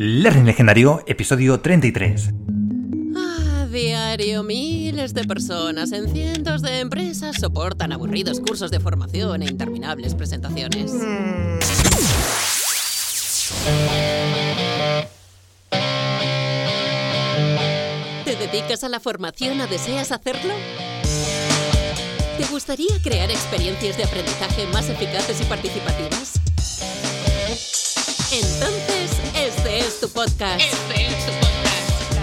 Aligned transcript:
Learning 0.00 0.46
Legendario, 0.46 1.02
episodio 1.08 1.58
33. 1.58 2.30
A 3.16 3.66
diario, 3.66 4.44
miles 4.44 5.12
de 5.12 5.24
personas 5.24 5.90
en 5.90 6.12
cientos 6.12 6.62
de 6.62 6.78
empresas 6.78 7.34
soportan 7.40 7.92
aburridos 7.92 8.38
cursos 8.38 8.70
de 8.70 8.78
formación 8.78 9.42
e 9.42 9.46
interminables 9.46 10.14
presentaciones. 10.14 10.92
¿Te 18.24 18.36
dedicas 18.36 18.84
a 18.84 18.88
la 18.88 19.00
formación 19.00 19.60
o 19.60 19.66
deseas 19.66 20.12
hacerlo? 20.12 20.54
¿Te 22.38 22.44
gustaría 22.52 23.02
crear 23.02 23.32
experiencias 23.32 23.96
de 23.96 24.04
aprendizaje 24.04 24.64
más 24.72 24.88
eficaces 24.88 25.40
y 25.40 25.44
participativas? 25.46 26.38
Entonces, 28.30 28.67
este 29.98 30.06
es 30.06 30.12
tu 30.12 30.20
podcast. 30.20 30.62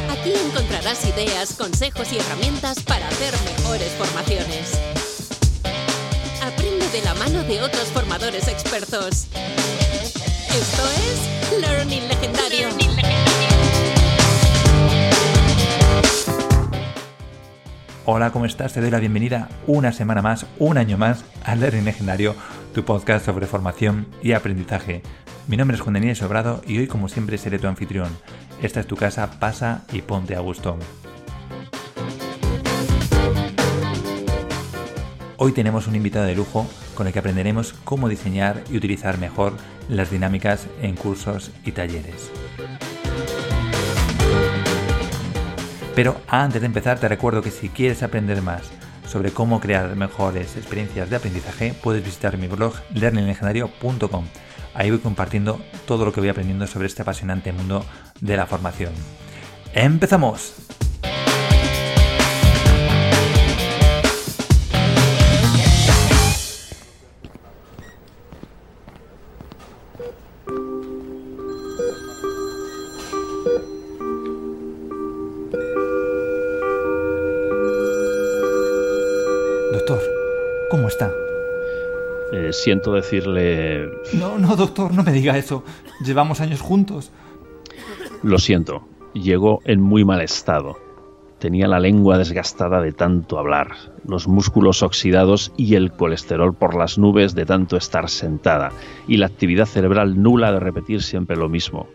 Aquí 0.09 0.33
encontrarás 0.33 1.05
ideas, 1.05 1.55
consejos 1.55 2.11
y 2.13 2.17
herramientas 2.17 2.81
para 2.83 3.07
hacer 3.07 3.33
mejores 3.43 3.91
formaciones. 3.93 4.79
Aprende 6.41 6.87
de 6.89 7.01
la 7.01 7.13
mano 7.15 7.43
de 7.43 7.61
otros 7.61 7.85
formadores 7.85 8.47
expertos. 8.47 9.27
Esto 9.33 10.83
es 10.95 11.59
Learning 11.59 12.07
Legendario. 12.07 12.69
Hola, 18.05 18.31
¿cómo 18.31 18.45
estás? 18.45 18.73
Te 18.73 18.81
doy 18.81 18.91
la 18.91 18.99
bienvenida 18.99 19.49
una 19.67 19.91
semana 19.91 20.21
más, 20.21 20.45
un 20.59 20.77
año 20.77 20.97
más, 20.97 21.25
a 21.43 21.55
Learning 21.55 21.85
Legendario, 21.85 22.35
tu 22.73 22.85
podcast 22.85 23.25
sobre 23.25 23.47
formación 23.47 24.07
y 24.21 24.33
aprendizaje. 24.33 25.01
Mi 25.47 25.57
nombre 25.57 25.75
es 25.75 25.81
Juan 25.81 25.93
Daniel 25.93 26.15
Sobrado 26.15 26.63
y 26.65 26.79
hoy, 26.79 26.87
como 26.87 27.07
siempre, 27.07 27.37
seré 27.37 27.59
tu 27.59 27.67
anfitrión. 27.67 28.09
Esta 28.63 28.79
es 28.79 28.87
tu 28.87 28.95
casa, 28.95 29.39
pasa 29.39 29.83
y 29.91 30.01
ponte 30.01 30.35
a 30.35 30.39
gusto. 30.39 30.79
Hoy 35.37 35.51
tenemos 35.51 35.85
un 35.85 35.95
invitado 35.95 36.25
de 36.25 36.33
lujo 36.33 36.65
con 36.95 37.05
el 37.05 37.13
que 37.13 37.19
aprenderemos 37.19 37.73
cómo 37.83 38.09
diseñar 38.09 38.63
y 38.71 38.77
utilizar 38.77 39.19
mejor 39.19 39.53
las 39.87 40.09
dinámicas 40.09 40.65
en 40.81 40.95
cursos 40.95 41.51
y 41.63 41.73
talleres. 41.73 42.31
Pero 45.93 46.19
antes 46.27 46.61
de 46.61 46.65
empezar 46.65 46.99
te 46.99 47.07
recuerdo 47.07 47.43
que 47.43 47.51
si 47.51 47.69
quieres 47.69 48.01
aprender 48.01 48.41
más 48.41 48.63
sobre 49.05 49.29
cómo 49.29 49.59
crear 49.59 49.95
mejores 49.95 50.57
experiencias 50.57 51.11
de 51.11 51.17
aprendizaje, 51.17 51.75
puedes 51.83 52.03
visitar 52.03 52.39
mi 52.39 52.47
blog 52.47 52.73
learninglegendario.com. 52.95 54.25
Ahí 54.75 54.91
voy 54.91 54.99
compartiendo 54.99 55.59
todo 55.87 56.05
lo 56.05 56.11
que 56.11 56.19
voy 56.19 56.29
aprendiendo 56.29 56.67
sobre 56.67 56.87
este 56.87 57.01
apasionante 57.01 57.53
mundo 57.53 57.83
de 58.19 58.37
la 58.37 58.45
formación. 58.45 58.91
¡Empezamos! 59.73 60.64
Eh, 82.33 82.51
siento 82.51 82.93
decirle... 82.93 83.87
No, 84.13 84.37
no, 84.37 84.55
doctor, 84.55 84.93
no 84.93 85.03
me 85.03 85.11
diga 85.11 85.37
eso. 85.37 85.63
Llevamos 86.03 86.41
años 86.41 86.61
juntos. 86.61 87.11
Lo 88.23 88.39
siento, 88.39 88.87
llegó 89.13 89.61
en 89.65 89.81
muy 89.81 90.03
mal 90.03 90.21
estado. 90.21 90.77
Tenía 91.39 91.67
la 91.67 91.79
lengua 91.79 92.17
desgastada 92.17 92.81
de 92.81 92.91
tanto 92.91 93.37
hablar, 93.37 93.75
los 94.07 94.27
músculos 94.27 94.81
oxidados 94.81 95.51
y 95.57 95.75
el 95.75 95.91
colesterol 95.91 96.55
por 96.55 96.75
las 96.75 96.97
nubes 96.97 97.35
de 97.35 97.45
tanto 97.45 97.77
estar 97.77 98.09
sentada, 98.09 98.71
y 99.07 99.17
la 99.17 99.27
actividad 99.27 99.65
cerebral 99.65 100.21
nula 100.23 100.51
de 100.53 100.59
repetir 100.59 101.03
siempre 101.03 101.35
lo 101.35 101.49
mismo. 101.49 101.87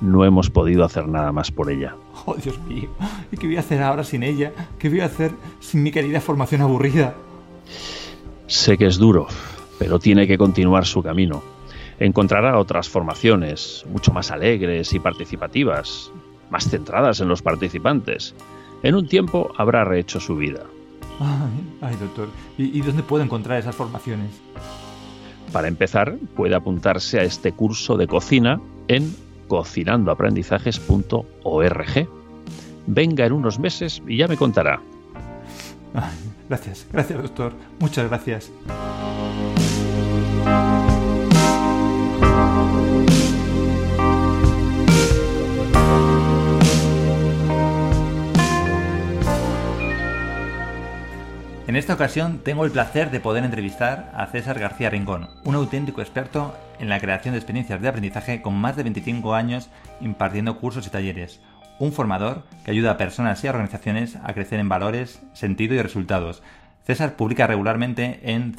No 0.00 0.24
hemos 0.24 0.50
podido 0.50 0.84
hacer 0.84 1.08
nada 1.08 1.32
más 1.32 1.50
por 1.50 1.70
ella. 1.70 1.94
Oh, 2.26 2.34
Dios 2.34 2.58
mío. 2.68 2.88
¿Y 3.32 3.36
qué 3.36 3.46
voy 3.46 3.56
a 3.56 3.60
hacer 3.60 3.82
ahora 3.82 4.04
sin 4.04 4.22
ella? 4.22 4.52
¿Qué 4.78 4.88
voy 4.88 5.00
a 5.00 5.06
hacer 5.06 5.30
sin 5.60 5.82
mi 5.82 5.90
querida 5.90 6.20
formación 6.20 6.60
aburrida? 6.60 7.14
Sé 8.46 8.76
que 8.76 8.86
es 8.86 8.98
duro, 8.98 9.28
pero 9.78 9.98
tiene 9.98 10.26
que 10.26 10.38
continuar 10.38 10.86
su 10.86 11.02
camino. 11.02 11.42
Encontrará 11.98 12.58
otras 12.58 12.88
formaciones, 12.88 13.84
mucho 13.90 14.12
más 14.12 14.30
alegres 14.30 14.92
y 14.92 15.00
participativas, 15.00 16.12
más 16.50 16.68
centradas 16.68 17.20
en 17.20 17.28
los 17.28 17.42
participantes. 17.42 18.34
En 18.82 18.94
un 18.94 19.08
tiempo 19.08 19.50
habrá 19.56 19.84
rehecho 19.84 20.20
su 20.20 20.36
vida. 20.36 20.64
Ay, 21.20 21.78
ay 21.80 21.96
doctor. 21.96 22.28
¿Y, 22.56 22.78
¿Y 22.78 22.82
dónde 22.82 23.02
puedo 23.02 23.24
encontrar 23.24 23.58
esas 23.58 23.74
formaciones? 23.74 24.30
Para 25.52 25.66
empezar, 25.68 26.16
puede 26.36 26.54
apuntarse 26.54 27.18
a 27.18 27.24
este 27.24 27.50
curso 27.52 27.96
de 27.96 28.06
cocina 28.06 28.60
en 28.86 29.16
cocinandoaprendizajes.org. 29.48 32.08
Venga 32.86 33.26
en 33.26 33.32
unos 33.32 33.58
meses 33.58 34.00
y 34.06 34.18
ya 34.18 34.28
me 34.28 34.36
contará. 34.36 34.80
Gracias, 36.48 36.86
gracias 36.90 37.22
doctor. 37.22 37.52
Muchas 37.78 38.08
gracias. 38.08 38.50
En 51.68 51.76
esta 51.76 51.92
ocasión 51.92 52.38
tengo 52.38 52.64
el 52.64 52.70
placer 52.70 53.10
de 53.10 53.20
poder 53.20 53.44
entrevistar 53.44 54.10
a 54.14 54.26
César 54.28 54.58
García 54.58 54.88
Rincón, 54.88 55.28
un 55.44 55.54
auténtico 55.54 56.00
experto 56.00 56.56
en 56.78 56.88
la 56.88 56.98
creación 56.98 57.32
de 57.32 57.38
experiencias 57.38 57.82
de 57.82 57.88
aprendizaje 57.88 58.40
con 58.40 58.54
más 58.54 58.74
de 58.74 58.84
25 58.84 59.34
años 59.34 59.68
impartiendo 60.00 60.58
cursos 60.58 60.86
y 60.86 60.90
talleres. 60.90 61.42
Un 61.78 61.92
formador 61.92 62.44
que 62.64 62.70
ayuda 62.70 62.92
a 62.92 62.96
personas 62.96 63.44
y 63.44 63.48
a 63.48 63.50
organizaciones 63.50 64.16
a 64.24 64.32
crecer 64.32 64.60
en 64.60 64.70
valores, 64.70 65.20
sentido 65.34 65.74
y 65.74 65.82
resultados. 65.82 66.42
César 66.84 67.16
publica 67.16 67.46
regularmente 67.46 68.20
en 68.22 68.56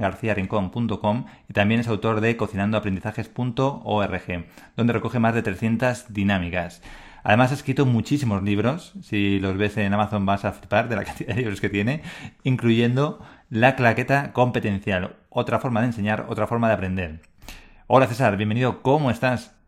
cesargarciarincón.com 0.00 1.26
y 1.48 1.52
también 1.52 1.80
es 1.80 1.88
autor 1.88 2.20
de 2.20 2.36
cocinandoaprendizajes.org, 2.36 4.46
donde 4.76 4.92
recoge 4.92 5.18
más 5.18 5.34
de 5.34 5.42
300 5.42 6.12
dinámicas. 6.12 6.82
Además 7.22 7.50
ha 7.50 7.54
escrito 7.54 7.84
muchísimos 7.84 8.42
libros, 8.42 8.94
si 9.02 9.40
los 9.40 9.58
ves 9.58 9.76
en 9.76 9.92
Amazon 9.92 10.24
vas 10.24 10.46
a 10.46 10.52
flipar 10.52 10.88
de 10.88 10.96
la 10.96 11.04
cantidad 11.04 11.34
de 11.34 11.42
libros 11.42 11.60
que 11.60 11.68
tiene, 11.68 12.02
incluyendo 12.44 13.20
La 13.50 13.76
claqueta 13.76 14.32
competencial, 14.32 15.16
otra 15.28 15.58
forma 15.58 15.80
de 15.80 15.88
enseñar, 15.88 16.26
otra 16.28 16.46
forma 16.46 16.68
de 16.68 16.74
aprender. 16.74 17.20
Hola 17.86 18.06
César, 18.06 18.36
bienvenido, 18.36 18.82
¿cómo 18.82 19.10
estás? 19.10 19.59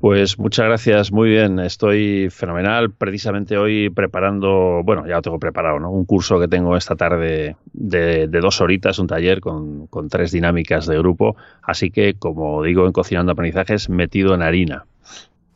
Pues 0.00 0.38
muchas 0.38 0.66
gracias, 0.66 1.10
muy 1.10 1.30
bien, 1.30 1.58
estoy 1.58 2.28
fenomenal. 2.30 2.92
Precisamente 2.92 3.58
hoy 3.58 3.90
preparando, 3.90 4.82
bueno, 4.84 5.04
ya 5.08 5.16
lo 5.16 5.22
tengo 5.22 5.40
preparado, 5.40 5.80
¿no? 5.80 5.90
Un 5.90 6.04
curso 6.04 6.38
que 6.38 6.46
tengo 6.46 6.76
esta 6.76 6.94
tarde 6.94 7.56
de, 7.72 8.28
de 8.28 8.40
dos 8.40 8.60
horitas, 8.60 9.00
un 9.00 9.08
taller 9.08 9.40
con, 9.40 9.88
con, 9.88 10.08
tres 10.08 10.30
dinámicas 10.30 10.86
de 10.86 10.96
grupo. 10.98 11.36
Así 11.62 11.90
que, 11.90 12.14
como 12.14 12.62
digo 12.62 12.86
en 12.86 12.92
Cocinando 12.92 13.32
Aprendizajes, 13.32 13.88
metido 13.88 14.36
en 14.36 14.42
harina. 14.42 14.84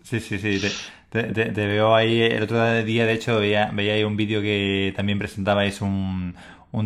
Sí, 0.03 0.19
sí, 0.19 0.39
sí. 0.39 0.61
Te, 1.09 1.53
veo 1.53 1.95
ahí, 1.95 2.23
el 2.23 2.43
otro 2.43 2.83
día, 2.83 3.07
de 3.07 3.13
hecho, 3.13 3.39
veía, 3.39 3.71
veía 3.73 3.95
ahí 3.95 4.03
un 4.03 4.17
vídeo 4.17 4.41
que 4.43 4.93
también 4.97 5.21
presentabais 5.21 5.81
un, 5.83 6.35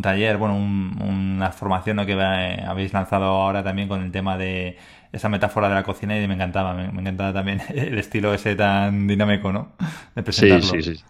taller, 0.03 0.37
bueno, 0.37 0.57
un, 0.57 0.99
una 1.01 1.53
formación 1.53 2.05
que 2.05 2.13
habéis 2.13 2.93
lanzado 2.93 3.25
ahora 3.25 3.63
también 3.63 3.89
con 3.89 4.03
el 4.03 4.13
tema 4.13 4.37
de 4.37 4.77
esa 5.17 5.29
metáfora 5.29 5.69
de 5.69 5.75
la 5.75 5.83
cocina 5.83 6.21
y 6.21 6.27
me 6.29 6.35
encantaba, 6.35 6.75
me, 6.75 6.93
me 6.93 7.01
encantaba 7.01 7.33
también 7.33 7.61
el 7.75 7.99
estilo 7.99 8.33
ese 8.33 8.55
tan 8.55 9.07
dinámico, 9.07 9.53
¿no? 9.53 9.73
De 10.15 10.23
presentarlo. 10.23 10.65
Sí, 10.65 10.83
sí, 10.83 10.95
sí. 10.97 11.05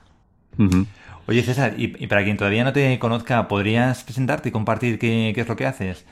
Uh 0.58 0.64
-huh. 0.64 0.86
Oye, 1.28 1.42
César, 1.42 1.74
y, 1.76 1.92
y, 2.02 2.06
para 2.06 2.22
quien 2.22 2.36
todavía 2.36 2.62
no 2.62 2.72
te 2.72 2.98
conozca, 3.00 3.48
¿podrías 3.48 4.04
presentarte 4.04 4.48
y 4.48 4.52
compartir 4.52 4.98
qué, 4.98 5.32
qué 5.34 5.40
es 5.40 5.48
lo 5.48 5.56
que 5.56 5.66
haces? 5.66 6.06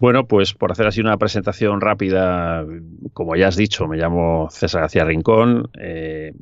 Bueno, 0.00 0.26
pues 0.26 0.54
por 0.54 0.72
hacer 0.72 0.86
así 0.86 1.00
una 1.00 1.18
presentación 1.18 1.80
rápida, 1.80 2.64
como 3.12 3.36
ya 3.36 3.48
has 3.48 3.56
dicho, 3.56 3.86
me 3.86 3.96
llamo 3.96 4.48
César 4.50 4.82
García 4.82 5.04
Rincón. 5.04 5.70
Eh, 5.78 6.32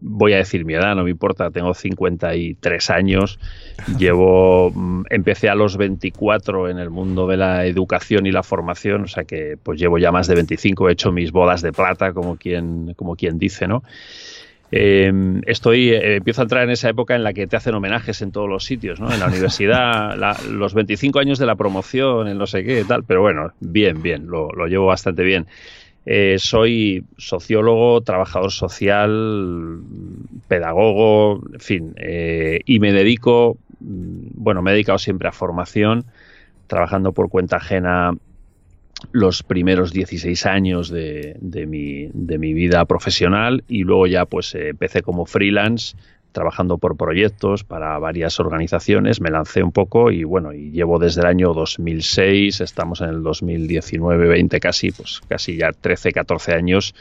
voy 0.00 0.32
a 0.32 0.36
decir 0.36 0.64
mi 0.64 0.74
edad, 0.74 0.94
no 0.94 1.04
me 1.04 1.10
importa, 1.10 1.50
tengo 1.50 1.74
53 1.74 2.90
años, 2.90 3.38
llevo, 3.98 4.72
empecé 5.10 5.48
a 5.48 5.54
los 5.54 5.76
24 5.76 6.68
en 6.68 6.78
el 6.78 6.90
mundo 6.90 7.26
de 7.26 7.36
la 7.36 7.66
educación 7.66 8.26
y 8.26 8.32
la 8.32 8.42
formación, 8.42 9.04
o 9.04 9.08
sea 9.08 9.24
que 9.24 9.56
pues 9.62 9.78
llevo 9.78 9.98
ya 9.98 10.12
más 10.12 10.26
de 10.26 10.34
25, 10.34 10.88
he 10.88 10.92
hecho 10.92 11.12
mis 11.12 11.32
bodas 11.32 11.62
de 11.62 11.72
plata, 11.72 12.12
como 12.12 12.36
quien, 12.36 12.94
como 12.94 13.16
quien 13.16 13.38
dice, 13.38 13.66
¿no? 13.66 13.82
Eh, 14.72 15.12
estoy, 15.46 15.90
eh, 15.90 16.16
empiezo 16.16 16.42
a 16.42 16.44
entrar 16.44 16.62
en 16.62 16.70
esa 16.70 16.88
época 16.88 17.16
en 17.16 17.24
la 17.24 17.32
que 17.32 17.46
te 17.46 17.56
hacen 17.56 17.74
homenajes 17.74 18.22
en 18.22 18.30
todos 18.30 18.48
los 18.48 18.64
sitios, 18.64 19.00
¿no? 19.00 19.12
En 19.12 19.18
la 19.18 19.26
universidad, 19.26 20.16
la, 20.18 20.36
los 20.48 20.74
25 20.74 21.18
años 21.18 21.38
de 21.38 21.46
la 21.46 21.56
promoción, 21.56 22.28
en 22.28 22.38
no 22.38 22.46
sé 22.46 22.64
qué, 22.64 22.84
tal, 22.84 23.04
pero 23.04 23.20
bueno, 23.20 23.52
bien, 23.58 24.00
bien, 24.00 24.28
lo, 24.28 24.50
lo 24.52 24.66
llevo 24.66 24.86
bastante 24.86 25.24
bien. 25.24 25.46
Eh, 26.06 26.36
soy 26.38 27.04
sociólogo, 27.18 28.00
trabajador 28.00 28.52
social, 28.52 29.82
pedagogo, 30.48 31.42
en 31.52 31.60
fin, 31.60 31.94
eh, 31.96 32.60
y 32.64 32.80
me 32.80 32.92
dedico, 32.92 33.58
mm, 33.80 34.28
bueno, 34.34 34.62
me 34.62 34.70
he 34.70 34.74
dedicado 34.74 34.98
siempre 34.98 35.28
a 35.28 35.32
formación, 35.32 36.06
trabajando 36.66 37.12
por 37.12 37.28
cuenta 37.28 37.56
ajena 37.56 38.12
los 39.12 39.42
primeros 39.42 39.92
16 39.92 40.46
años 40.46 40.90
de, 40.90 41.36
mi, 41.66 42.10
de 42.12 42.38
mi 42.38 42.52
vida 42.52 42.84
profesional 42.84 43.64
y 43.66 43.82
luego 43.82 44.06
ya 44.06 44.26
pues 44.26 44.54
empecé 44.54 45.02
como 45.02 45.26
freelance 45.26 45.96
trabajando 46.32 46.78
por 46.78 46.96
proyectos 46.96 47.64
para 47.64 47.98
varias 47.98 48.40
organizaciones, 48.40 49.20
me 49.20 49.30
lancé 49.30 49.62
un 49.62 49.72
poco 49.72 50.10
y 50.10 50.24
bueno, 50.24 50.52
y 50.52 50.70
llevo 50.70 50.98
desde 50.98 51.22
el 51.22 51.26
año 51.26 51.52
2006, 51.52 52.60
estamos 52.60 53.00
en 53.00 53.10
el 53.10 53.22
2019-20 53.22 54.60
casi, 54.60 54.92
pues 54.92 55.20
casi 55.28 55.56
ya 55.56 55.72
13, 55.72 56.12
14 56.12 56.52
años. 56.52 56.94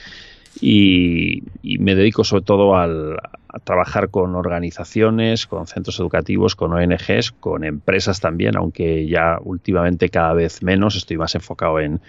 Y, 0.62 1.44
me 1.62 1.96
dedico 1.96 2.24
sobre 2.24 2.44
todo 2.44 2.76
al, 2.76 3.18
a 3.48 3.60
trabajar 3.60 4.10
con 4.10 4.36
organizaciones, 4.36 5.48
con 5.48 5.68
centros 5.68 6.00
educativos, 6.00 6.56
con 6.56 6.74
ONGs, 6.74 7.32
con 7.40 7.64
empresas 7.64 8.20
también, 8.20 8.58
aunque 8.58 9.08
ya 9.08 9.38
últimamente 9.42 10.10
cada 10.10 10.34
vez 10.34 10.62
menos, 10.64 10.96
estoy 10.96 11.18
más 11.18 11.36
enfocado 11.36 11.80
en, 11.80 12.02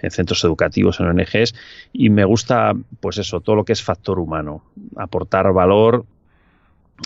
en 0.00 0.10
centros 0.10 0.42
educativos, 0.44 1.00
en 1.00 1.06
ONGs, 1.06 1.54
y 1.92 2.10
me 2.10 2.24
gusta, 2.24 2.72
pues 3.00 3.18
eso, 3.18 3.40
todo 3.40 3.56
lo 3.56 3.64
que 3.64 3.72
es 3.72 3.82
factor 3.82 4.18
humano, 4.18 4.64
aportar 4.96 5.52
valor 5.52 6.04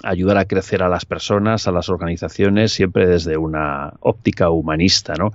ayudar 0.02 0.38
a 0.38 0.44
crecer 0.44 0.82
a 0.82 0.88
las 0.88 1.04
personas, 1.04 1.66
a 1.66 1.72
las 1.72 1.88
organizaciones, 1.88 2.72
siempre 2.72 3.06
desde 3.06 3.36
una 3.36 3.92
óptica 4.00 4.50
humanista, 4.50 5.14
¿no? 5.14 5.32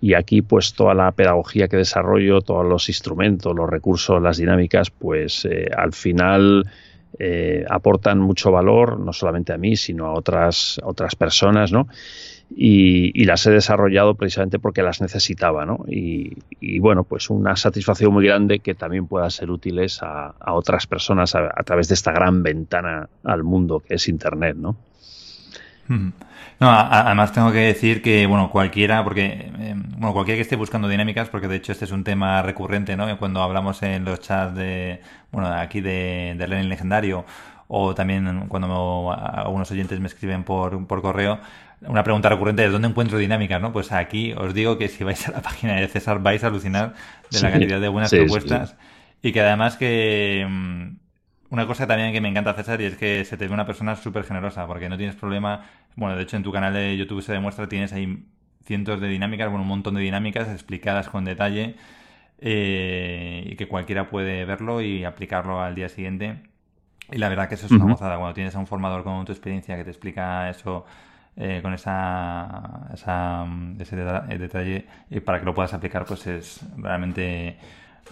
Y 0.00 0.14
aquí, 0.14 0.42
pues, 0.42 0.74
toda 0.74 0.94
la 0.94 1.10
pedagogía 1.12 1.68
que 1.68 1.76
desarrollo, 1.76 2.40
todos 2.40 2.64
los 2.64 2.88
instrumentos, 2.88 3.54
los 3.54 3.68
recursos, 3.68 4.22
las 4.22 4.36
dinámicas, 4.36 4.90
pues, 4.90 5.44
eh, 5.44 5.68
al 5.76 5.92
final 5.92 6.64
eh, 7.18 7.64
aportan 7.68 8.20
mucho 8.20 8.52
valor, 8.52 9.00
no 9.00 9.12
solamente 9.12 9.52
a 9.52 9.58
mí, 9.58 9.76
sino 9.76 10.06
a 10.06 10.12
otras, 10.12 10.80
otras 10.84 11.16
personas, 11.16 11.72
¿no? 11.72 11.88
Y, 12.50 13.24
las 13.24 13.46
he 13.46 13.50
desarrollado 13.50 14.14
precisamente 14.14 14.58
porque 14.58 14.82
las 14.82 15.00
necesitaba, 15.00 15.66
¿no? 15.66 15.84
Y, 15.86 16.78
bueno, 16.80 17.04
pues 17.04 17.30
una 17.30 17.56
satisfacción 17.56 18.12
muy 18.12 18.26
grande 18.26 18.60
que 18.60 18.74
también 18.74 19.06
puedan 19.06 19.30
ser 19.30 19.50
útiles 19.50 20.00
a, 20.02 20.34
otras 20.52 20.86
personas 20.86 21.34
a, 21.34 21.50
través 21.64 21.88
de 21.88 21.94
esta 21.94 22.12
gran 22.12 22.42
ventana 22.42 23.08
al 23.24 23.44
mundo 23.44 23.80
que 23.80 23.94
es 23.94 24.08
Internet, 24.08 24.56
¿no? 24.56 24.76
No, 26.60 26.70
además 26.70 27.32
tengo 27.32 27.50
que 27.52 27.58
decir 27.58 28.02
que, 28.02 28.26
bueno, 28.26 28.50
cualquiera, 28.50 29.02
porque, 29.04 29.50
eh, 29.58 29.74
bueno, 29.76 30.12
cualquiera 30.12 30.36
que 30.36 30.42
esté 30.42 30.56
buscando 30.56 30.88
dinámicas, 30.88 31.30
porque 31.30 31.48
de 31.48 31.56
hecho 31.56 31.72
este 31.72 31.84
es 31.86 31.92
un 31.92 32.04
tema 32.04 32.42
recurrente, 32.42 32.96
¿no? 32.96 33.16
Cuando 33.18 33.42
hablamos 33.42 33.82
en 33.82 34.04
los 34.04 34.20
chats 34.20 34.54
de, 34.54 35.00
bueno, 35.30 35.48
aquí 35.48 35.80
de, 35.80 36.34
de 36.36 36.48
Lenin 36.48 36.68
Legendario, 36.68 37.24
o 37.68 37.94
también 37.94 38.46
cuando 38.48 39.12
algunos 39.12 39.70
oyentes 39.70 40.00
me 40.00 40.08
escriben 40.08 40.42
por, 40.42 40.86
por 40.86 41.02
correo, 41.02 41.38
una 41.82 42.02
pregunta 42.02 42.28
recurrente 42.28 42.64
es 42.64 42.72
¿dónde 42.72 42.88
encuentro 42.88 43.18
dinámicas? 43.18 43.60
¿no? 43.60 43.72
Pues 43.72 43.92
aquí 43.92 44.32
os 44.32 44.54
digo 44.54 44.78
que 44.78 44.88
si 44.88 45.04
vais 45.04 45.28
a 45.28 45.32
la 45.32 45.42
página 45.42 45.74
de 45.74 45.86
César 45.88 46.22
vais 46.22 46.42
a 46.44 46.48
alucinar 46.48 46.94
de 47.30 47.40
la 47.40 47.50
cantidad 47.50 47.80
de 47.80 47.88
buenas 47.88 48.10
propuestas 48.10 48.76
y 49.22 49.32
que 49.32 49.40
además 49.40 49.76
que 49.76 50.46
mm, 50.48 50.96
una 51.50 51.66
cosa 51.66 51.86
también 51.86 52.12
que 52.12 52.20
me 52.20 52.28
encanta 52.28 52.54
César 52.54 52.80
y 52.80 52.84
es 52.84 52.96
que 52.96 53.24
se 53.24 53.36
te 53.36 53.46
ve 53.46 53.54
una 53.54 53.66
persona 53.66 53.96
súper 53.96 54.24
generosa 54.24 54.66
porque 54.66 54.88
no 54.88 54.96
tienes 54.96 55.16
problema, 55.16 55.62
bueno, 55.96 56.16
de 56.16 56.22
hecho 56.22 56.36
en 56.36 56.42
tu 56.42 56.52
canal 56.52 56.74
de 56.74 56.96
YouTube 56.96 57.22
se 57.22 57.32
demuestra, 57.32 57.68
tienes 57.68 57.92
ahí 57.92 58.24
cientos 58.64 59.00
de 59.00 59.08
dinámicas, 59.08 59.48
bueno, 59.48 59.62
un 59.62 59.68
montón 59.68 59.94
de 59.94 60.02
dinámicas 60.02 60.48
explicadas 60.48 61.08
con 61.08 61.24
detalle 61.24 61.76
eh, 62.40 63.44
y 63.46 63.56
que 63.56 63.66
cualquiera 63.66 64.10
puede 64.10 64.44
verlo 64.44 64.82
y 64.82 65.04
aplicarlo 65.04 65.60
al 65.60 65.74
día 65.74 65.88
siguiente. 65.88 66.42
Y 67.10 67.16
la 67.16 67.30
verdad 67.30 67.48
que 67.48 67.54
eso 67.54 67.64
es 67.64 67.72
una 67.72 67.86
gozada 67.86 68.18
cuando 68.18 68.34
tienes 68.34 68.54
a 68.54 68.58
un 68.58 68.66
formador 68.66 69.02
con 69.02 69.24
tu 69.24 69.32
experiencia 69.32 69.76
que 69.76 69.84
te 69.84 69.90
explica 69.90 70.50
eso 70.50 70.84
eh, 71.40 71.60
con 71.62 71.72
esa, 71.72 72.88
esa, 72.92 73.46
ese 73.78 73.94
detalle 73.94 74.86
y 75.08 75.20
para 75.20 75.38
que 75.38 75.44
lo 75.44 75.54
puedas 75.54 75.72
aplicar 75.72 76.04
pues 76.04 76.26
es 76.26 76.60
realmente 76.76 77.56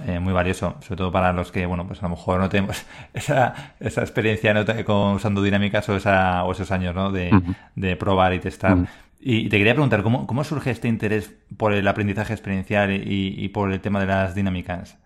eh, 0.06 0.20
muy 0.20 0.32
valioso, 0.32 0.76
sobre 0.80 0.98
todo 0.98 1.10
para 1.10 1.32
los 1.32 1.50
que, 1.50 1.66
bueno, 1.66 1.86
pues 1.88 2.00
a 2.00 2.02
lo 2.04 2.10
mejor 2.10 2.38
no 2.38 2.48
tenemos 2.48 2.86
esa, 3.14 3.74
esa 3.80 4.02
experiencia 4.02 4.54
con, 4.84 5.14
usando 5.14 5.42
dinámicas 5.42 5.88
o, 5.88 5.96
esa, 5.96 6.44
o 6.44 6.52
esos 6.52 6.70
años, 6.70 6.94
¿no? 6.94 7.10
De, 7.10 7.30
de 7.74 7.96
probar 7.96 8.32
y 8.32 8.38
testar. 8.38 8.76
Y 9.18 9.48
te 9.48 9.58
quería 9.58 9.72
preguntar, 9.72 10.02
¿cómo, 10.02 10.26
¿cómo 10.26 10.44
surge 10.44 10.70
este 10.70 10.86
interés 10.86 11.34
por 11.56 11.72
el 11.72 11.88
aprendizaje 11.88 12.32
experiencial 12.32 12.92
y, 12.92 13.34
y 13.36 13.48
por 13.48 13.72
el 13.72 13.80
tema 13.80 13.98
de 13.98 14.06
las 14.06 14.34
dinámicas? 14.34 14.98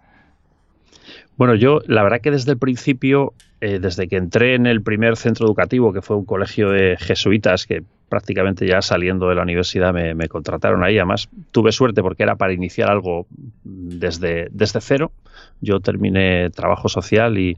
Bueno, 1.37 1.55
yo 1.55 1.81
la 1.87 2.03
verdad 2.03 2.21
que 2.21 2.33
desde 2.33 2.53
el 2.53 2.59
principio, 2.59 3.33
eh, 3.63 3.79
desde 3.79 4.09
que 4.09 4.17
entré 4.17 4.57
en 4.57 4.67
el 4.67 4.83
primer 4.83 5.17
centro 5.17 5.47
educativo, 5.47 5.93
que 5.93 6.03
fue 6.03 6.17
un 6.17 6.27
colegio 6.27 6.69
de 6.69 6.99
jesuitas, 6.99 7.67
que 7.67 7.83
prácticamente 8.11 8.67
ya 8.67 8.83
saliendo 8.83 9.29
de 9.29 9.37
la 9.37 9.43
universidad 9.43 9.95
me, 9.95 10.29
contrataron 10.29 10.85
ahí. 10.85 10.99
Además, 10.99 11.31
tuve 11.53 11.73
suerte 11.73 12.03
porque 12.03 12.25
era 12.25 12.37
para 12.37 12.53
iniciar 12.53 12.91
algo 12.91 13.27
desde, 13.65 14.49
desde 14.51 14.81
cero. 14.83 15.13
Yo 15.61 15.81
terminé 15.81 16.51
trabajo 16.51 16.89
social 16.89 17.39
y, 17.39 17.57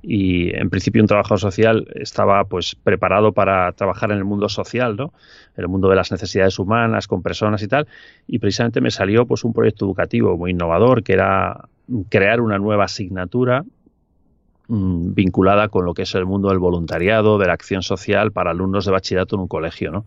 y 0.00 0.54
en 0.56 0.70
principio 0.70 1.02
un 1.02 1.08
trabajo 1.08 1.36
social 1.36 1.88
estaba 1.96 2.44
pues 2.44 2.76
preparado 2.76 3.32
para 3.32 3.72
trabajar 3.72 4.12
en 4.12 4.18
el 4.18 4.24
mundo 4.24 4.48
social, 4.48 4.96
¿no? 4.96 5.12
En 5.56 5.64
el 5.64 5.68
mundo 5.68 5.88
de 5.90 5.96
las 5.96 6.12
necesidades 6.12 6.58
humanas, 6.60 7.08
con 7.08 7.22
personas 7.22 7.62
y 7.62 7.68
tal, 7.68 7.88
y 8.28 8.38
precisamente 8.38 8.80
me 8.80 8.92
salió 8.92 9.26
pues 9.26 9.42
un 9.42 9.52
proyecto 9.52 9.84
educativo 9.84 10.36
muy 10.36 10.52
innovador 10.52 11.02
que 11.02 11.14
era 11.14 11.68
crear 12.08 12.40
una 12.40 12.58
nueva 12.58 12.84
asignatura 12.84 13.64
Mm, 14.70 15.14
vinculada 15.14 15.68
con 15.68 15.86
lo 15.86 15.94
que 15.94 16.02
es 16.02 16.14
el 16.14 16.26
mundo 16.26 16.50
del 16.50 16.58
voluntariado, 16.58 17.38
de 17.38 17.46
la 17.46 17.54
acción 17.54 17.82
social 17.82 18.32
para 18.32 18.50
alumnos 18.50 18.84
de 18.84 18.92
bachillerato 18.92 19.36
en 19.36 19.40
un 19.40 19.48
colegio, 19.48 19.90
¿no? 19.90 20.04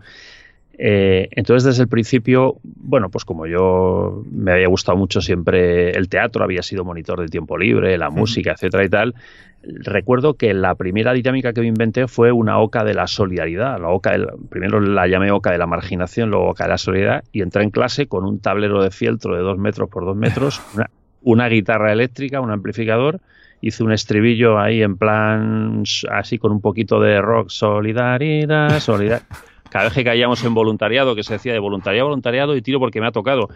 Eh, 0.77 1.29
entonces, 1.31 1.63
desde 1.63 1.81
el 1.81 1.89
principio, 1.89 2.57
bueno, 2.63 3.09
pues 3.09 3.25
como 3.25 3.47
yo 3.47 4.23
me 4.31 4.51
había 4.51 4.67
gustado 4.67 4.99
mucho 4.99 5.19
siempre 5.19 5.89
el 5.91 6.09
teatro, 6.09 6.43
había 6.43 6.61
sido 6.61 6.85
monitor 6.85 7.21
de 7.21 7.27
tiempo 7.27 7.57
libre, 7.57 7.97
la 7.97 8.11
música, 8.11 8.51
etcétera 8.51 8.85
y 8.85 8.89
tal, 8.89 9.15
recuerdo 9.63 10.35
que 10.35 10.53
la 10.53 10.75
primera 10.75 11.13
dinámica 11.13 11.53
que 11.53 11.61
me 11.61 11.67
inventé 11.67 12.07
fue 12.07 12.31
una 12.31 12.59
oca 12.59 12.83
de 12.83 12.93
la 12.93 13.07
solidaridad. 13.07 13.81
La 13.81 13.89
oca 13.89 14.11
primero 14.49 14.79
la 14.79 15.07
llamé 15.07 15.31
oca 15.31 15.51
de 15.51 15.57
la 15.57 15.65
marginación, 15.65 16.29
luego 16.29 16.49
oca 16.49 16.65
de 16.65 16.69
la 16.69 16.77
solidaridad, 16.77 17.23
y 17.31 17.41
entré 17.41 17.63
en 17.63 17.71
clase 17.71 18.05
con 18.05 18.25
un 18.25 18.39
tablero 18.39 18.83
de 18.83 18.91
fieltro 18.91 19.35
de 19.35 19.41
dos 19.41 19.57
metros 19.57 19.89
por 19.89 20.05
dos 20.05 20.15
metros, 20.15 20.61
una 21.23 21.47
guitarra 21.47 21.91
eléctrica, 21.91 22.41
un 22.41 22.51
amplificador, 22.51 23.21
hice 23.61 23.83
un 23.83 23.91
estribillo 23.91 24.59
ahí 24.59 24.81
en 24.81 24.97
plan 24.97 25.83
así 26.09 26.37
con 26.37 26.51
un 26.51 26.61
poquito 26.61 26.99
de 26.99 27.21
rock, 27.21 27.49
solidaridad, 27.49 28.79
solidaridad. 28.81 29.27
Cada 29.69 29.85
vez 29.85 29.93
que 29.93 30.03
caíamos 30.03 30.43
en 30.43 30.53
voluntariado, 30.53 31.15
que 31.15 31.23
se 31.23 31.33
decía 31.33 31.53
de 31.53 31.59
voluntariado, 31.59 32.07
voluntariado 32.07 32.57
y 32.57 32.61
tiro 32.61 32.79
porque 32.79 32.99
me 32.99 33.07
ha 33.07 33.11
tocado. 33.11 33.47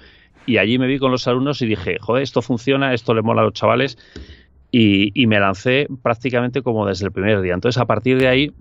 Y 0.45 0.57
allí 0.57 0.77
me 0.77 0.87
vi 0.87 0.97
con 0.97 1.11
los 1.11 1.27
alumnos 1.27 1.61
y 1.61 1.65
dije, 1.65 1.97
joder, 1.99 2.23
esto 2.23 2.41
funciona, 2.41 2.93
esto 2.93 3.13
le 3.13 3.21
mola 3.21 3.41
a 3.41 3.45
los 3.45 3.53
chavales. 3.53 3.97
Y, 4.71 5.25
me 5.27 5.39
lancé 5.39 5.87
prácticamente 6.03 6.61
como 6.61 6.85
desde 6.85 7.05
el 7.05 7.11
primer 7.11 7.41
día. 7.41 7.53
Entonces, 7.53 7.81
a 7.81 7.85
partir 7.85 8.17
de 8.17 8.27
ahí, 8.27 8.51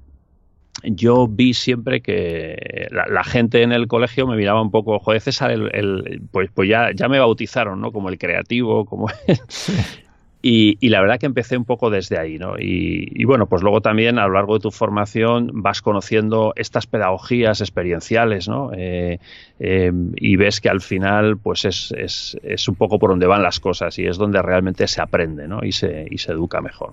yo 0.84 1.26
vi 1.26 1.54
siempre 1.54 2.00
que 2.02 2.88
la, 2.90 3.24
gente 3.24 3.62
en 3.62 3.72
el 3.72 3.88
colegio 3.88 4.26
me 4.26 4.36
miraba 4.36 4.62
un 4.62 4.70
poco, 4.70 5.00
joder, 5.00 5.20
César, 5.20 5.50
el, 5.50 6.22
pues, 6.30 6.50
pues 6.54 6.68
ya, 6.68 6.90
ya 6.94 7.08
me 7.08 7.18
bautizaron, 7.18 7.80
¿no? 7.80 7.92
Como 7.92 8.08
el 8.08 8.18
creativo, 8.18 8.84
como... 8.84 9.08
Y, 10.46 10.90
la 10.90 11.00
verdad 11.00 11.18
que 11.18 11.24
empecé 11.24 11.56
un 11.56 11.64
poco 11.64 11.88
desde 11.88 12.18
ahí, 12.18 12.38
¿no? 12.38 12.56
Y, 12.58 13.24
bueno, 13.24 13.46
pues 13.46 13.62
luego 13.62 13.80
también 13.80 14.18
a 14.18 14.26
lo 14.26 14.34
largo 14.34 14.52
de 14.52 14.60
tu 14.60 14.70
formación 14.70 15.50
vas 15.54 15.80
conociendo 15.80 16.52
estas 16.54 16.86
pedagogías 16.86 17.62
experienciales, 17.62 18.46
¿no? 18.46 18.70
Eh, 18.76 19.20
eh, 19.58 19.90
y 20.16 20.36
ves 20.36 20.60
que 20.60 20.68
al 20.68 20.82
final, 20.82 21.38
pues 21.38 21.64
es, 21.64 21.94
es, 21.96 22.36
es, 22.42 22.68
un 22.68 22.74
poco 22.74 22.98
por 22.98 23.08
donde 23.08 23.26
van 23.26 23.42
las 23.42 23.58
cosas 23.58 23.98
y 23.98 24.04
es 24.04 24.18
donde 24.18 24.42
realmente 24.42 24.86
se 24.86 25.00
aprende, 25.00 25.48
¿no? 25.48 25.64
Y 25.64 25.72
se, 25.72 26.06
y 26.10 26.18
se 26.18 26.32
educa 26.32 26.60
mejor. 26.60 26.92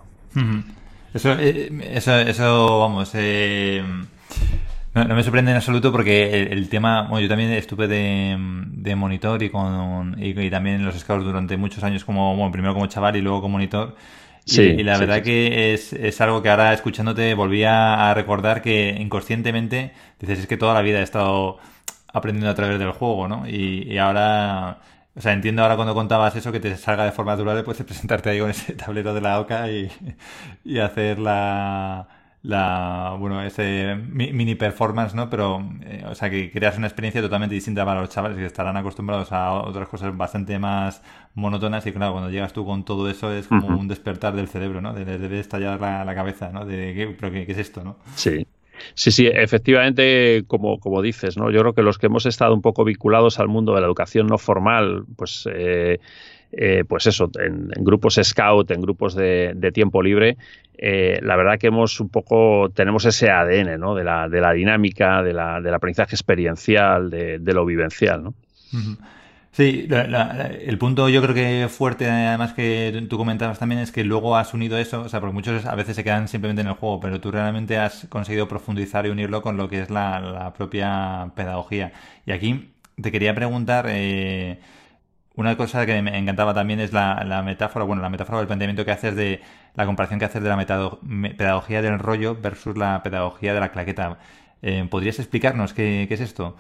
eso, 1.14 1.34
eh, 1.38 1.70
eso, 1.92 2.16
eso, 2.20 2.80
vamos, 2.80 3.14
no, 4.94 5.16
me 5.16 5.24
sorprende 5.24 5.52
en 5.52 5.58
absoluto 5.58 5.92
porque 5.92 6.44
el, 6.52 6.68
tema, 6.68 7.04
bueno, 7.04 7.22
yo 7.22 7.30
también 7.30 7.52
estuve 7.52 7.88
de, 7.88 8.96
monitor 8.96 9.42
y 9.42 9.50
con 9.50 10.16
y, 10.20 10.50
también 10.50 10.78
en 10.78 10.86
los 10.86 11.00
scouts 11.00 11.24
durante 11.24 11.56
muchos 11.56 11.84
años 11.84 12.04
como, 12.04 12.36
bueno, 12.36 12.52
primero 12.52 12.74
como 12.74 12.88
chaval 12.88 13.16
y 13.16 13.22
luego 13.22 13.42
como 13.42 13.54
monitor. 13.54 13.96
y, 14.46 14.84
la 14.84 14.98
verdad 14.98 15.22
que 15.24 15.74
es, 15.74 15.94
es 15.94 16.20
algo 16.20 16.42
que 16.42 16.50
ahora 16.50 16.74
escuchándote 16.74 17.34
volvía 17.36 18.10
a 18.10 18.14
recordar 18.14 18.62
que 18.62 18.98
inconscientemente 19.00 19.94
dices, 20.20 20.40
es 20.40 20.48
que 20.48 20.58
toda 20.58 20.74
la 20.74 20.82
vida 20.82 21.00
he 21.00 21.04
estado 21.04 21.60
aprendiendo 22.14 22.50
a 22.50 22.56
través 22.56 22.78
del 22.78 22.92
juego, 22.92 23.30
¿no? 23.30 23.48
Y, 23.48 23.84
y 23.90 23.98
ahora, 23.98 24.80
o 25.16 25.22
sea, 25.22 25.32
entiendo 25.32 25.62
ahora 25.62 25.78
cuando 25.78 25.94
contabas 25.94 26.36
eso 26.36 26.52
que 26.52 26.60
te 26.60 26.76
salga 26.76 27.06
de 27.06 27.14
forma 27.14 27.32
natural, 27.34 27.64
pues 27.64 27.82
presentarte 27.84 28.30
ahí 28.30 28.40
con 28.40 28.50
ese 28.50 28.74
tablero 28.76 29.14
de 29.14 29.22
la 29.22 29.40
OCA 29.40 29.72
y, 29.72 29.90
y 30.66 30.80
hacer 30.80 31.20
la 31.20 32.21
la 32.44 33.16
bueno 33.20 33.44
ese 33.44 33.96
mini 33.96 34.56
performance 34.56 35.14
no 35.14 35.30
pero 35.30 35.64
eh, 35.84 36.04
o 36.08 36.16
sea 36.16 36.30
que 36.30 36.50
creas 36.52 36.76
una 36.76 36.88
experiencia 36.88 37.22
totalmente 37.22 37.54
distinta 37.54 37.86
para 37.86 38.02
los 38.02 38.10
chavales 38.10 38.38
que 38.38 38.46
estarán 38.46 38.76
acostumbrados 38.78 39.32
a 39.32 39.54
otras 39.54 39.88
cosas 39.88 40.16
bastante 40.18 40.58
más 40.58 41.04
monótonas 41.36 41.86
y 41.86 41.92
claro 41.92 42.14
cuando 42.14 42.32
llegas 42.32 42.52
tú 42.52 42.66
con 42.66 42.84
todo 42.84 43.10
eso 43.10 43.32
es 43.32 43.48
como 43.48 43.68
un 43.68 43.88
despertar 43.88 44.36
del 44.36 44.48
cerebro 44.48 44.82
no 44.82 44.94
debe 44.94 45.40
estallar 45.40 45.80
la, 45.80 46.16
cabeza 46.16 46.50
no 46.52 46.66
de 46.66 46.96
¿qué, 46.96 47.16
pero 47.20 47.32
qué, 47.32 47.46
es 47.48 47.58
esto 47.58 47.84
no 47.84 47.98
sí. 48.16 48.48
Sí, 48.96 49.12
sí, 49.12 49.28
efectivamente, 49.28 50.44
como, 50.48 50.80
como 50.80 51.04
dices, 51.04 51.38
¿no? 51.38 51.52
Yo 51.52 51.60
creo 51.60 51.74
que 51.74 51.84
los 51.84 52.00
que 52.00 52.08
hemos 52.08 52.26
estado 52.26 52.56
un 52.56 52.64
poco 52.64 52.84
vinculados 52.84 53.38
al 53.38 53.48
mundo 53.48 53.76
de 53.76 53.82
la 53.82 53.86
educación 53.86 54.26
no 54.26 54.40
formal, 54.40 55.04
pues 55.16 55.48
eh, 55.54 56.00
eh, 56.52 56.84
pues 56.88 57.08
eso, 57.08 57.30
en, 57.40 57.70
grupos 57.84 58.20
scout, 58.22 58.72
en 58.72 58.82
grupos 58.82 59.16
de, 59.16 59.72
tiempo 59.74 60.02
libre, 60.02 60.38
eh, 60.78 61.20
la 61.22 61.36
verdad 61.36 61.58
que 61.58 61.68
hemos 61.68 62.00
un 62.00 62.10
poco, 62.10 62.70
tenemos 62.74 63.06
ese 63.06 63.30
ADN, 63.30 63.80
¿no? 63.80 63.96
De 63.96 64.04
la, 64.04 64.28
de 64.28 64.42
la 64.42 64.52
dinámica, 64.52 65.24
de 65.24 65.34
la, 65.34 65.62
del 65.62 65.74
aprendizaje 65.74 66.16
experiencial, 66.16 67.10
de, 67.10 67.40
lo 67.54 67.66
vivencial, 67.66 68.24
¿no? 68.24 68.34
Sí, 69.52 69.86
el 69.90 70.78
punto 70.78 71.10
yo 71.10 71.22
creo 71.22 71.36
que 71.36 71.68
fuerte, 71.68 72.10
además 72.10 72.54
que 72.54 73.06
tú 73.10 73.18
comentabas 73.18 73.60
también, 73.60 73.82
es 73.82 73.92
que 73.92 74.06
luego 74.06 74.38
has 74.38 74.54
unido 74.54 74.78
eso, 74.78 75.02
o 75.02 75.10
sea, 75.10 75.20
porque 75.20 75.34
muchos 75.34 75.66
a 75.66 75.76
veces 75.76 75.98
se 75.98 76.06
quedan 76.06 76.30
simplemente 76.30 76.62
en 76.62 76.70
el 76.70 76.76
juego, 76.76 77.02
pero 77.02 77.20
tú 77.20 77.32
realmente 77.32 77.78
has 77.78 78.08
conseguido 78.08 78.48
profundizar 78.48 79.06
y 79.06 79.10
unirlo 79.10 79.42
con 79.42 79.58
lo 79.58 79.68
que 79.68 79.82
es 79.82 79.90
la, 79.90 80.54
propia 80.56 81.32
pedagogía. 81.36 81.92
Y 82.26 82.32
aquí 82.32 82.72
te 83.02 83.12
quería 83.12 83.36
preguntar, 83.36 83.88
eh, 83.90 84.60
una 85.36 85.56
cosa 85.56 85.86
que 85.86 86.02
me 86.02 86.18
encantaba 86.18 86.54
también 86.54 86.80
es 86.80 86.92
la, 86.92 87.42
metáfora, 87.46 87.86
bueno, 87.86 88.02
la 88.02 88.10
metáfora 88.10 88.40
del 88.40 88.48
planteamiento 88.48 88.84
que 88.84 88.92
haces 88.92 89.16
de 89.16 89.42
la 89.76 89.86
comparación 89.86 90.20
que 90.20 90.26
haces 90.26 90.44
de 90.44 90.50
la 90.50 90.58
pedagogía 91.38 91.82
del 91.82 92.00
rollo 92.00 92.36
versus 92.36 92.78
la 92.78 93.02
pedagogía 93.02 93.54
de 93.54 93.60
la 93.60 93.70
claqueta. 93.70 94.20
Eh, 94.62 94.86
¿Podrías 94.90 95.20
explicarnos 95.20 95.74
qué, 95.74 96.08
es 96.10 96.20
esto? 96.20 96.58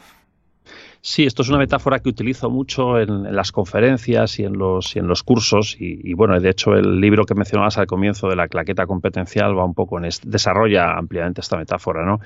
Sí, 1.01 1.25
esto 1.25 1.42
es 1.42 1.50
una 1.50 1.58
metáfora 1.58 2.00
que 2.00 2.10
utilizo 2.10 2.50
mucho 2.50 3.00
en, 3.00 3.36
las 3.36 3.51
conferencias 3.51 4.40
y 4.40 4.44
en 4.44 4.54
los, 4.54 4.96
en 4.96 5.08
los 5.08 5.24
cursos. 5.24 5.75
Y, 5.78 6.13
bueno, 6.13 6.40
de 6.40 6.50
hecho, 6.50 6.74
el 6.74 7.01
libro 7.01 7.25
que 7.25 7.36
mencionabas 7.36 7.78
al 7.78 7.88
comienzo 7.88 8.30
de 8.30 8.36
la 8.36 8.48
claqueta 8.48 8.86
competencial 8.86 9.58
va 9.58 9.66
un 9.66 9.74
poco 9.74 10.00
en 10.00 10.08
desarrolla 10.24 10.98
ampliamente 10.98 11.42
esta 11.42 11.58
metáfora, 11.58 12.06
¿no? 12.06 12.20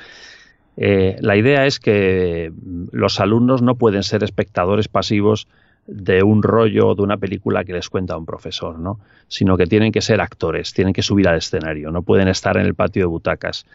Eh, 0.77 1.15
la 1.21 1.37
idea 1.37 1.65
es 1.65 1.79
que 1.79 2.51
los 2.91 3.21
alumnos 3.21 3.61
no 3.61 3.75
pueden 3.75 4.03
ser 4.03 4.25
espectadores 4.25 4.89
pasivos 4.89 5.47
de 5.87 6.23
un 6.23 6.41
rollo 6.41 6.95
de 6.95 7.03
una 7.03 7.17
película 7.17 7.63
que 7.63 7.73
les 7.73 7.89
cuenta 7.89 8.17
un 8.17 8.25
profesor, 8.25 8.79
¿no? 8.79 8.99
Sino 9.27 9.57
que 9.57 9.67
tienen 9.67 9.91
que 9.91 10.01
ser 10.01 10.21
actores, 10.21 10.73
tienen 10.73 10.93
que 10.93 11.03
subir 11.03 11.27
al 11.27 11.37
escenario, 11.37 11.91
no 11.91 12.01
pueden 12.01 12.27
estar 12.27 12.57
en 12.57 12.65
el 12.65 12.73
patio 12.75 13.03
de 13.03 13.07
butacas. 13.07 13.65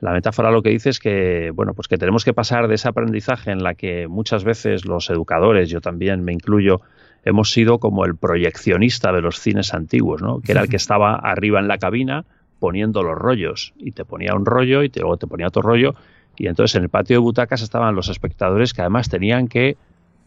La 0.00 0.12
metáfora 0.12 0.50
lo 0.50 0.62
que 0.62 0.70
dice 0.70 0.90
es 0.90 1.00
que, 1.00 1.50
bueno, 1.54 1.74
pues 1.74 1.88
que 1.88 1.98
tenemos 1.98 2.24
que 2.24 2.32
pasar 2.32 2.68
de 2.68 2.76
ese 2.76 2.88
aprendizaje 2.88 3.50
en 3.50 3.62
la 3.62 3.74
que 3.74 4.06
muchas 4.06 4.44
veces 4.44 4.84
los 4.84 5.10
educadores, 5.10 5.68
yo 5.68 5.80
también 5.80 6.24
me 6.24 6.32
incluyo, 6.32 6.80
hemos 7.24 7.50
sido 7.50 7.78
como 7.78 8.04
el 8.04 8.16
proyeccionista 8.16 9.12
de 9.12 9.20
los 9.20 9.40
cines 9.40 9.74
antiguos, 9.74 10.22
¿no? 10.22 10.40
Que 10.40 10.52
era 10.52 10.62
el 10.62 10.68
que 10.68 10.76
estaba 10.76 11.16
arriba 11.16 11.58
en 11.58 11.68
la 11.68 11.78
cabina 11.78 12.24
poniendo 12.60 13.02
los 13.02 13.16
rollos 13.16 13.72
y 13.76 13.92
te 13.92 14.04
ponía 14.04 14.34
un 14.34 14.46
rollo 14.46 14.82
y 14.82 14.90
luego 14.94 15.16
te 15.16 15.26
ponía 15.26 15.48
otro 15.48 15.62
rollo 15.62 15.94
y 16.36 16.46
entonces 16.46 16.76
en 16.76 16.84
el 16.84 16.88
patio 16.88 17.16
de 17.16 17.20
butacas 17.20 17.62
estaban 17.62 17.94
los 17.94 18.08
espectadores 18.08 18.72
que 18.72 18.80
además 18.80 19.08
tenían 19.08 19.48
que 19.48 19.76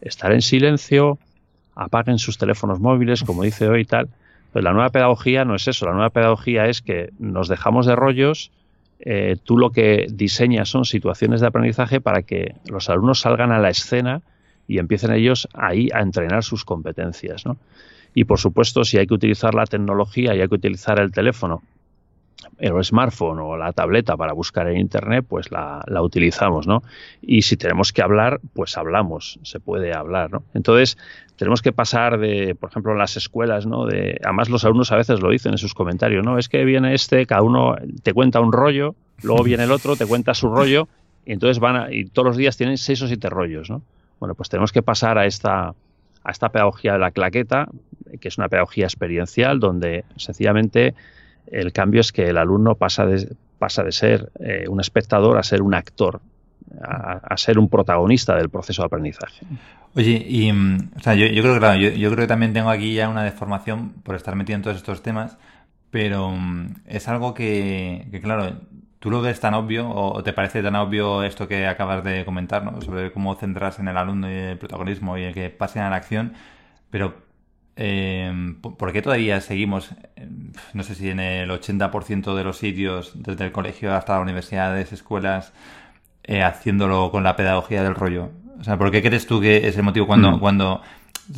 estar 0.00 0.32
en 0.32 0.42
silencio, 0.42 1.18
apaguen 1.74 2.18
sus 2.18 2.38
teléfonos 2.38 2.80
móviles, 2.80 3.22
como 3.22 3.42
dice 3.42 3.68
hoy 3.68 3.82
y 3.82 3.84
tal. 3.84 4.08
Pues 4.52 4.64
la 4.64 4.72
nueva 4.72 4.90
pedagogía 4.90 5.44
no 5.44 5.54
es 5.54 5.66
eso, 5.66 5.86
la 5.86 5.92
nueva 5.92 6.10
pedagogía 6.10 6.66
es 6.66 6.82
que 6.82 7.10
nos 7.18 7.48
dejamos 7.48 7.86
de 7.86 7.96
rollos, 7.96 8.50
eh, 9.00 9.36
tú 9.42 9.56
lo 9.56 9.70
que 9.70 10.06
diseñas 10.12 10.68
son 10.68 10.84
situaciones 10.84 11.40
de 11.40 11.46
aprendizaje 11.46 12.00
para 12.00 12.22
que 12.22 12.54
los 12.66 12.88
alumnos 12.90 13.20
salgan 13.20 13.50
a 13.50 13.58
la 13.58 13.70
escena 13.70 14.20
y 14.68 14.78
empiecen 14.78 15.12
ellos 15.12 15.48
ahí 15.54 15.88
a 15.92 16.00
entrenar 16.00 16.44
sus 16.44 16.64
competencias. 16.64 17.44
¿no? 17.46 17.56
Y 18.14 18.24
por 18.24 18.38
supuesto, 18.38 18.84
si 18.84 18.98
hay 18.98 19.06
que 19.06 19.14
utilizar 19.14 19.54
la 19.54 19.64
tecnología 19.64 20.34
y 20.34 20.40
hay 20.40 20.48
que 20.48 20.54
utilizar 20.54 21.00
el 21.00 21.10
teléfono 21.10 21.62
el 22.58 22.84
smartphone 22.84 23.38
o 23.40 23.56
la 23.56 23.72
tableta 23.72 24.16
para 24.16 24.32
buscar 24.32 24.68
en 24.68 24.78
internet, 24.78 25.24
pues 25.28 25.50
la, 25.50 25.84
utilizamos, 26.02 26.66
¿no? 26.66 26.82
Y 27.20 27.42
si 27.42 27.56
tenemos 27.56 27.92
que 27.92 28.02
hablar, 28.02 28.40
pues 28.54 28.76
hablamos, 28.76 29.38
se 29.42 29.60
puede 29.60 29.94
hablar, 29.94 30.30
¿no? 30.30 30.44
Entonces, 30.54 30.98
tenemos 31.36 31.62
que 31.62 31.72
pasar 31.72 32.18
de, 32.18 32.54
por 32.54 32.70
ejemplo, 32.70 32.92
en 32.92 32.98
las 32.98 33.16
escuelas, 33.16 33.66
¿no? 33.66 33.86
De, 33.86 34.20
además 34.22 34.48
los 34.48 34.64
alumnos 34.64 34.92
a 34.92 34.96
veces 34.96 35.20
lo 35.20 35.30
dicen 35.30 35.52
en 35.52 35.58
sus 35.58 35.74
comentarios, 35.74 36.24
¿no? 36.24 36.38
Es 36.38 36.48
que 36.48 36.64
viene 36.64 36.94
este, 36.94 37.26
cada 37.26 37.42
uno 37.42 37.76
te 38.02 38.12
cuenta 38.12 38.40
un 38.40 38.52
rollo, 38.52 38.94
luego 39.22 39.42
viene 39.42 39.64
el 39.64 39.72
otro, 39.72 39.96
te 39.96 40.06
cuenta 40.06 40.34
su 40.34 40.48
rollo, 40.48 40.88
y 41.24 41.32
entonces 41.32 41.58
van 41.58 41.76
a, 41.76 41.92
y 41.92 42.04
todos 42.04 42.26
los 42.26 42.36
días 42.36 42.56
tienen 42.56 42.78
seis 42.78 43.00
o 43.02 43.06
siete 43.06 43.28
rollos, 43.30 43.70
¿no? 43.70 43.82
Bueno, 44.20 44.34
pues 44.34 44.48
tenemos 44.48 44.72
que 44.72 44.82
pasar 44.82 45.18
a 45.18 45.26
esta, 45.26 45.74
a 46.24 46.30
esta 46.30 46.50
pedagogía 46.50 46.92
de 46.92 46.98
la 46.98 47.10
claqueta, 47.10 47.68
que 48.20 48.28
es 48.28 48.38
una 48.38 48.48
pedagogía 48.48 48.84
experiencial, 48.84 49.60
donde 49.60 50.04
sencillamente 50.16 50.94
el 51.52 51.72
cambio 51.72 52.00
es 52.00 52.12
que 52.12 52.28
el 52.28 52.38
alumno 52.38 52.74
pasa 52.74 53.06
de, 53.06 53.28
pasa 53.58 53.84
de 53.84 53.92
ser 53.92 54.32
eh, 54.40 54.64
un 54.68 54.80
espectador 54.80 55.38
a 55.38 55.42
ser 55.42 55.62
un 55.62 55.74
actor, 55.74 56.20
a, 56.82 57.36
ser 57.36 57.58
un 57.58 57.68
protagonista 57.68 58.34
del 58.34 58.48
proceso 58.48 58.82
de 58.82 58.86
aprendizaje. 58.86 59.46
Oye, 59.94 60.24
y 60.26 60.50
mm, 60.50 60.90
yo, 60.96 61.42
creo 61.42 61.60
que 61.60 61.98
yo, 61.98 62.10
creo 62.10 62.24
que 62.24 62.26
también 62.26 62.54
tengo 62.54 62.70
aquí 62.70 62.94
ya 62.94 63.08
una 63.08 63.22
deformación 63.22 63.90
por 64.02 64.16
estar 64.16 64.34
metido 64.34 64.56
en 64.56 64.62
todos 64.62 64.78
estos 64.78 65.02
temas, 65.02 65.38
pero 65.90 66.30
mm, 66.30 66.76
es 66.86 67.06
algo 67.08 67.34
que, 67.34 68.08
claro, 68.22 68.56
tú 68.98 69.10
lo 69.10 69.20
ves 69.20 69.38
tan 69.38 69.52
obvio 69.52 69.90
o 69.90 70.22
te 70.22 70.32
parece 70.32 70.62
tan 70.62 70.74
obvio 70.76 71.22
esto 71.22 71.46
que 71.46 71.66
acabas 71.66 72.02
de 72.02 72.24
comentar, 72.24 72.64
¿no? 72.64 72.80
Sobre 72.80 73.12
cómo 73.12 73.34
centrarse 73.34 73.82
en 73.82 73.88
el 73.88 73.96
alumno 73.98 74.30
y 74.30 74.34
el 74.34 74.58
protagonismo 74.58 75.18
y 75.18 75.24
el 75.24 75.34
que 75.34 75.50
pase 75.50 75.80
a 75.80 75.90
la 75.90 75.96
acción, 75.96 76.32
pero 76.90 77.14
eh, 77.84 78.54
¿Por 78.60 78.92
qué 78.92 79.02
todavía 79.02 79.40
seguimos, 79.40 79.90
no 80.72 80.84
sé 80.84 80.94
si 80.94 81.10
en 81.10 81.18
el 81.18 81.50
80% 81.50 82.36
de 82.36 82.44
los 82.44 82.56
sitios, 82.58 83.10
desde 83.16 83.46
el 83.46 83.50
colegio 83.50 83.92
hasta 83.92 84.12
las 84.12 84.22
universidades, 84.22 84.92
escuelas, 84.92 85.52
eh, 86.22 86.44
haciéndolo 86.44 87.10
con 87.10 87.24
la 87.24 87.34
pedagogía 87.34 87.82
del 87.82 87.96
rollo? 87.96 88.30
O 88.60 88.62
sea, 88.62 88.78
¿por 88.78 88.92
qué 88.92 89.02
crees 89.02 89.26
tú 89.26 89.40
que 89.40 89.66
es 89.66 89.76
el 89.76 89.82
motivo 89.82 90.06
cuando, 90.06 90.30
mm. 90.30 90.38
cuando... 90.38 90.80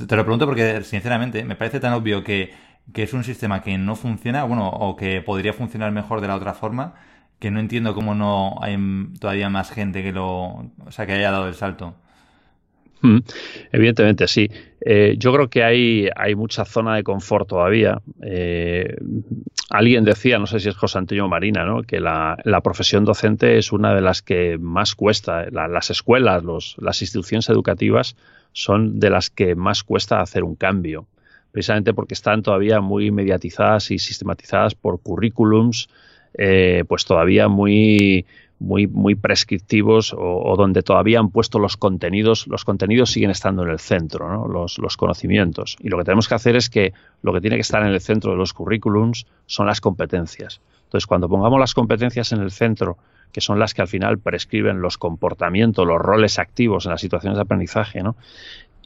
Te 0.07 0.17
lo 0.17 0.25
pregunto 0.25 0.45
porque, 0.45 0.83
sinceramente, 0.83 1.45
me 1.45 1.57
parece 1.57 1.81
tan 1.81 1.95
obvio 1.95 2.23
que, 2.23 2.53
que 2.93 3.05
es 3.05 3.15
un 3.15 3.25
sistema 3.25 3.63
que 3.63 3.79
no 3.79 3.97
funciona, 3.97 4.45
bueno, 4.45 4.69
o 4.69 4.97
que 4.97 5.23
podría 5.23 5.55
funcionar 5.55 5.93
mejor 5.93 6.21
de 6.21 6.29
la 6.29 6.37
otra 6.37 6.53
forma, 6.53 6.95
que 7.39 7.51
no 7.51 7.59
entiendo 7.59 7.95
cómo 7.95 8.15
no 8.15 8.59
hay 8.61 8.77
todavía 9.19 9.49
más 9.49 9.71
gente 9.71 10.03
que 10.03 10.13
lo... 10.13 10.35
O 10.85 10.91
sea, 10.91 11.07
que 11.07 11.15
haya 11.15 11.31
dado 11.31 11.49
el 11.49 11.55
salto. 11.55 11.95
Mm, 13.05 13.19
evidentemente, 13.73 14.27
sí. 14.27 14.51
Eh, 14.87 15.17
yo 15.19 15.33
creo 15.33 15.49
que 15.49 15.65
hay, 15.65 16.11
hay 16.15 16.35
mucha 16.35 16.67
zona 16.67 16.97
de 16.97 17.03
confort 17.03 17.49
todavía. 17.49 18.03
Eh, 18.23 18.95
alguien 19.71 20.05
decía, 20.05 20.39
no 20.39 20.47
sé 20.47 20.61
si 20.61 20.69
es 20.69 20.77
José 20.77 20.99
Antonio 20.99 21.27
Marina, 21.27 21.65
¿no? 21.65 21.83
que 21.83 22.01
la, 22.01 22.37
profesión 22.63 23.07
docente 23.07 23.57
es 23.57 23.73
una 23.73 23.95
de 23.95 24.03
las 24.03 24.21
que 24.21 24.59
más 24.59 24.95
cuesta. 24.95 25.47
las 25.51 25.89
escuelas, 25.89 26.43
las 26.77 27.01
instituciones 27.01 27.49
educativas 27.49 28.15
son 28.53 29.01
de 29.01 29.09
las 29.09 29.31
que 29.31 29.55
más 29.55 29.83
cuesta 29.85 30.21
hacer 30.21 30.45
un 30.45 30.55
cambio, 30.55 31.07
precisamente 31.51 31.95
porque 31.95 32.13
están 32.13 32.43
todavía 32.43 32.81
muy 32.83 33.11
mediatizadas 33.11 33.91
y 33.91 33.99
sistematizadas 33.99 34.75
por 34.75 35.01
currículums, 35.01 35.89
eh, 36.37 36.85
pues 36.87 37.07
todavía 37.07 37.49
muy 37.49 38.27
muy, 38.59 38.87
muy 38.87 39.15
prescriptivos 39.15 40.15
o, 40.17 40.55
donde 40.57 40.83
todavía 40.83 41.19
han 41.19 41.31
puesto 41.31 41.59
los 41.59 41.77
contenidos, 41.77 42.47
los 42.47 42.65
contenidos 42.65 43.11
siguen 43.11 43.31
estando 43.31 43.63
en 43.63 43.71
el 43.71 43.79
centro, 43.79 44.33
¿no? 44.33 44.49
los, 44.49 44.79
los, 44.79 44.97
conocimientos. 44.97 45.77
Y 45.81 45.89
lo 45.89 45.99
que 45.99 46.05
tenemos 46.05 46.29
que 46.29 46.35
hacer 46.35 46.57
es 46.57 46.71
que 46.71 46.93
lo 47.23 47.33
que 47.33 47.41
tiene 47.41 47.57
que 47.57 47.63
estar 47.63 47.83
en 47.83 47.93
el 47.93 48.01
centro 48.01 48.31
de 48.31 48.37
los 48.37 48.53
currículums 48.53 49.27
son 49.47 49.67
las 49.67 49.81
competencias. 49.81 50.61
Entonces, 50.85 51.07
cuando 51.07 51.29
pongamos 51.29 51.59
las 51.59 51.75
competencias 51.75 52.33
en 52.33 52.41
el 52.41 52.51
centro, 52.51 52.97
que 53.33 53.41
son 53.41 53.59
las 53.59 53.75
que 53.75 53.83
al 53.83 53.89
final 53.89 54.19
prescriben 54.19 54.81
los 54.81 54.97
comportamientos, 54.97 55.87
los 55.87 56.01
roles 56.01 56.39
activos 56.39 56.87
en 56.87 56.93
las 56.93 57.01
situaciones 57.01 57.37
de 57.37 57.43
aprendizaje, 57.43 58.03
¿no? 58.03 58.15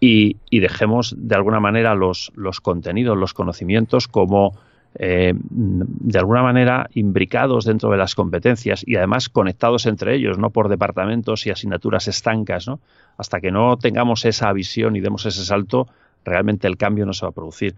Y, 0.01 0.37
y 0.49 0.61
dejemos 0.61 1.15
de 1.19 1.35
alguna 1.35 1.61
manera 1.61 1.95
los, 1.95 2.33
los 2.35 2.61
contenidos, 2.61 3.19
los 3.19 3.35
conocimientos 3.35 4.09
como 4.09 4.57
eh, 5.01 5.33
de 5.39 6.19
alguna 6.19 6.43
manera 6.43 6.91
imbricados 6.93 7.65
dentro 7.65 7.91
de 7.91 7.97
las 7.97 8.17
competencias 8.17 8.83
y 8.85 8.97
además 8.97 9.29
conectados 9.29 9.87
entre 9.87 10.17
ellos, 10.17 10.39
no 10.39 10.51
por 10.51 10.69
departamentos 10.69 11.47
y 11.47 11.51
asignaturas 11.51 12.09
estancas, 12.09 12.67
¿no? 12.67 12.81
Hasta 13.17 13.41
que 13.41 13.53
no 13.53 13.77
tengamos 13.77 14.25
esa 14.25 14.53
visión 14.53 14.97
y 14.97 15.01
demos 15.01 15.25
ese 15.25 15.45
salto, 15.45 15.87
realmente 16.25 16.67
el 16.67 16.77
cambio 16.77 17.07
no 17.07 17.13
se 17.13 17.25
va 17.25 17.31
a 17.31 17.33
producir. 17.33 17.77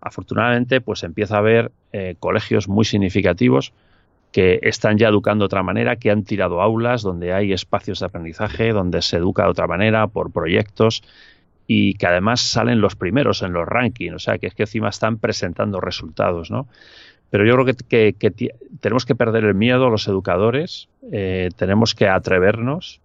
Afortunadamente, 0.00 0.80
pues 0.80 1.02
empieza 1.02 1.36
a 1.36 1.38
haber 1.38 1.72
eh, 1.92 2.16
colegios 2.18 2.68
muy 2.68 2.86
significativos 2.86 3.74
que 4.32 4.58
están 4.62 4.96
ya 4.96 5.08
educando 5.08 5.42
de 5.42 5.46
otra 5.46 5.62
manera, 5.62 5.96
que 5.96 6.10
han 6.10 6.24
tirado 6.24 6.62
aulas 6.62 7.02
donde 7.02 7.34
hay 7.34 7.52
espacios 7.52 8.00
de 8.00 8.06
aprendizaje, 8.06 8.72
donde 8.72 9.02
se 9.02 9.18
educa 9.18 9.44
de 9.44 9.50
otra 9.50 9.66
manera, 9.66 10.06
por 10.06 10.32
proyectos, 10.32 11.02
y 11.74 11.94
que 11.94 12.06
además 12.06 12.42
salen 12.42 12.82
los 12.82 12.96
primeros 12.96 13.42
en 13.42 13.54
los 13.54 13.66
rankings, 13.66 14.14
o 14.14 14.18
sea, 14.18 14.36
que 14.36 14.46
es 14.46 14.54
que 14.54 14.64
encima 14.64 14.90
están 14.90 15.16
presentando 15.16 15.80
resultados, 15.80 16.50
¿no? 16.50 16.68
Pero 17.30 17.46
yo 17.46 17.54
creo 17.54 17.74
que, 17.88 18.52
tenemos 18.80 19.06
que 19.06 19.14
perder 19.14 19.44
el 19.44 19.54
miedo 19.54 19.88
los 19.88 20.06
educadores, 20.06 20.90
eh, 21.10 21.48
tenemos 21.56 21.94
que 21.94 22.08
atrevernos 22.08 23.00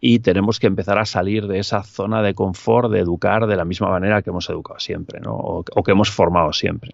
y 0.00 0.18
tenemos 0.18 0.58
que 0.58 0.66
empezar 0.66 0.98
a 0.98 1.04
salir 1.04 1.46
de 1.46 1.60
esa 1.60 1.84
zona 1.84 2.22
de 2.22 2.34
confort 2.34 2.90
de 2.90 2.98
educar 2.98 3.46
de 3.46 3.54
la 3.54 3.64
misma 3.64 3.88
manera 3.88 4.20
que 4.22 4.30
hemos 4.30 4.50
educado 4.50 4.80
siempre, 4.80 5.20
¿no? 5.20 5.34
o, 5.36 5.82
que 5.84 5.92
hemos 5.92 6.10
formado 6.10 6.52
siempre. 6.52 6.92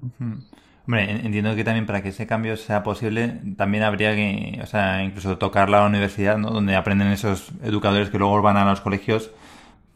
Hombre, 0.87 1.11
entiendo 1.11 1.55
que 1.57 1.65
también 1.65 1.87
para 1.87 2.03
que 2.03 2.11
ese 2.11 2.27
cambio 2.27 2.59
sea 2.59 2.83
posible, 2.83 3.41
también 3.57 3.83
habría 3.83 4.15
que, 4.15 4.61
o 4.63 4.67
sea, 4.67 5.03
incluso 5.03 5.39
tocar 5.39 5.71
la 5.71 5.87
universidad, 5.87 6.37
¿no? 6.37 6.51
Donde 6.51 6.77
aprenden 6.77 7.09
esos 7.09 7.51
educadores 7.65 8.11
que 8.11 8.19
luego 8.19 8.43
van 8.43 8.57
a 8.59 8.65
los 8.67 8.83
colegios, 8.83 9.33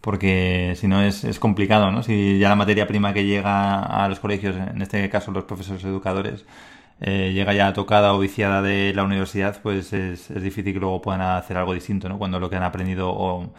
porque 0.00 0.74
si 0.76 0.88
no 0.88 1.02
es, 1.02 1.24
es 1.24 1.38
complicado, 1.38 1.90
¿no? 1.90 2.02
Si 2.02 2.38
ya 2.38 2.48
la 2.48 2.56
materia 2.56 2.86
prima 2.86 3.12
que 3.12 3.24
llega 3.24 3.82
a 3.82 4.08
los 4.08 4.20
colegios, 4.20 4.56
en 4.56 4.80
este 4.80 5.08
caso 5.10 5.30
los 5.30 5.44
profesores 5.44 5.84
educadores, 5.84 6.44
eh, 7.00 7.32
llega 7.34 7.54
ya 7.54 7.72
tocada 7.72 8.12
o 8.14 8.18
viciada 8.18 8.62
de 8.62 8.92
la 8.94 9.04
universidad, 9.04 9.60
pues 9.62 9.92
es, 9.92 10.30
es, 10.30 10.42
difícil 10.42 10.74
que 10.74 10.80
luego 10.80 11.00
puedan 11.00 11.22
hacer 11.22 11.56
algo 11.56 11.74
distinto, 11.74 12.08
¿no? 12.08 12.18
Cuando 12.18 12.40
lo 12.40 12.50
que 12.50 12.56
han 12.56 12.62
aprendido 12.62 13.10
o, 13.10 13.52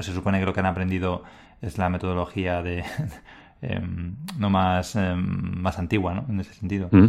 se 0.00 0.12
supone 0.14 0.40
que 0.40 0.46
lo 0.46 0.54
que 0.54 0.60
han 0.60 0.66
aprendido 0.66 1.22
es 1.60 1.78
la 1.78 1.88
metodología 1.88 2.62
de, 2.62 2.84
em, 3.62 4.16
no 4.38 4.50
más, 4.50 4.96
em, 4.96 5.60
más 5.60 5.78
antigua, 5.78 6.14
¿no? 6.14 6.26
En 6.28 6.40
ese 6.40 6.54
sentido. 6.54 6.88
Mm. 6.90 7.06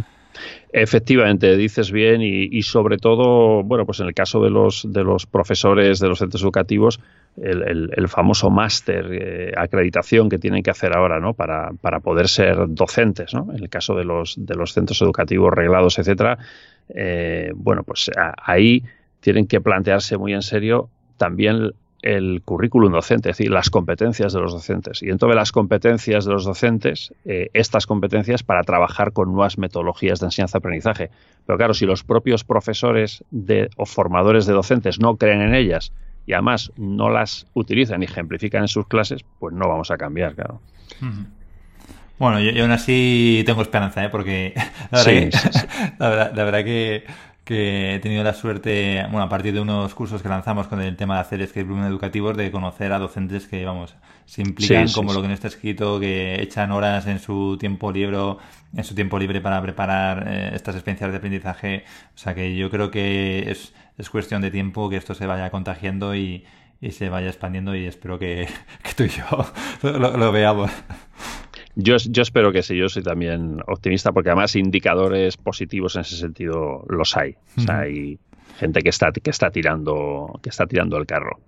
Efectivamente, 0.72 1.56
dices 1.56 1.92
bien 1.92 2.22
y, 2.22 2.62
sobre 2.62 2.96
todo, 2.96 3.62
bueno, 3.62 3.84
pues 3.84 4.00
en 4.00 4.06
el 4.06 4.14
caso 4.14 4.42
de 4.42 4.50
los, 4.50 4.86
de 4.90 5.04
los 5.04 5.26
profesores 5.26 6.00
de 6.00 6.08
los 6.08 6.18
centros 6.18 6.42
educativos, 6.42 7.00
el, 7.36 8.08
famoso 8.08 8.50
máster, 8.50 9.08
eh, 9.10 9.52
acreditación 9.56 10.28
que 10.28 10.38
tienen 10.38 10.62
que 10.62 10.70
hacer 10.70 10.96
ahora, 10.96 11.20
¿no? 11.20 11.34
Para, 11.34 11.72
para 11.80 12.00
poder 12.00 12.28
ser 12.28 12.56
docentes, 12.68 13.34
¿no? 13.34 13.48
En 13.52 13.62
el 13.62 13.68
caso 13.68 13.94
de 13.94 14.04
los, 14.04 14.34
de 14.38 14.54
los 14.54 14.72
centros 14.72 15.00
educativos 15.02 15.52
reglados, 15.52 15.98
etcétera, 15.98 16.38
eh, 16.88 17.52
bueno, 17.54 17.82
pues 17.82 18.10
ahí 18.16 18.82
tienen 19.20 19.46
que 19.46 19.60
plantearse 19.60 20.16
muy 20.16 20.34
en 20.34 20.42
serio 20.42 20.88
también 21.16 21.72
el 22.02 22.42
currículum 22.44 22.92
docente, 22.92 23.30
es 23.30 23.38
decir, 23.38 23.50
las 23.50 23.70
competencias 23.70 24.32
de 24.32 24.40
los 24.40 24.52
docentes. 24.52 25.02
Y 25.02 25.06
dentro 25.06 25.28
de 25.28 25.36
las 25.36 25.52
competencias 25.52 26.24
de 26.24 26.32
los 26.32 26.44
docentes, 26.44 27.14
eh, 27.24 27.48
estas 27.54 27.86
competencias 27.86 28.42
para 28.42 28.62
trabajar 28.62 29.12
con 29.12 29.32
nuevas 29.32 29.56
metodologías 29.56 30.18
de 30.20 30.26
enseñanza-aprendizaje. 30.26 31.10
Pero 31.46 31.56
claro, 31.56 31.74
si 31.74 31.86
los 31.86 32.02
propios 32.02 32.44
profesores 32.44 33.24
de, 33.30 33.70
o 33.76 33.86
formadores 33.86 34.46
de 34.46 34.52
docentes 34.52 34.98
no 34.98 35.16
creen 35.16 35.40
en 35.42 35.54
ellas 35.54 35.92
y 36.26 36.32
además 36.34 36.72
no 36.76 37.08
las 37.08 37.46
utilizan 37.54 38.02
y 38.02 38.06
ejemplifican 38.06 38.62
en 38.62 38.68
sus 38.68 38.86
clases, 38.86 39.24
pues 39.38 39.54
no 39.54 39.68
vamos 39.68 39.90
a 39.90 39.96
cambiar, 39.96 40.34
claro. 40.34 40.60
Bueno, 42.18 42.40
yo, 42.40 42.62
aún 42.62 42.72
así 42.72 43.42
tengo 43.46 43.62
esperanza, 43.62 44.04
¿eh? 44.04 44.08
porque 44.08 44.54
la 45.98 46.30
verdad 46.32 46.64
que 46.64 47.04
que 47.31 47.31
he 47.46 47.98
tenido 48.00 48.22
la 48.22 48.34
suerte, 48.34 49.02
bueno, 49.10 49.22
a 49.22 49.28
partir 49.28 49.52
de 49.52 49.60
unos 49.60 49.94
cursos 49.94 50.22
que 50.22 50.28
lanzamos 50.28 50.68
con 50.68 50.80
el 50.80 50.96
tema 50.96 51.16
de 51.16 51.20
hacer 51.20 51.42
escape 51.42 51.64
room 51.64 51.84
educativos, 51.84 52.36
de 52.36 52.50
conocer 52.50 52.92
a 52.92 52.98
docentes 52.98 53.46
que, 53.46 53.64
vamos, 53.64 53.94
se 54.26 54.42
implican 54.42 54.88
como 54.92 55.12
lo 55.12 55.22
que 55.22 55.28
no 55.28 55.34
está 55.34 55.48
escrito, 55.48 55.98
que 55.98 56.40
echan 56.40 56.70
horas 56.70 57.06
en 57.06 57.18
su 57.18 57.56
tiempo 57.58 57.90
libre, 57.90 58.18
en 58.76 58.84
su 58.84 58.94
tiempo 58.94 59.18
libre 59.18 59.40
para 59.40 59.60
preparar 59.60 60.26
eh, 60.28 60.50
estas 60.54 60.76
experiencias 60.76 61.10
de 61.10 61.16
aprendizaje. 61.16 61.84
O 62.14 62.18
sea 62.18 62.34
que 62.34 62.56
yo 62.56 62.70
creo 62.70 62.90
que 62.90 63.50
es, 63.50 63.74
es 63.98 64.10
cuestión 64.10 64.40
de 64.40 64.50
tiempo 64.50 64.88
que 64.88 64.96
esto 64.96 65.14
se 65.14 65.26
vaya 65.26 65.50
contagiando 65.50 66.14
y, 66.14 66.44
y 66.80 66.92
se 66.92 67.08
vaya 67.08 67.28
expandiendo 67.28 67.74
y 67.74 67.86
espero 67.86 68.18
que, 68.18 68.48
que 68.82 68.94
tú 68.94 69.04
y 69.04 69.08
yo 69.08 69.24
lo 69.98 70.32
veamos. 70.32 70.70
Yo, 71.74 71.96
yo 71.96 72.22
espero 72.22 72.52
que 72.52 72.62
sí, 72.62 72.76
yo 72.76 72.88
soy 72.88 73.02
también 73.02 73.60
optimista 73.66 74.12
porque 74.12 74.28
además 74.28 74.56
indicadores 74.56 75.36
positivos 75.36 75.96
en 75.96 76.02
ese 76.02 76.16
sentido 76.16 76.84
los 76.88 77.16
hay. 77.16 77.36
hay 77.68 78.18
gente 78.58 78.80
que 78.80 78.90
está, 78.90 79.10
que 79.12 79.30
está 79.30 79.50
tirando, 79.50 80.38
que 80.42 80.50
está 80.50 80.66
tirando 80.66 80.98
el 80.98 81.06
carro. 81.06 81.40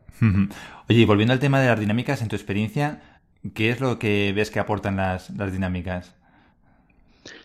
Oye, 0.89 1.01
y 1.01 1.05
volviendo 1.05 1.35
al 1.35 1.41
tema 1.41 1.61
de 1.61 1.69
las 1.69 1.79
dinámicas, 1.79 2.23
en 2.23 2.29
tu 2.29 2.37
experiencia, 2.37 3.21
¿qué 3.55 3.71
es 3.71 3.81
lo 3.81 3.99
que 3.99 4.33
ves 4.35 4.51
que 4.51 4.61
aportan 4.61 4.97
las, 4.97 5.31
dinámicas? 5.53 6.15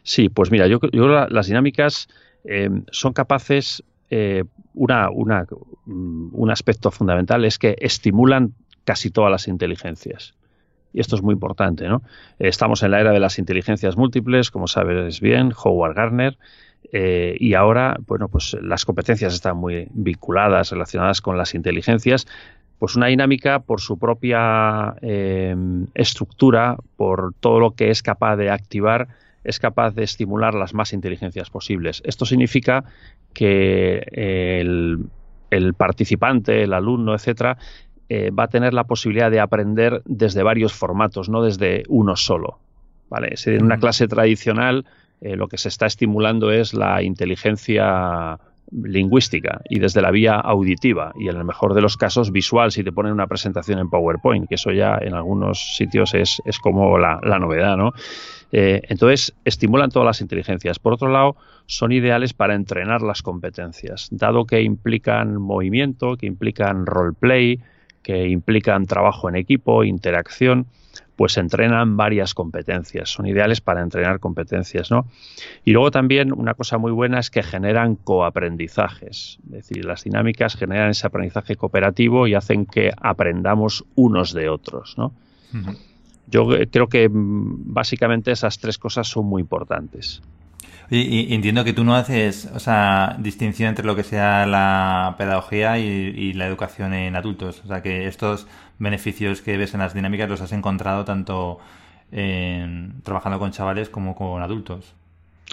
Sí, 0.03 0.29
pues 0.29 0.51
mira, 0.51 0.67
yo, 0.67 0.79
yo 0.91 1.07
las 1.27 1.48
dinámicas 1.48 2.07
eh, 2.45 2.69
son 2.91 3.12
capaces, 3.12 3.83
eh, 4.09 4.43
una, 4.74 5.09
una, 5.09 5.45
mm, 5.86 6.30
un 6.32 6.51
aspecto 6.51 6.91
fundamental 6.91 7.43
es 7.43 7.58
que 7.58 7.75
estimulan 7.80 8.53
casi 8.86 9.12
todas 9.12 9.32
las 9.32 9.47
inteligencias. 9.47 10.34
Y 10.93 10.99
esto 10.99 11.15
es 11.15 11.21
muy 11.21 11.34
importante, 11.34 11.88
¿no? 11.88 12.02
Estamos 12.39 12.82
en 12.84 12.91
la 12.91 12.99
era 12.99 13.12
de 13.12 13.19
las 13.19 13.38
inteligencias 13.39 13.95
múltiples, 13.95 14.52
como 14.52 14.67
sabes 14.67 15.21
bien, 15.21 15.54
Howard 15.63 15.95
Gardner, 15.95 16.38
eh, 16.91 17.36
y 17.39 17.54
ahora, 17.54 17.97
bueno, 18.08 18.30
pues 18.30 18.58
las 18.62 18.86
competencias 18.86 19.34
están 19.34 19.58
muy 19.58 19.88
vinculadas, 19.91 20.71
relacionadas 20.71 21.21
con 21.21 21.38
las 21.38 21.54
inteligencias. 21.54 22.28
Pues 22.80 22.95
una 22.95 23.08
dinámica 23.08 23.60
por 23.60 23.82
su 23.82 23.99
propia 23.99 24.95
eh, 25.02 25.56
estructura, 25.93 26.78
por 26.95 27.34
todo 27.39 27.60
lo 27.60 27.71
que 27.71 27.89
es 27.89 28.02
capaz 28.02 28.38
de 28.38 28.49
activar, 28.49 29.10
es 29.43 29.60
capaz 29.60 29.91
de 29.91 30.04
estimular 30.04 30.54
las 30.54 30.73
más 30.73 30.93
inteligencias 30.93 31.49
posibles. 31.49 32.02
Esto 32.06 32.25
significa 32.25 32.86
que 33.34 34.06
el, 34.13 35.06
el 35.49 35.73
participante, 35.73 36.63
el 36.63 36.73
alumno, 36.73 37.13
etcétera, 37.13 37.58
eh, 38.10 38.32
va 38.32 38.43
a 38.43 38.48
tener 38.48 38.74
la 38.74 38.86
posibilidad 38.86 39.32
de 39.32 39.39
aprender 39.39 40.02
desde 40.06 40.43
varios 40.43 40.74
formatos, 40.74 41.30
no 41.30 41.43
desde 41.43 41.84
uno 41.88 42.15
solo. 42.15 42.60
¿vale? 43.10 43.36
En 43.45 43.63
una 43.63 43.78
clase 43.78 44.08
tradicional 44.08 44.86
eh, 45.22 45.36
lo 45.36 45.48
que 45.48 45.58
se 45.58 45.69
está 45.69 45.86
estimulando 45.86 46.52
es 46.52 46.74
la 46.74 47.04
inteligencia 47.04 48.39
lingüística 48.72 49.62
y 49.67 49.80
desde 49.80 50.02
la 50.02 50.12
vía 50.12 50.36
auditiva 50.36 51.12
y 51.19 51.28
en 51.28 51.38
el 51.38 51.43
mejor 51.43 51.74
de 51.74 51.82
los 51.82 51.98
casos 51.98 52.32
visual 52.32 52.72
si 52.72 52.84
te 52.84 52.91
ponen 52.91 53.13
una 53.13 53.28
presentación 53.28 53.80
en 53.80 53.89
PowerPoint, 53.89 54.48
que 54.48 54.56
eso 54.56 54.72
ya 54.72 54.98
en 55.02 55.15
algunos 55.15 55.76
sitios 55.76 56.13
es, 56.13 56.39
como 56.62 56.98
la, 56.98 57.19
novedad, 57.39 57.78
¿no? 57.78 57.93
Eh, 58.52 58.82
entonces, 58.89 59.36
estimulan 59.45 59.91
todas 59.91 60.08
las 60.08 60.22
inteligencias. 60.22 60.80
Por 60.80 60.93
otro 60.93 61.10
lado, 61.10 61.36
son 61.67 61.91
ideales 61.91 62.34
para 62.34 62.56
entrenar 62.56 63.02
las 63.04 63.22
competencias, 63.22 64.08
dado 64.12 64.45
que 64.45 64.62
implican 64.62 65.39
movimiento, 65.39 66.17
que 66.17 66.26
implican 66.26 66.88
roleplay, 66.88 67.60
que 68.03 68.27
implican 68.27 68.85
trabajo 68.85 69.29
en 69.29 69.35
equipo, 69.35 69.83
interacción, 69.83 70.67
pues 71.19 71.38
entrenan 71.38 71.97
varias 71.97 72.33
competencias, 72.33 73.09
son 73.09 73.25
ideales 73.27 73.59
para 73.59 73.81
entrenar 73.81 74.21
competencias, 74.21 74.89
¿no? 74.89 75.05
Y 75.65 75.73
luego 75.73 75.91
también 75.91 76.31
una 76.31 76.53
cosa 76.53 76.77
muy 76.77 76.93
buena 76.93 77.19
es 77.19 77.29
que 77.29 77.43
generan 77.43 77.95
coaprendizajes, 77.95 79.38
es 79.43 79.51
decir, 79.51 79.83
las 79.83 80.05
dinámicas 80.05 80.55
generan 80.55 80.91
ese 80.91 81.05
aprendizaje 81.05 81.57
cooperativo 81.57 82.25
y 82.25 82.35
hacen 82.35 82.65
que 82.65 82.93
aprendamos 83.01 83.83
unos 83.95 84.33
de 84.33 84.47
otros, 84.47 84.97
¿no? 84.97 85.12
Yo 86.27 86.47
creo 86.71 86.88
que 86.88 87.09
mm, 87.09 87.73
básicamente 87.73 88.31
esas 88.31 88.57
tres 88.59 88.77
cosas 88.77 89.07
son 89.07 89.25
muy 89.25 89.41
importantes. 89.41 90.21
Y, 90.91 91.34
entiendo 91.36 91.63
que 91.63 91.73
tú 91.73 91.84
no 91.84 91.95
haces, 91.95 92.49
o 92.54 92.60
sea, 92.60 93.15
distinción 93.19 93.69
entre 93.69 93.86
lo 93.86 93.95
que 93.95 94.04
sea 94.04 94.47
la 94.47 95.15
pedagogía 95.17 95.78
y, 95.78 96.34
la 96.34 96.47
educación 96.47 96.93
en 96.93 97.15
adultos. 97.15 97.62
O 97.63 97.67
sea, 97.67 97.82
que 97.84 98.08
estos 98.08 98.47
beneficios 98.80 99.41
que 99.41 99.58
ves 99.58 99.73
en 99.73 99.82
las 99.82 99.93
dinámicas 99.93 100.30
los 100.30 100.41
has 100.41 100.52
encontrado 100.52 101.06
tanto 101.06 101.60
en, 102.12 103.02
trabajando 103.04 103.38
con 103.38 103.52
chavales 103.52 103.89
como 103.89 104.15
con 104.15 104.41
adultos. 104.41 104.95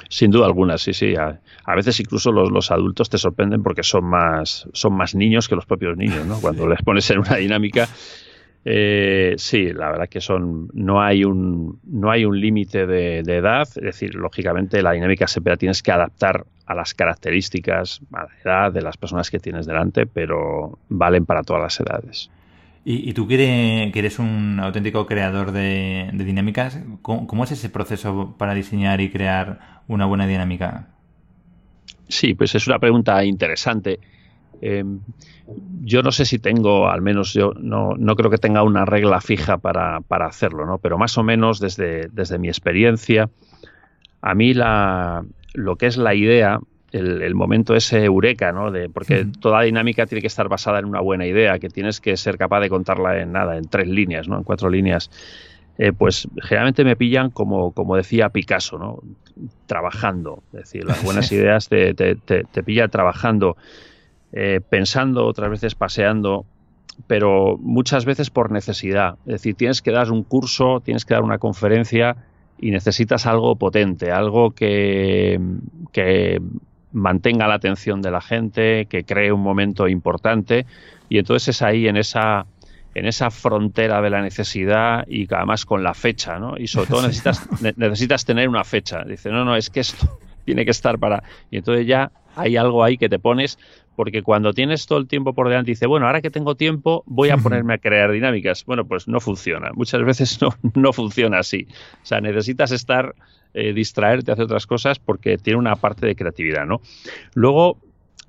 Sin 0.09 0.31
duda 0.31 0.47
alguna, 0.47 0.79
sí, 0.79 0.93
sí. 0.93 1.15
A, 1.17 1.75
veces 1.75 2.01
incluso 2.01 2.31
los, 2.33 2.51
los, 2.51 2.71
adultos 2.71 3.11
te 3.11 3.19
sorprenden 3.19 3.63
porque 3.63 3.83
son 3.83 4.05
más, 4.05 4.69
son 4.73 4.95
más 4.95 5.15
niños 5.15 5.49
que 5.49 5.55
los 5.55 5.67
propios 5.67 5.97
niños, 5.97 6.25
¿no? 6.27 6.39
Cuando 6.41 6.67
les 6.67 6.81
pones 6.83 7.11
en 7.11 7.19
una 7.19 7.37
dinámica 7.37 7.89
eh, 8.69 9.37
sí, 9.39 9.73
la 9.73 9.93
verdad 9.93 10.09
que 10.09 10.21
son 10.21 10.69
no 10.75 11.01
hay 11.01 11.23
un 11.23 11.79
no 11.85 12.11
hay 12.11 12.25
un 12.25 12.41
límite 12.41 12.85
de, 12.85 13.21
edad, 13.21 13.63
es 13.63 13.75
decir, 13.75 14.17
lógicamente 14.17 14.83
la 14.83 14.91
dinámica 14.91 15.29
siempre 15.29 15.53
la 15.53 15.57
tienes 15.57 15.85
que 15.85 15.93
adaptar 15.93 16.45
a 16.67 16.75
las 16.75 16.93
características, 16.93 18.01
a 18.13 18.25
la 18.25 18.31
edad 18.45 18.73
de 18.73 18.83
las 18.83 18.97
personas 18.97 19.31
que 19.31 19.39
tienes 19.39 19.67
delante, 19.67 20.07
pero 20.07 20.81
valen 20.89 21.27
para 21.27 21.45
todas 21.45 21.63
las 21.63 21.79
edades. 21.79 22.29
Y, 22.85 23.13
tú 23.15 23.29
que 23.29 23.93
eres, 23.95 24.19
un 24.19 24.59
auténtico 24.61 25.07
creador 25.07 25.53
de, 25.53 26.11
dinámicas, 26.13 26.81
¿cómo, 27.03 27.45
es 27.45 27.53
ese 27.53 27.69
proceso 27.69 28.35
para 28.37 28.55
diseñar 28.55 29.01
y 29.01 29.11
crear 29.11 29.83
una 29.87 30.07
buena 30.07 30.27
dinámica? 30.27 30.89
Sí, 32.09 32.35
pues 32.35 32.55
es 32.57 32.67
una 32.67 32.81
pregunta 32.81 33.25
interesante. 33.25 34.01
Em, 34.61 35.01
yo 35.83 36.03
no 36.03 36.13
sé 36.13 36.25
si 36.25 36.39
tengo, 36.39 36.89
al 36.89 37.03
menos 37.03 37.33
yo 37.33 37.53
no, 37.59 37.95
no 37.97 38.17
creo 38.17 38.31
que 38.31 38.39
tenga 38.39 38.63
una 38.63 38.85
regla 38.85 39.21
fija 39.21 39.59
para, 39.59 40.01
para, 40.01 40.27
hacerlo, 40.27 40.67
¿no? 40.67 40.79
Pero 40.79 40.99
más 40.99 41.17
o 41.19 41.23
menos 41.23 41.61
desde, 41.61 42.09
desde 42.13 42.39
mi 42.39 42.49
experiencia, 42.49 43.29
a 44.23 44.35
mí 44.35 44.55
la, 44.55 45.25
lo 45.55 45.77
que 45.77 45.87
es 45.87 45.97
la 45.97 46.15
idea, 46.15 46.59
el, 46.93 47.35
momento 47.35 47.75
ese 47.75 48.05
eureka, 48.05 48.53
¿no? 48.53 48.71
De, 48.71 48.89
porque 48.89 49.27
toda 49.41 49.63
dinámica 49.63 50.07
tiene 50.07 50.23
que 50.23 50.29
estar 50.29 50.49
basada 50.49 50.79
en 50.79 50.87
una 50.87 51.01
buena 51.01 51.27
idea, 51.27 51.59
que 51.59 51.69
tienes 51.69 52.01
que 52.01 52.17
ser 52.17 52.39
capaz 52.39 52.61
de 52.61 52.71
contarla 52.71 53.21
en 53.21 53.33
nada, 53.33 53.57
en 53.59 53.69
tres 53.69 53.87
líneas, 53.87 54.29
¿no? 54.29 54.39
En 54.39 54.45
cuatro 54.45 54.71
líneas. 54.71 55.11
Eh, 55.79 55.93
pues 55.93 56.27
generalmente 56.41 56.85
me 56.85 56.97
pillan 56.97 57.31
como, 57.31 57.73
como 57.73 57.97
decía 57.97 58.31
Picasso, 58.31 58.79
¿no? 58.79 59.03
trabajando. 59.67 60.43
Es 60.53 60.61
decir, 60.61 60.85
las 60.85 61.03
buenas 61.05 61.31
ideas 61.33 61.69
te, 61.69 61.95
te, 61.95 62.17
te, 62.17 62.63
pilla 62.63 62.89
trabajando, 62.89 63.57
eh, 64.39 64.61
pensando, 64.61 65.25
otras 65.25 65.49
veces 65.49 65.75
paseando, 65.75 66.45
pero 67.07 67.57
muchas 67.59 68.05
veces 68.05 68.29
por 68.29 68.51
necesidad. 68.51 69.17
Es 69.25 69.33
decir, 69.33 69.55
tienes 69.55 69.81
que 69.81 69.93
dar 69.93 70.13
un 70.13 70.25
curso, 70.25 70.81
tienes 70.81 71.07
que 71.07 71.15
dar 71.15 71.23
una 71.23 71.39
conferencia 71.39 72.17
y 72.61 72.71
necesitas 72.71 73.25
algo 73.25 73.57
potente, 73.57 74.13
algo 74.13 74.51
que, 74.51 75.41
que 75.91 76.43
mantenga 76.93 77.49
la 77.49 77.55
atención 77.55 78.03
de 78.03 78.11
la 78.11 78.21
gente, 78.21 78.85
que 78.91 79.05
cree 79.05 79.33
un 79.33 79.41
momento 79.41 79.89
importante 79.89 80.67
y 81.09 81.17
entonces 81.17 81.49
es 81.49 81.63
ahí 81.63 81.89
en 81.89 81.97
esa 81.97 82.45
en 82.95 83.07
esa 83.07 83.31
frontera 83.31 84.03
de 84.03 84.11
la 84.11 84.21
necesidad 84.21 85.07
y 85.09 85.27
además 85.33 85.65
con 85.65 85.83
la 85.83 85.95
fecha, 85.95 86.39
¿no? 86.39 86.59
Y 86.59 86.67
sobre 86.67 86.89
todo 86.89 87.03
necesitas, 87.07 87.49
necesitas 87.77 88.27
tener 88.27 88.51
una 88.51 88.65
fecha. 88.65 89.03
Dice, 89.03 89.31
no, 89.31 89.47
no, 89.47 89.57
es 89.57 89.71
que 89.71 89.81
esto 89.81 90.19
tiene 90.45 90.67
que 90.67 90.73
estar 90.73 90.99
para... 90.99 91.23
Y 91.51 91.57
entonces 91.57 91.87
ya 91.87 92.11
hay 92.37 92.57
algo 92.57 92.85
ahí 92.85 92.97
que 92.99 93.09
te 93.09 93.19
pones, 93.19 93.59
porque 93.97 94.23
cuando 94.23 94.53
tienes 94.53 94.87
todo 94.87 94.99
el 94.99 95.09
tiempo 95.09 95.33
por 95.33 95.49
delante, 95.49 95.71
dice, 95.71 95.87
bueno, 95.87 96.07
ahora 96.07 96.21
que 96.21 96.31
tengo 96.31 96.55
tiempo, 96.55 97.03
voy 97.07 97.31
a 97.31 97.39
ponerme 97.39 97.75
a 97.75 97.79
crear 97.79 98.13
dinámicas. 98.13 98.65
Bueno, 98.67 98.87
pues 98.87 99.09
no 99.09 99.21
funciona. 99.21 99.71
Muchas 99.75 100.05
veces 100.05 100.39
no, 100.43 100.51
no 100.75 100.93
funciona 100.93 101.39
así. 101.39 101.67
O 102.03 102.07
sea, 102.07 102.21
necesitas 102.21 102.71
estar, 102.71 103.15
eh, 103.55 103.73
distraerte, 103.73 104.31
hacer 104.31 104.45
otras 104.45 104.67
cosas, 104.67 104.99
porque 104.99 105.39
tiene 105.39 105.59
una 105.59 105.77
parte 105.77 106.07
de 106.07 106.15
creatividad, 106.15 106.67
¿no? 106.67 106.83
Luego, 107.35 107.79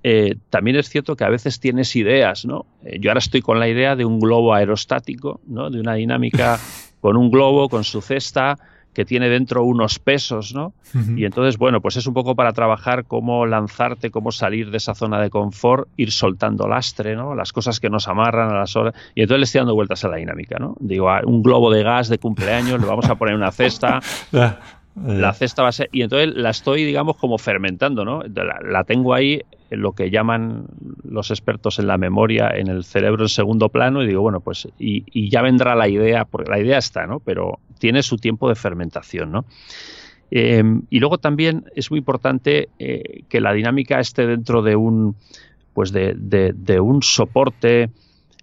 eh, 0.03 0.35
también 0.49 0.77
es 0.77 0.89
cierto 0.89 1.17
que 1.17 1.25
a 1.25 1.29
veces 1.29 1.59
tienes 1.59 1.95
ideas, 1.97 2.45
¿no? 2.45 2.65
Eh, 2.85 2.97
yo 3.01 3.09
ahora 3.09 3.19
estoy 3.19 3.41
con 3.41 3.59
la 3.59 3.67
idea 3.67 3.97
de 3.97 4.05
un 4.05 4.19
globo 4.19 4.53
aerostático, 4.53 5.41
¿no? 5.47 5.69
De 5.69 5.81
una 5.81 5.95
dinámica 5.95 6.57
con 7.01 7.17
un 7.17 7.29
globo, 7.29 7.67
con 7.67 7.83
su 7.83 8.01
cesta, 8.01 8.57
que 8.97 9.05
tiene 9.05 9.29
dentro 9.29 9.63
unos 9.63 9.99
pesos, 9.99 10.55
¿no? 10.55 10.73
Y 11.15 11.25
entonces, 11.25 11.59
bueno, 11.59 11.81
pues 11.81 11.97
es 11.97 12.07
un 12.07 12.15
poco 12.15 12.33
para 12.33 12.51
trabajar 12.51 13.05
cómo 13.05 13.45
lanzarte, 13.45 14.09
cómo 14.09 14.31
salir 14.31 14.71
de 14.71 14.77
esa 14.77 14.95
zona 14.95 15.21
de 15.21 15.29
confort, 15.29 15.87
ir 15.97 16.11
soltando 16.11 16.67
lastre, 16.67 17.15
¿no? 17.15 17.35
Las 17.35 17.53
cosas 17.53 17.79
que 17.79 17.91
nos 17.91 18.07
amarran 18.07 18.49
a 18.49 18.57
las 18.57 18.75
horas. 18.75 18.95
Y 19.13 19.21
entonces 19.21 19.39
le 19.39 19.43
estoy 19.43 19.59
dando 19.59 19.75
vueltas 19.75 20.03
a 20.03 20.07
la 20.07 20.17
dinámica, 20.17 20.57
¿no? 20.57 20.75
Digo, 20.79 21.11
un 21.27 21.43
globo 21.43 21.71
de 21.71 21.83
gas 21.83 22.09
de 22.09 22.17
cumpleaños, 22.17 22.81
le 22.81 22.87
vamos 22.87 23.07
a 23.07 23.13
poner 23.13 23.35
una 23.35 23.51
cesta. 23.51 23.99
la 25.05 25.31
cesta 25.33 25.61
va 25.61 25.69
a 25.69 25.73
ser. 25.73 25.89
Y 25.91 26.01
entonces 26.01 26.35
la 26.35 26.49
estoy, 26.49 26.83
digamos, 26.83 27.17
como 27.17 27.37
fermentando, 27.37 28.03
¿no? 28.03 28.23
la 28.23 28.83
tengo 28.83 29.13
ahí 29.13 29.43
lo 29.69 29.93
que 29.93 30.09
llaman 30.09 30.65
los 31.03 31.29
expertos 31.31 31.79
en 31.79 31.87
la 31.87 31.97
memoria 31.97 32.49
en 32.55 32.67
el 32.67 32.83
cerebro 32.83 33.23
en 33.23 33.29
segundo 33.29 33.69
plano 33.69 34.01
y 34.01 34.07
digo, 34.07 34.21
bueno, 34.21 34.39
pues 34.39 34.67
y, 34.79 35.29
ya 35.29 35.41
vendrá 35.41 35.75
la 35.75 35.89
idea, 35.89 36.25
porque 36.25 36.49
la 36.49 36.59
idea 36.59 36.77
está, 36.77 37.05
¿no? 37.05 37.19
Pero 37.19 37.59
tiene 37.77 38.03
su 38.03 38.17
tiempo 38.17 38.49
de 38.49 38.55
fermentación, 38.55 39.31
¿no? 39.31 39.45
Em, 40.29 40.81
y 40.89 40.99
luego 40.99 41.17
también 41.17 41.65
es 41.75 41.89
muy 41.89 41.99
importante 41.99 42.69
eh, 42.79 43.23
que 43.29 43.39
la 43.39 43.53
dinámica 43.53 43.99
esté 43.99 44.27
dentro 44.27 44.61
de 44.61 44.75
un, 44.75 45.15
pues 45.73 45.91
de, 45.91 46.15
de, 46.17 46.79
un 46.79 47.01
soporte, 47.01 47.89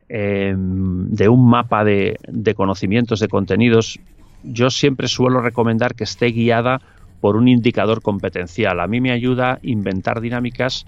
em, 0.09 1.09
de 1.11 1.29
un 1.29 1.47
mapa 1.49 1.85
de, 1.85 2.17
de 2.27 2.55
conocimientos, 2.55 3.21
de 3.21 3.29
contenidos. 3.29 4.01
Yo 4.43 4.71
siempre 4.71 5.09
suelo 5.09 5.41
recomendar 5.41 5.95
que 5.95 6.05
esté 6.05 6.27
guiada 6.27 6.81
por 7.21 7.37
un 7.37 7.49
indicador 7.49 8.03
competencial. 8.03 8.81
A 8.81 8.87
mí 8.87 9.01
me 9.01 9.11
ayuda 9.11 9.59
inventar 9.63 10.21
dinámicas 10.21 10.87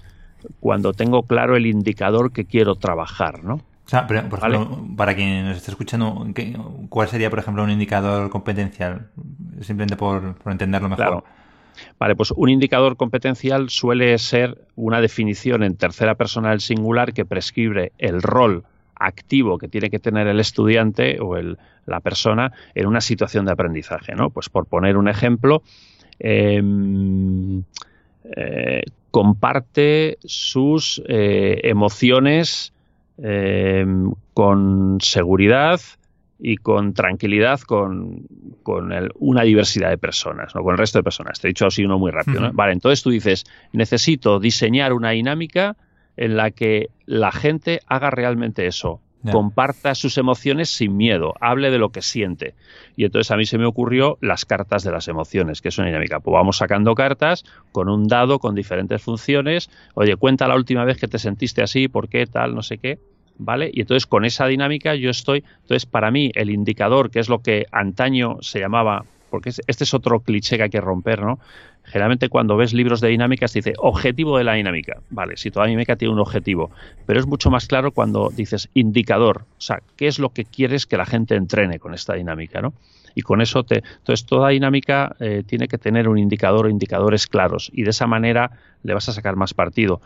cuando 0.59 0.93
tengo 0.93 1.23
claro 1.23 1.55
el 1.55 1.65
indicador 1.65 2.31
que 2.31 2.45
quiero 2.45 2.75
trabajar, 2.75 3.43
¿no? 3.43 3.61
O 3.87 3.89
sea, 3.89 4.05
por 4.05 4.17
ejemplo, 4.17 4.85
para 4.97 5.15
quien 5.15 5.45
nos 5.45 5.55
esté 5.55 5.71
escuchando, 5.71 6.27
¿cuál 6.89 7.07
sería, 7.07 7.29
por 7.29 7.39
ejemplo, 7.39 7.63
un 7.63 7.69
indicador 7.69 8.29
competencial? 8.29 9.07
Simplemente 9.61 9.95
por, 9.95 10.35
entenderlo 10.45 10.89
mejor. 10.89 11.05
Claro. 11.05 11.23
Vale, 11.97 12.13
pues 12.17 12.31
un 12.31 12.49
indicador 12.49 12.97
competencial 12.97 13.69
suele 13.69 14.17
ser 14.17 14.57
una 14.75 14.99
definición 14.99 15.63
en 15.63 15.77
tercera 15.77 16.15
persona 16.15 16.49
del 16.49 16.59
singular 16.59 17.13
que 17.13 17.23
prescribe 17.23 17.93
el 17.97 18.21
rol 18.21 18.65
activo 18.93 19.57
que 19.57 19.69
tiene 19.69 19.89
que 19.89 19.99
tener 19.99 20.27
el 20.27 20.41
estudiante 20.41 21.21
o 21.21 21.37
el, 21.37 21.57
la 21.85 22.01
persona 22.01 22.51
en 22.75 22.87
una 22.87 22.99
situación 22.99 23.45
de 23.45 23.53
aprendizaje, 23.53 24.15
¿no? 24.15 24.31
Pues 24.31 24.49
por 24.49 24.65
poner 24.65 24.97
un 24.97 25.07
ejemplo, 25.07 25.63
em, 26.19 27.63
eh, 28.35 28.83
comparte 29.11 30.17
sus 30.25 31.01
eh, 31.07 31.61
emociones 31.63 32.73
eh, 33.23 33.85
con 34.33 34.97
seguridad 35.01 35.79
y 36.39 36.57
con 36.57 36.93
tranquilidad 36.93 37.59
con, 37.61 38.27
una 39.15 39.43
diversidad 39.43 39.89
de 39.89 39.97
personas, 39.97 40.53
¿no? 40.53 40.61
con 40.61 40.73
el 40.73 40.77
resto 40.77 40.99
de 40.99 41.03
personas. 41.03 41.39
Te 41.39 41.47
he 41.47 41.49
dicho 41.49 41.65
así 41.65 41.83
uno 41.83 41.97
muy 41.97 42.11
rápido. 42.11 42.51
Vale, 42.53 42.73
entonces 42.73 43.01
tú 43.01 43.09
dices, 43.09 43.45
necesito 43.71 44.39
diseñar 44.39 44.93
una 44.93 45.11
dinámica 45.11 45.77
en 46.15 46.37
la 46.37 46.51
que 46.51 46.89
la 47.05 47.31
gente 47.31 47.79
haga 47.87 48.11
realmente 48.11 48.67
eso 48.67 49.01
comparta 49.31 49.95
sus 49.95 50.17
emociones 50.17 50.69
sin 50.69 50.95
miedo, 50.95 51.33
hable 51.41 51.71
de 51.71 51.77
lo 51.77 51.89
que 51.89 52.01
siente. 52.01 52.55
Y 52.95 53.05
entonces 53.05 53.31
a 53.31 53.37
mí 53.37 53.45
se 53.45 53.57
me 53.57 53.65
ocurrió 53.65 54.17
las 54.21 54.45
cartas 54.45 54.83
de 54.83 54.91
las 54.91 55.07
emociones, 55.07 55.61
que 55.61 55.69
es 55.69 55.77
una 55.77 55.87
dinámica. 55.87 56.19
Pues 56.19 56.33
vamos 56.33 56.57
sacando 56.57 56.95
cartas 56.95 57.43
con 57.71 57.89
un 57.89 58.07
dado, 58.07 58.39
con 58.39 58.55
diferentes 58.55 59.01
funciones. 59.01 59.69
Oye, 59.95 60.15
cuenta 60.15 60.47
la 60.47 60.55
última 60.55 60.85
vez 60.85 60.97
que 60.97 61.07
te 61.07 61.19
sentiste 61.19 61.61
así, 61.61 61.87
por 61.87 62.09
qué, 62.09 62.25
tal, 62.25 62.55
no 62.55 62.61
sé 62.61 62.77
qué. 62.77 62.99
¿Vale? 63.39 63.69
Y 63.71 63.81
entonces 63.81 64.07
con 64.07 64.25
esa 64.25 64.47
dinámica 64.47 64.95
yo 64.95 65.11
estoy, 65.11 65.43
entonces 65.61 65.85
para 65.85 66.09
mí 66.09 66.31
el 66.33 66.49
indicador, 66.49 67.11
que 67.11 67.19
es 67.19 67.29
lo 67.29 67.39
que 67.39 67.67
antaño 67.71 68.37
se 68.41 68.59
llamaba, 68.59 69.05
porque 69.29 69.49
este 69.49 69.83
es 69.83 69.93
otro 69.93 70.21
cliché 70.21 70.57
que 70.57 70.63
hay 70.63 70.69
que 70.71 70.81
romper, 70.81 71.21
¿no? 71.21 71.39
Generalmente 71.87 72.27
cuando 72.27 72.57
ves 72.57 72.73
libros 72.73 72.99
de 72.99 73.07
dinámicas 73.07 73.53
dice 73.53 73.73
objetivo 73.77 74.37
de 74.37 74.43
la 74.43 74.53
dinámica. 74.53 74.99
Vale, 75.09 75.37
si 75.37 75.51
toda 75.51 75.67
dinámica 75.67 75.95
tiene 75.95 76.13
un 76.13 76.19
objetivo, 76.19 76.69
pero 77.05 77.17
es 77.19 77.25
mucho 77.25 77.49
más 77.49 77.65
claro 77.65 77.91
cuando 77.91 78.29
dices 78.29 78.69
indicador, 78.73 79.45
o 79.57 79.61
sea, 79.61 79.81
qué 79.95 80.07
es 80.07 80.19
lo 80.19 80.29
que 80.29 80.43
quieres 80.43 80.85
que 80.85 80.97
la 80.97 81.05
gente 81.05 81.35
entrene 81.35 81.79
con 81.79 81.93
esta 81.93 82.13
dinámica, 82.15 82.61
¿no? 82.61 82.73
Y 83.15 83.21
con 83.21 83.41
eso 83.41 83.63
te, 83.63 83.83
entonces 83.99 84.25
toda 84.25 84.49
dinámica 84.49 85.15
eh, 85.19 85.43
tiene 85.47 85.69
que 85.69 85.77
tener 85.77 86.09
un 86.09 86.19
indicador 86.19 86.65
o 86.65 86.69
indicadores 86.69 87.25
claros 87.25 87.71
y 87.73 87.83
de 87.83 87.91
esa 87.91 88.05
manera 88.05 88.51
le 88.83 88.93
vas 88.93 89.07
a 89.07 89.13
sacar 89.13 89.37
más 89.37 89.53
partido. 89.53 90.01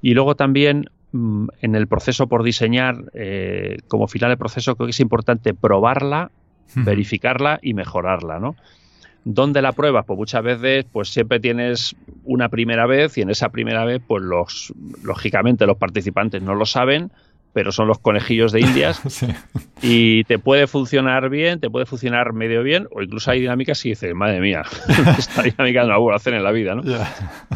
Y 0.00 0.14
luego 0.14 0.34
también 0.34 0.86
mm, 1.12 1.48
en 1.60 1.74
el 1.74 1.86
proceso 1.88 2.26
por 2.26 2.42
diseñar, 2.42 3.04
eh, 3.12 3.76
como 3.86 4.08
final 4.08 4.30
de 4.30 4.38
proceso, 4.38 4.76
creo 4.76 4.86
que 4.86 4.92
es 4.92 5.00
importante 5.00 5.52
probarla, 5.52 6.30
verificarla 6.74 7.60
y 7.62 7.74
mejorarla, 7.74 8.40
¿no? 8.40 8.56
¿Dónde 9.30 9.60
la 9.60 9.72
pruebas? 9.72 10.06
Pues 10.06 10.16
muchas 10.16 10.42
veces, 10.42 10.86
pues 10.90 11.10
siempre 11.10 11.38
tienes 11.38 11.94
una 12.24 12.48
primera 12.48 12.86
vez 12.86 13.18
y 13.18 13.20
en 13.20 13.28
esa 13.28 13.50
primera 13.50 13.84
vez, 13.84 14.00
pues 14.06 14.22
los, 14.22 14.72
lógicamente 15.02 15.66
los 15.66 15.76
participantes 15.76 16.40
no 16.40 16.54
lo 16.54 16.64
saben, 16.64 17.12
pero 17.52 17.70
son 17.70 17.88
los 17.88 17.98
conejillos 17.98 18.52
de 18.52 18.60
indias 18.60 19.02
y 19.82 20.24
te 20.24 20.38
puede 20.38 20.66
funcionar 20.66 21.28
bien, 21.28 21.60
te 21.60 21.68
puede 21.68 21.84
funcionar 21.84 22.32
medio 22.32 22.62
bien 22.62 22.88
o 22.90 23.02
incluso 23.02 23.30
hay 23.30 23.40
dinámicas 23.40 23.84
y 23.84 23.90
dices, 23.90 24.14
madre 24.14 24.40
mía, 24.40 24.62
esta 25.18 25.42
dinámica 25.42 25.82
no 25.82 25.88
la 25.88 25.98
voy 25.98 26.14
a 26.14 26.16
hacer 26.16 26.32
en 26.32 26.42
la 26.42 26.50
vida, 26.50 26.74
¿no? 26.74 26.82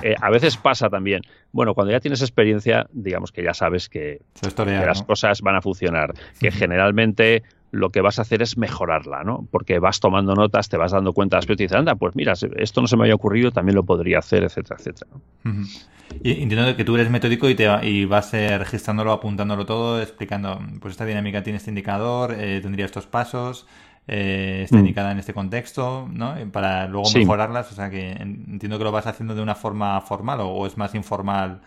Eh, 0.02 0.14
a 0.20 0.28
veces 0.28 0.58
pasa 0.58 0.90
también. 0.90 1.22
Bueno, 1.52 1.72
cuando 1.72 1.90
ya 1.90 2.00
tienes 2.00 2.20
experiencia, 2.20 2.86
digamos 2.92 3.32
que 3.32 3.42
ya 3.42 3.54
sabes 3.54 3.88
que, 3.88 4.20
las 4.66 5.02
cosas 5.04 5.40
van 5.40 5.56
a 5.56 5.62
funcionar, 5.62 6.12
que 6.38 6.50
generalmente 6.50 7.42
lo 7.72 7.88
que 7.90 8.02
vas 8.02 8.18
a 8.18 8.22
hacer 8.22 8.42
es 8.42 8.58
mejorarla, 8.58 9.24
¿no? 9.24 9.48
Porque 9.50 9.78
vas 9.78 9.98
tomando 9.98 10.34
notas, 10.34 10.68
te 10.68 10.76
vas 10.76 10.92
dando 10.92 11.14
cuenta 11.14 11.38
después 11.38 11.58
y 11.58 11.64
dices, 11.64 11.78
anda, 11.78 11.94
pues 11.94 12.14
mira, 12.14 12.34
esto 12.56 12.80
no 12.82 12.86
se 12.86 12.96
me 12.98 13.04
había 13.04 13.14
ocurrido, 13.14 13.50
también 13.50 13.74
lo 13.74 13.82
podría 13.82 14.18
hacer, 14.18 14.44
etcétera, 14.44 14.76
etcétera. 14.78 15.10
Y 16.22 16.42
entiendo 16.42 16.76
que 16.76 16.84
tú 16.84 16.94
eres 16.96 17.10
metódico 17.10 17.48
y, 17.48 17.54
te, 17.54 17.66
y 17.88 18.04
vas 18.04 18.34
eh, 18.34 18.58
registrándolo, 18.58 19.10
apuntándolo 19.10 19.64
todo, 19.64 20.02
explicando, 20.02 20.60
pues 20.80 20.92
esta 20.92 21.06
dinámica 21.06 21.42
tiene 21.42 21.56
este 21.56 21.70
indicador, 21.70 22.36
eh, 22.38 22.60
tendría 22.60 22.84
estos 22.84 23.06
pasos, 23.06 23.66
eh, 24.06 24.60
está 24.64 24.76
mm. 24.76 24.80
indicada 24.80 25.12
en 25.12 25.18
este 25.18 25.32
contexto, 25.32 26.06
¿no? 26.12 26.34
Para 26.52 26.86
luego 26.88 27.10
mejorarlas, 27.14 27.72
o 27.72 27.74
sea 27.74 27.88
que 27.88 28.10
entiendo 28.10 28.76
que 28.76 28.84
lo 28.84 28.92
vas 28.92 29.06
haciendo 29.06 29.34
de 29.34 29.40
una 29.40 29.54
forma 29.54 29.98
formal 30.02 30.40
o 30.42 30.66
es 30.66 30.76
más 30.76 30.94
informal 30.94 31.62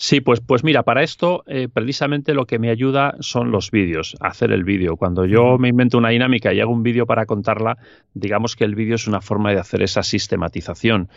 Sí, 0.00 0.20
pues, 0.20 0.40
pues 0.40 0.62
mira, 0.62 0.84
para 0.84 1.02
esto 1.02 1.42
eh, 1.48 1.66
precisamente 1.66 2.32
lo 2.32 2.46
que 2.46 2.60
me 2.60 2.70
ayuda 2.70 3.16
son 3.18 3.50
los 3.50 3.72
vídeos, 3.72 4.16
hacer 4.20 4.52
el 4.52 4.62
vídeo. 4.62 4.96
Cuando 4.96 5.26
yo 5.26 5.58
me 5.58 5.70
invento 5.70 5.98
una 5.98 6.10
dinámica 6.10 6.54
y 6.54 6.60
hago 6.60 6.72
un 6.72 6.84
vídeo 6.84 7.04
para 7.04 7.26
contarla, 7.26 7.78
digamos 8.14 8.54
que 8.54 8.62
el 8.62 8.76
vídeo 8.76 8.94
es 8.94 9.08
una 9.08 9.20
forma 9.20 9.50
de 9.50 9.58
hacer 9.58 9.82
esa 9.82 10.04
sistematización. 10.04 11.08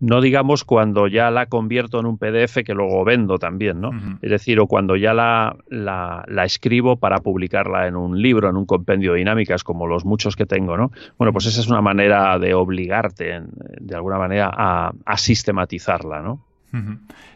No 0.00 0.20
digamos 0.20 0.64
cuando 0.64 1.08
ya 1.08 1.30
la 1.30 1.46
convierto 1.46 1.98
en 1.98 2.04
un 2.04 2.18
PDF 2.18 2.62
que 2.62 2.74
luego 2.74 3.02
vendo 3.06 3.38
también, 3.38 3.80
¿no? 3.80 3.90
Es 4.20 4.30
decir, 4.30 4.60
o 4.60 4.66
cuando 4.66 4.96
ya 4.96 5.14
la, 5.14 5.56
la, 5.68 6.44
escribo 6.44 6.96
para 6.96 7.20
publicarla 7.20 7.86
en 7.86 7.96
un 7.96 8.20
libro, 8.20 8.50
en 8.50 8.56
un 8.56 8.66
compendio 8.66 9.12
de 9.12 9.18
dinámicas, 9.18 9.64
como 9.64 9.86
los 9.86 10.04
muchos 10.04 10.36
que 10.36 10.44
tengo, 10.44 10.76
¿no? 10.76 10.90
Bueno, 11.16 11.32
pues 11.32 11.46
esa 11.46 11.60
es 11.60 11.68
una 11.68 11.80
manera 11.80 12.38
de 12.38 12.52
obligarte, 12.52 13.42
de 13.80 13.94
alguna 13.94 14.18
manera, 14.18 14.50
a, 14.52 14.92
a 15.06 15.16
sistematizarla, 15.16 16.20
¿no? 16.20 16.49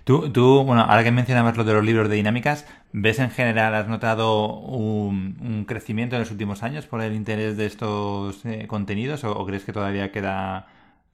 Tú, 0.05 0.31
tú, 0.31 0.63
bueno, 0.65 0.83
ahora 0.83 1.03
que 1.03 1.11
mencionabas 1.11 1.57
lo 1.57 1.65
de 1.65 1.73
los 1.73 1.85
libros 1.85 2.09
de 2.09 2.17
dinámicas, 2.17 2.67
¿ves 2.93 3.19
en 3.19 3.31
general, 3.31 3.75
has 3.75 3.89
notado 3.89 4.47
un, 4.61 5.65
crecimiento 5.67 6.15
en 6.17 6.21
los 6.21 6.31
últimos 6.31 6.63
años 6.63 6.87
por 6.87 7.01
el 7.01 7.15
interés 7.15 7.57
de 7.57 7.67
estos 7.67 8.45
eh, 8.45 8.67
contenidos 8.69 9.25
o, 9.25 9.45
crees 9.45 9.65
que 9.65 9.73
todavía 9.73 10.13
queda 10.13 10.69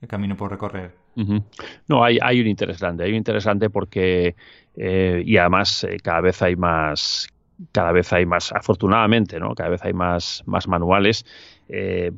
camino 0.06 0.36
por 0.36 0.50
recorrer. 0.50 0.94
No, 1.88 2.04
hay, 2.04 2.18
hay 2.22 2.40
un 2.40 2.46
interés 2.46 2.80
grande, 2.80 3.04
hay 3.04 3.10
un 3.10 3.16
interés 3.16 3.44
grande 3.44 3.68
porque, 3.68 4.34
eh, 4.76 5.22
y 5.24 5.36
además 5.36 5.84
eh, 5.84 5.98
cada 6.02 6.20
vez 6.20 6.40
hay 6.40 6.56
más, 6.56 7.28
cada 7.72 7.92
vez 7.92 8.12
hay 8.12 8.24
más, 8.24 8.52
afortunadamente, 8.52 9.38
¿no? 9.38 9.54
Cada 9.54 9.70
vez 9.70 9.84
hay 9.84 9.92
más, 9.92 10.42
más 10.46 10.66
manuales, 10.68 11.24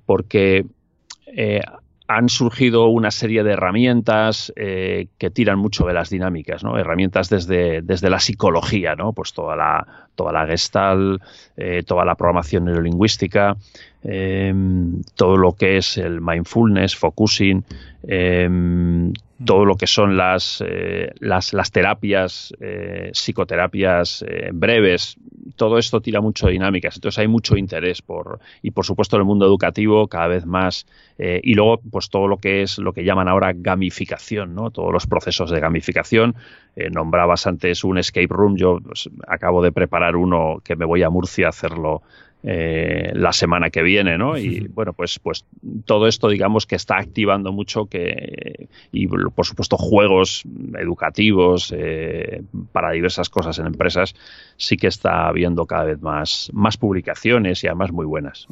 porque 0.07 0.65
han 2.17 2.29
surgido 2.29 2.87
una 2.87 3.11
serie 3.11 3.43
de 3.43 3.53
herramientas 3.53 4.53
eh, 4.57 5.09
que 5.19 5.31
tiran 5.31 5.59
mucho 5.59 5.87
de 5.87 5.95
las 5.95 6.11
dinámicas, 6.11 6.63
¿no? 6.63 6.79
Herramientas 6.79 7.29
desde, 7.29 7.83
desde 7.83 8.11
la 8.11 8.21
psicología, 8.21 8.95
¿no? 8.97 9.13
Pues 9.13 9.33
toda 9.33 9.57
la, 9.57 10.09
toda 10.15 10.33
la 10.33 10.47
gestalt, 10.47 11.23
eh, 11.57 11.83
toda 11.87 12.05
la 12.05 12.15
programación 12.15 12.65
neurolingüística, 12.65 13.57
em, 14.03 15.03
todo 15.15 15.37
lo 15.37 15.53
que 15.53 15.77
es 15.77 15.99
el 15.99 16.21
mindfulness, 16.21 16.97
focusing, 16.97 17.65
em, 18.03 19.13
todo 19.45 19.65
lo 19.65 19.77
que 19.77 19.87
son 19.87 20.17
las, 20.17 20.63
eh, 20.65 21.11
las, 21.19 21.53
las, 21.53 21.73
terapias, 21.73 22.55
psicoterapias 23.13 24.25
breves, 24.53 25.17
todo 25.57 25.79
esto 25.79 26.01
tira 26.01 26.21
mucho 26.21 26.47
dinámicas, 26.47 26.97
entonces 26.97 27.19
hay 27.19 27.27
mucho 27.27 27.57
interés 27.57 28.03
por, 28.03 28.39
y 28.63 28.71
por 28.71 28.87
supuesto 28.87 29.17
en 29.17 29.23
el 29.23 29.27
mundo 29.27 29.45
educativo 29.45 30.07
cada 30.07 30.29
vez 30.29 30.47
más, 30.47 30.87
y 31.19 31.55
luego 31.55 31.81
pues 31.91 32.09
todo 32.09 32.29
lo 32.29 32.37
que 32.37 32.63
es 32.63 32.79
lo 32.79 32.93
que 32.93 33.03
llaman 33.05 33.29
ahora 33.29 33.53
gamificación, 33.53 34.55
¿no? 34.55 34.71
Todos 34.71 34.93
los 34.93 35.07
procesos 35.09 35.51
de 35.51 35.59
gamificación. 35.59 36.37
Eh, 36.75 36.89
nombrabas 36.89 37.47
antes 37.47 37.85
un 37.85 37.99
escape 37.99 38.29
room, 38.31 38.57
yo 38.57 38.79
pues, 38.83 39.11
acabo 39.29 39.63
de 39.63 39.73
preparar 39.73 40.02
uno 40.11 40.61
que 40.65 40.77
me 40.77 40.85
voy 40.85 41.03
a 41.03 41.11
Murcia 41.11 41.47
a 41.47 41.51
hacerlo 41.51 42.03
eh, 42.45 43.13
la 43.15 43.33
semana 43.33 43.71
que 43.71 43.85
viene, 43.85 44.19
¿no? 44.19 44.37
Y 44.37 44.67
bueno, 44.67 44.95
pues, 44.95 45.21
pues 45.21 45.45
todo 45.85 46.09
esto, 46.09 46.29
digamos, 46.29 46.67
que 46.67 46.75
está 46.75 46.97
activando 46.97 47.53
mucho 47.53 47.87
que, 47.87 48.69
y 48.91 49.07
por 49.07 49.47
supuesto, 49.47 49.77
juegos 49.77 50.43
educativos 50.77 51.73
eh, 51.77 52.43
para 52.73 52.91
diversas 52.91 53.29
cosas 53.29 53.61
en 53.61 53.67
empresas, 53.67 54.17
sí 54.57 54.77
que 54.77 54.89
está 54.89 55.29
habiendo 55.29 55.67
cada 55.67 55.85
vez 55.85 56.03
más, 56.03 56.51
más 56.53 56.77
publicaciones 56.77 57.63
y 57.63 57.69
además 57.69 57.93
muy 57.93 58.07
buenas. 58.07 58.49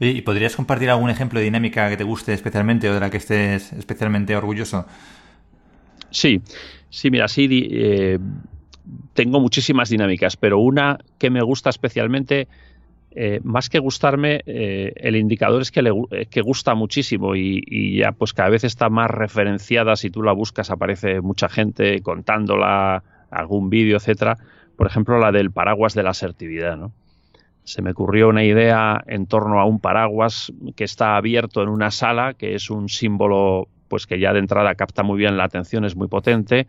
¿y 0.00 0.20
podrías 0.20 0.54
compartir 0.54 0.90
algún 0.90 1.08
ejemplo 1.08 1.38
de 1.38 1.46
dinámica 1.46 1.88
que 1.88 1.96
te 1.96 2.04
guste 2.04 2.34
especialmente 2.34 2.90
o 2.90 2.94
de 2.94 3.00
la 3.00 3.08
que 3.08 3.16
estés 3.16 3.72
especialmente 3.72 4.36
orgulloso? 4.36 4.84
Sí, 6.10 6.42
sí, 6.90 7.10
mira, 7.10 7.26
sí, 7.26 7.48
eh, 7.72 8.18
tengo 9.14 9.40
muchísimas 9.40 9.88
dinámicas, 9.88 10.36
pero 10.36 10.58
una 10.58 10.98
que 11.18 11.30
me 11.30 11.42
gusta 11.42 11.70
especialmente 11.70 12.48
eh, 13.16 13.40
más 13.44 13.70
que 13.70 13.78
gustarme, 13.78 14.42
eh, 14.44 14.92
el 14.96 15.14
indicador 15.14 15.62
es 15.62 15.70
que, 15.70 15.82
le, 15.82 15.92
que 16.30 16.40
gusta 16.40 16.74
muchísimo 16.74 17.36
y, 17.36 17.96
ya 17.96 18.10
pues 18.10 18.32
cada 18.32 18.48
vez 18.48 18.64
está 18.64 18.90
más 18.90 19.08
referenciada. 19.10 19.94
Si 19.94 20.10
tú 20.10 20.22
la 20.22 20.32
buscas 20.32 20.70
aparece 20.70 21.20
mucha 21.20 21.48
gente 21.48 22.00
contándola, 22.02 23.04
algún 23.30 23.70
vídeo, 23.70 23.96
etcétera. 23.96 24.38
Por 24.76 24.88
ejemplo, 24.88 25.18
la 25.18 25.30
del 25.30 25.52
paraguas 25.52 25.94
de 25.94 26.02
la 26.02 26.10
asertividad, 26.10 26.76
¿no? 26.76 26.92
Se 27.62 27.80
me 27.80 27.92
ocurrió 27.92 28.28
una 28.28 28.44
idea 28.44 29.02
en 29.06 29.26
torno 29.26 29.60
a 29.60 29.64
un 29.64 29.80
paraguas 29.80 30.52
que 30.76 30.84
está 30.84 31.16
abierto 31.16 31.62
en 31.62 31.68
una 31.68 31.90
sala, 31.90 32.34
que 32.34 32.54
es 32.54 32.68
un 32.68 32.88
símbolo 32.88 33.68
pues 33.88 34.06
que 34.06 34.18
ya 34.18 34.32
de 34.32 34.40
entrada 34.40 34.74
capta 34.74 35.02
muy 35.02 35.18
bien 35.18 35.36
la 35.36 35.44
atención, 35.44 35.84
es 35.84 35.96
muy 35.96 36.08
potente. 36.08 36.66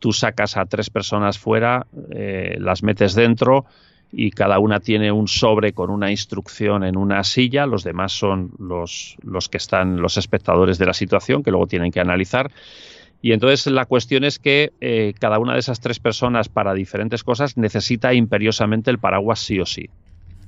Tú 0.00 0.12
sacas 0.12 0.56
a 0.56 0.66
tres 0.66 0.90
personas 0.90 1.38
fuera, 1.38 1.86
eh, 2.10 2.56
las 2.58 2.82
metes 2.82 3.14
dentro 3.14 3.66
y 4.12 4.30
cada 4.32 4.58
una 4.58 4.80
tiene 4.80 5.12
un 5.12 5.28
sobre 5.28 5.72
con 5.72 5.90
una 5.90 6.10
instrucción 6.10 6.84
en 6.84 6.96
una 6.96 7.22
silla, 7.22 7.66
los 7.66 7.84
demás 7.84 8.12
son 8.12 8.50
los, 8.58 9.16
los 9.22 9.48
que 9.48 9.58
están 9.58 10.00
los 10.00 10.16
espectadores 10.16 10.78
de 10.78 10.86
la 10.86 10.94
situación 10.94 11.42
que 11.42 11.50
luego 11.50 11.66
tienen 11.66 11.92
que 11.92 12.00
analizar. 12.00 12.50
Y 13.22 13.32
entonces 13.32 13.66
la 13.66 13.84
cuestión 13.84 14.24
es 14.24 14.38
que 14.38 14.72
eh, 14.80 15.12
cada 15.18 15.38
una 15.38 15.52
de 15.52 15.60
esas 15.60 15.80
tres 15.80 16.00
personas 16.00 16.48
para 16.48 16.74
diferentes 16.74 17.22
cosas 17.22 17.56
necesita 17.56 18.14
imperiosamente 18.14 18.90
el 18.90 18.98
paraguas 18.98 19.40
sí 19.40 19.60
o 19.60 19.66
sí. 19.66 19.90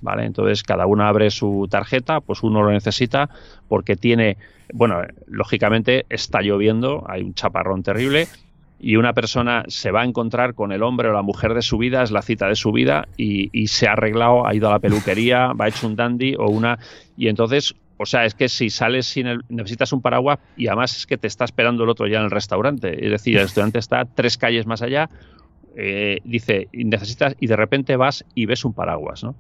¿Vale? 0.01 0.25
Entonces 0.25 0.65
cada 0.65 0.87
una 0.87 1.09
abre 1.09 1.31
su 1.31 1.69
tarjeta, 1.71 2.21
pues 2.21 2.43
uno 2.43 2.63
lo 2.63 2.73
necesita 2.73 3.31
porque 3.69 3.95
tiene, 3.95 4.37
bueno, 4.73 5.01
lógicamente 5.29 6.07
está 6.09 6.41
lloviendo, 6.41 7.05
hay 7.09 7.23
un 7.23 7.35
chaparrón 7.35 7.85
terrible 7.85 8.27
y 8.83 8.97
una 8.97 9.13
persona 9.13 9.63
se 9.69 9.93
va 9.93 10.03
a 10.03 10.05
encontrar 10.05 10.55
con 10.55 10.73
el 10.73 10.83
hombre 10.83 11.09
o 11.09 11.13
la 11.13 11.23
mujer 11.23 11.55
de 11.55 11.63
su 11.63 11.79
vida, 11.79 12.03
es 12.03 12.11
la 12.11 12.21
cita 12.21 12.49
de 12.49 12.57
su 12.57 12.73
vida, 12.73 13.07
y, 13.17 13.69
se 13.69 13.87
ha 13.87 13.93
arreglado, 13.93 14.45
ha 14.45 14.55
ido 14.55 14.69
a 14.69 14.73
la 14.73 14.81
peluquería, 14.81 15.53
va 15.61 15.69
hecho 15.69 15.87
un 15.87 15.95
dandy 15.95 16.35
o 16.35 16.51
una. 16.51 16.81
Y 17.17 17.29
entonces, 17.29 17.77
o 17.97 18.07
sea, 18.07 18.25
es 18.25 18.35
que 18.35 18.49
si 18.49 18.71
sales 18.71 19.07
sin 19.07 19.29
el, 19.29 19.43
necesitas 19.49 19.93
un 19.93 20.03
paraguas 20.03 20.41
y 20.57 20.67
además 20.67 20.97
es 20.97 21.07
que 21.07 21.17
te 21.17 21.29
está 21.29 21.45
esperando 21.45 21.85
el 21.85 21.91
otro 21.91 22.09
ya 22.09 22.19
en 22.19 22.25
el 22.25 22.31
restaurante. 22.33 23.05
Es 23.05 23.13
decir, 23.13 23.39
el 23.39 23.45
estudiante 23.45 23.79
está 23.79 24.05
tres 24.05 24.37
calles 24.37 24.67
más 24.67 24.83
allá, 24.83 25.09
eh, 25.77 26.21
dice, 26.25 26.69
necesitas, 26.73 27.37
y 27.41 27.47
de 27.47 27.57
repente 27.57 27.97
vas 27.97 28.25
y 28.35 28.47
ves 28.47 28.65
un 28.65 28.73
paraguas, 28.73 29.25
¿no? 29.25 29.35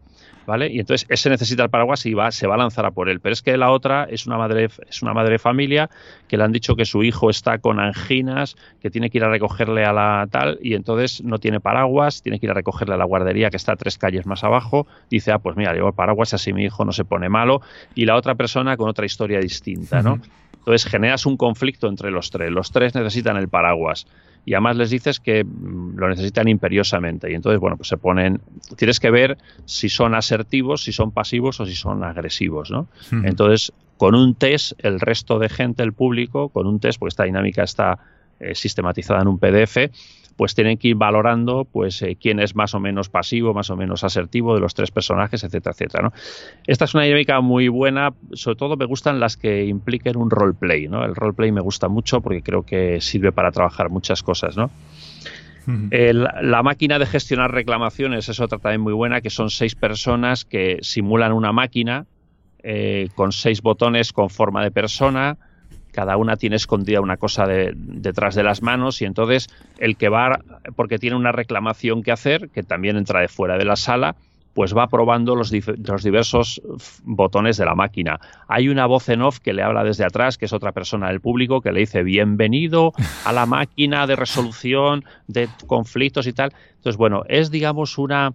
¿vale? 0.47 0.73
Y 0.73 0.81
entonces 0.81 1.07
ese 1.09 1.31
necesita 1.31 1.62
el 1.62 1.71
paraguas 1.71 2.05
y 2.07 2.14
va, 2.14 2.31
se 2.31 2.47
va 2.47 2.55
a 2.55 2.59
lanzar 2.59 2.85
a 2.87 2.90
por 2.90 3.09
él. 3.09 3.21
Pero 3.21 3.33
es 3.33 3.42
que 3.42 3.57
la 3.57 3.71
otra 3.71 4.07
es 4.11 4.27
una 4.27 4.37
madre, 4.38 4.68
es 4.88 5.03
una 5.03 5.14
madre 5.14 5.33
de 5.33 5.38
familia 5.38 5.90
que 6.29 6.37
le 6.37 6.45
han 6.45 6.53
dicho 6.53 6.77
que 6.77 6.85
su 6.85 7.03
hijo 7.03 7.31
está 7.31 7.59
con 7.59 7.81
anginas, 7.81 8.57
que 8.81 8.90
tiene 8.90 9.11
que 9.11 9.18
ir 9.18 9.25
a 9.25 9.31
recogerle 9.31 9.85
a 9.85 9.92
la 9.92 10.27
tal, 10.31 10.59
y 10.62 10.75
entonces 10.75 11.23
no 11.23 11.38
tiene 11.38 11.61
paraguas, 11.61 12.23
tiene 12.23 12.38
que 12.38 12.47
ir 12.47 12.51
a 12.51 12.55
recogerle 12.55 12.95
a 12.95 12.99
la 12.99 13.05
guardería 13.05 13.51
que 13.51 13.57
está 13.57 13.77
tres 13.77 13.99
calles 13.99 14.27
más 14.27 14.45
abajo. 14.45 14.87
Dice, 15.11 15.33
ah, 15.33 15.38
pues 15.38 15.57
mira, 15.57 15.73
llevo 15.73 15.88
el 15.88 15.95
paraguas 15.95 16.35
así 16.35 16.53
mi 16.53 16.64
hijo 16.64 16.85
no 16.85 16.92
se 16.92 17.05
pone 17.05 17.29
malo. 17.29 17.62
Y 17.95 18.07
la 18.07 18.16
otra 18.16 18.35
persona 18.35 18.77
con 18.77 18.88
otra 18.88 19.07
historia 19.07 19.38
distinta, 19.38 20.03
¿no? 20.03 20.21
Entonces 20.55 20.88
generas 20.88 21.27
un 21.27 21.37
conflicto 21.37 21.88
entre 21.88 22.11
los 22.11 22.31
tres. 22.31 22.51
Los 22.51 22.71
tres 22.71 22.95
necesitan 22.95 23.37
el 23.37 23.49
paraguas 23.49 24.07
y 24.45 24.55
además 24.55 24.77
les 24.77 24.91
dices 24.91 25.21
que 25.21 25.45
mm, 25.45 25.97
lo 25.97 26.09
necesitan 26.09 26.49
imperiosamente. 26.49 27.31
Y 27.31 27.35
entonces, 27.35 27.61
bueno, 27.61 27.77
pues 27.77 27.89
se 27.89 27.97
ponen, 27.97 28.41
tienes 28.77 28.99
que 29.01 29.11
ver 29.11 29.39
si 29.65 29.89
son 29.89 30.15
asertivos, 30.15 30.83
si 30.83 30.93
son 30.93 31.13
pasivos 31.13 31.61
o 31.61 31.67
si 31.67 31.75
son 31.75 32.03
agresivos, 32.05 32.71
¿no? 32.71 32.89
Entonces, 33.25 33.73
con 33.97 34.15
un 34.15 34.35
test, 34.35 34.73
el 34.79 34.99
resto 34.99 35.39
de 35.39 35.49
gente, 35.49 35.83
el 35.83 35.93
público, 35.93 36.49
con 36.49 36.67
un 36.67 36.81
test, 36.81 36.99
porque 36.99 37.11
esta 37.11 37.25
dinámica 37.25 37.63
está 37.63 37.99
eh, 38.41 38.55
sistematizada 38.55 39.23
en 39.23 39.29
un 39.29 39.39
PDF, 39.39 39.77
pues 40.37 40.55
tienen 40.55 40.79
que 40.79 40.88
ir 40.88 40.97
valorando 40.97 41.64
pues 41.64 42.03
eh, 42.03 42.16
quién 42.21 42.40
es 42.40 42.55
más 42.55 42.75
o 42.75 42.81
menos 42.81 43.09
pasivo, 43.09 43.55
más 43.55 43.71
o 43.71 43.77
menos 43.77 44.05
asertivo 44.05 44.55
de 44.55 44.61
los 44.61 44.75
tres 44.75 44.90
personajes, 44.90 45.45
etcétera, 45.45 45.73
etcétera. 45.73 46.05
¿no? 46.05 46.12
Esta 46.66 46.85
es 46.85 46.95
una 46.95 47.05
dinámica 47.05 47.40
muy 47.40 47.68
buena, 47.68 48.12
sobre 48.33 48.57
todo 48.57 48.77
me 48.77 48.87
gustan 48.87 49.21
las 49.21 49.37
que 49.37 49.64
impliquen 49.64 50.16
un 50.16 50.31
roleplay, 50.31 50.88
¿no? 50.88 51.05
El 51.05 51.14
roleplay 51.14 51.53
me 51.53 51.61
gusta 51.61 51.88
mucho 51.88 52.21
porque 52.21 52.42
creo 52.42 52.62
que 52.62 53.01
sirve 53.01 53.33
para 53.33 53.51
trabajar 53.53 53.90
muchas 53.90 54.23
cosas, 54.23 54.57
¿no? 54.57 54.71
la 55.64 56.62
máquina 56.64 56.99
de 56.99 57.07
gestionar 57.07 57.53
reclamaciones 57.53 58.29
es 58.29 58.40
otra 58.40 58.59
también 58.59 58.81
muy 58.81 58.92
buena, 58.92 59.21
que 59.21 59.31
son 59.31 59.49
seis 59.49 59.77
personas 59.77 60.45
que 60.45 60.79
simulan 60.83 61.33
una 61.33 61.53
máquina 61.53 62.07
eh, 62.64 63.09
con 63.14 63.33
seis 63.33 63.61
botones 63.61 64.12
con 64.12 64.31
forma 64.31 64.62
de 64.62 64.71
persona, 64.71 65.37
cada 65.93 66.17
una 66.17 66.37
tiene 66.37 66.57
escondida 66.57 67.01
una 67.01 67.19
cosa 67.19 67.47
detrás 67.47 68.35
de 68.35 68.43
las 68.43 68.63
manos 68.63 69.01
y 69.03 69.05
entonces 69.05 69.49
el 69.79 69.97
que 69.97 70.09
va, 70.09 70.41
porque 70.75 70.99
tiene 70.99 71.17
una 71.17 71.33
reclamación 71.33 72.03
que 72.03 72.13
hacer, 72.13 72.49
que 72.49 72.63
también 72.63 72.97
entra 72.97 73.21
de 73.21 73.29
fuera 73.29 73.59
de 73.59 73.65
la 73.65 73.77
sala, 73.77 74.17
pues 74.55 74.77
va 74.77 74.87
probando 74.87 75.35
los, 75.35 75.53
los, 75.53 76.03
diversos 76.03 76.61
botones 77.05 77.57
de 77.57 77.65
la 77.65 77.75
máquina. 77.75 78.21
Hay 78.49 78.69
una 78.69 78.87
voz 78.87 79.09
en 79.09 79.23
off 79.23 79.39
que 79.39 79.53
le 79.53 79.63
habla 79.63 79.85
desde 79.85 80.05
atrás, 80.05 80.37
que 80.37 80.45
es 80.45 80.53
otra 80.53 80.73
persona 80.73 81.09
del 81.09 81.21
público, 81.21 81.61
que 81.61 81.73
le 81.73 81.81
dice 81.81 82.03
bienvenido 82.03 82.93
a 83.25 83.33
la 83.33 83.47
máquina 83.47 84.07
de 84.07 84.17
resolución 84.17 85.05
de 85.27 85.49
conflictos 85.67 86.27
y 86.27 86.33
tal. 86.33 86.53
Entonces, 86.77 86.97
bueno, 86.97 87.23
es 87.29 87.51
digamos 87.51 87.97
una, 87.97 88.35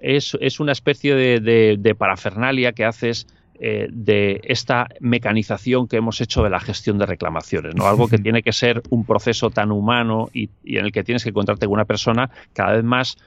es, 0.00 0.36
es 0.40 0.60
una 0.60 0.72
especie 0.72 1.14
de, 1.14 1.76
de 1.78 1.94
parafernalia 1.94 2.72
que 2.72 2.84
haces 2.84 3.26
eh, 3.60 3.88
de 3.90 4.40
esta 4.44 4.88
mecanización 5.00 5.88
que 5.88 5.96
hemos 5.96 6.20
hecho 6.20 6.42
de 6.42 6.50
la 6.50 6.60
gestión 6.60 6.98
de 6.98 7.06
reclamaciones, 7.06 7.74
¿no? 7.74 7.86
Algo 7.86 8.08
que 8.08 8.18
tiene 8.18 8.42
que 8.42 8.52
ser 8.52 8.82
un 8.90 9.04
proceso 9.04 9.50
tan 9.50 9.72
humano 9.72 10.28
y, 10.32 10.50
y 10.62 10.78
en 10.78 10.84
el 10.84 10.92
que 10.92 11.04
tienes 11.04 11.24
que 11.24 11.30
encontrarte 11.30 11.66
con 11.66 11.74
una 11.74 11.84
persona 11.84 12.30
cada 12.52 12.72
vez 12.72 12.84
más 12.84 13.18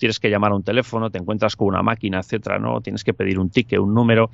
tienes 0.00 0.18
que 0.18 0.30
llamar 0.30 0.52
a 0.52 0.54
un 0.56 0.64
teléfono, 0.64 1.10
te 1.10 1.18
encuentras 1.18 1.54
con 1.54 1.68
una 1.68 1.82
máquina, 1.82 2.20
etcétera, 2.20 2.58
¿no? 2.58 2.80
Tienes 2.80 3.04
que 3.04 3.12
pedir 3.12 3.38
un 3.38 3.50
ticket, 3.50 3.78
un 3.78 3.94
número. 3.94 4.30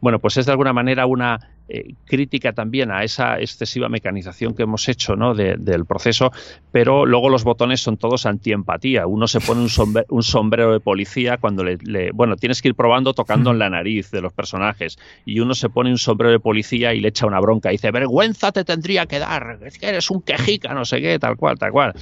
Bueno, 0.00 0.18
pues 0.18 0.38
es 0.38 0.46
de 0.46 0.52
alguna 0.52 0.72
manera 0.72 1.04
una 1.04 1.38
eh, 1.68 1.94
crítica 2.06 2.54
también 2.54 2.90
a 2.90 3.04
esa 3.04 3.38
excesiva 3.38 3.88
mecanización 3.90 4.54
que 4.54 4.62
hemos 4.64 4.88
hecho, 4.88 5.14
¿no? 5.14 5.34
del 5.34 5.84
proceso, 5.84 6.32
pero 6.72 7.04
luego 7.06 7.28
los 7.28 7.44
botones 7.44 7.80
son 7.80 7.98
todos 7.98 8.24
antiempatía. 8.24 9.06
Uno 9.06 9.28
se 9.28 9.40
pone 9.40 9.60
un, 9.60 10.22
sombrero 10.22 10.72
de 10.72 10.80
policía 10.80 11.36
cuando 11.36 11.62
le, 11.62 12.10
bueno, 12.12 12.36
tienes 12.36 12.62
que 12.62 12.68
ir 12.68 12.74
probando 12.74 13.12
tocando 13.12 13.50
en 13.50 13.58
la 13.58 13.68
nariz 13.68 14.10
de 14.10 14.22
los 14.22 14.32
personajes 14.32 14.98
y 15.26 15.38
uno 15.40 15.54
se 15.54 15.68
pone 15.68 15.90
un 15.90 15.98
sombrero 15.98 16.32
de 16.32 16.40
policía 16.40 16.94
y 16.94 17.00
le 17.00 17.08
echa 17.08 17.26
una 17.26 17.38
bronca 17.40 17.68
y 17.68 17.74
dice, 17.74 17.90
vergüenza 17.90 18.50
te 18.52 18.64
tendría 18.64 19.04
que 19.04 19.18
dar, 19.18 19.58
es 19.62 19.78
que 19.78 19.86
eres 19.86 20.10
un 20.10 20.22
quejica, 20.22 20.72
no 20.72 20.86
sé 20.86 21.02
qué, 21.02 21.18
tal 21.18 21.36
cual, 21.36 21.58
tal 21.58 21.70
cual 21.70 21.94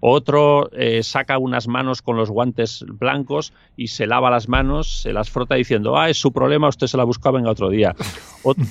Otro 0.00 0.70
eh, 0.72 1.02
saca 1.02 1.38
unas 1.38 1.68
manos 1.68 2.02
con 2.02 2.16
los 2.16 2.30
guantes 2.30 2.84
blancos 2.88 3.52
y 3.76 3.88
se 3.88 4.06
lava 4.06 4.30
las 4.30 4.48
manos, 4.48 5.02
se 5.02 5.12
las 5.12 5.30
frota 5.30 5.54
diciendo, 5.54 5.98
ah, 5.98 6.08
es 6.08 6.18
su 6.18 6.32
problema, 6.32 6.68
usted 6.68 6.86
se 6.86 6.96
la 6.96 7.04
busca, 7.04 7.30
venga 7.30 7.50
otro 7.50 7.68
día. 7.68 7.94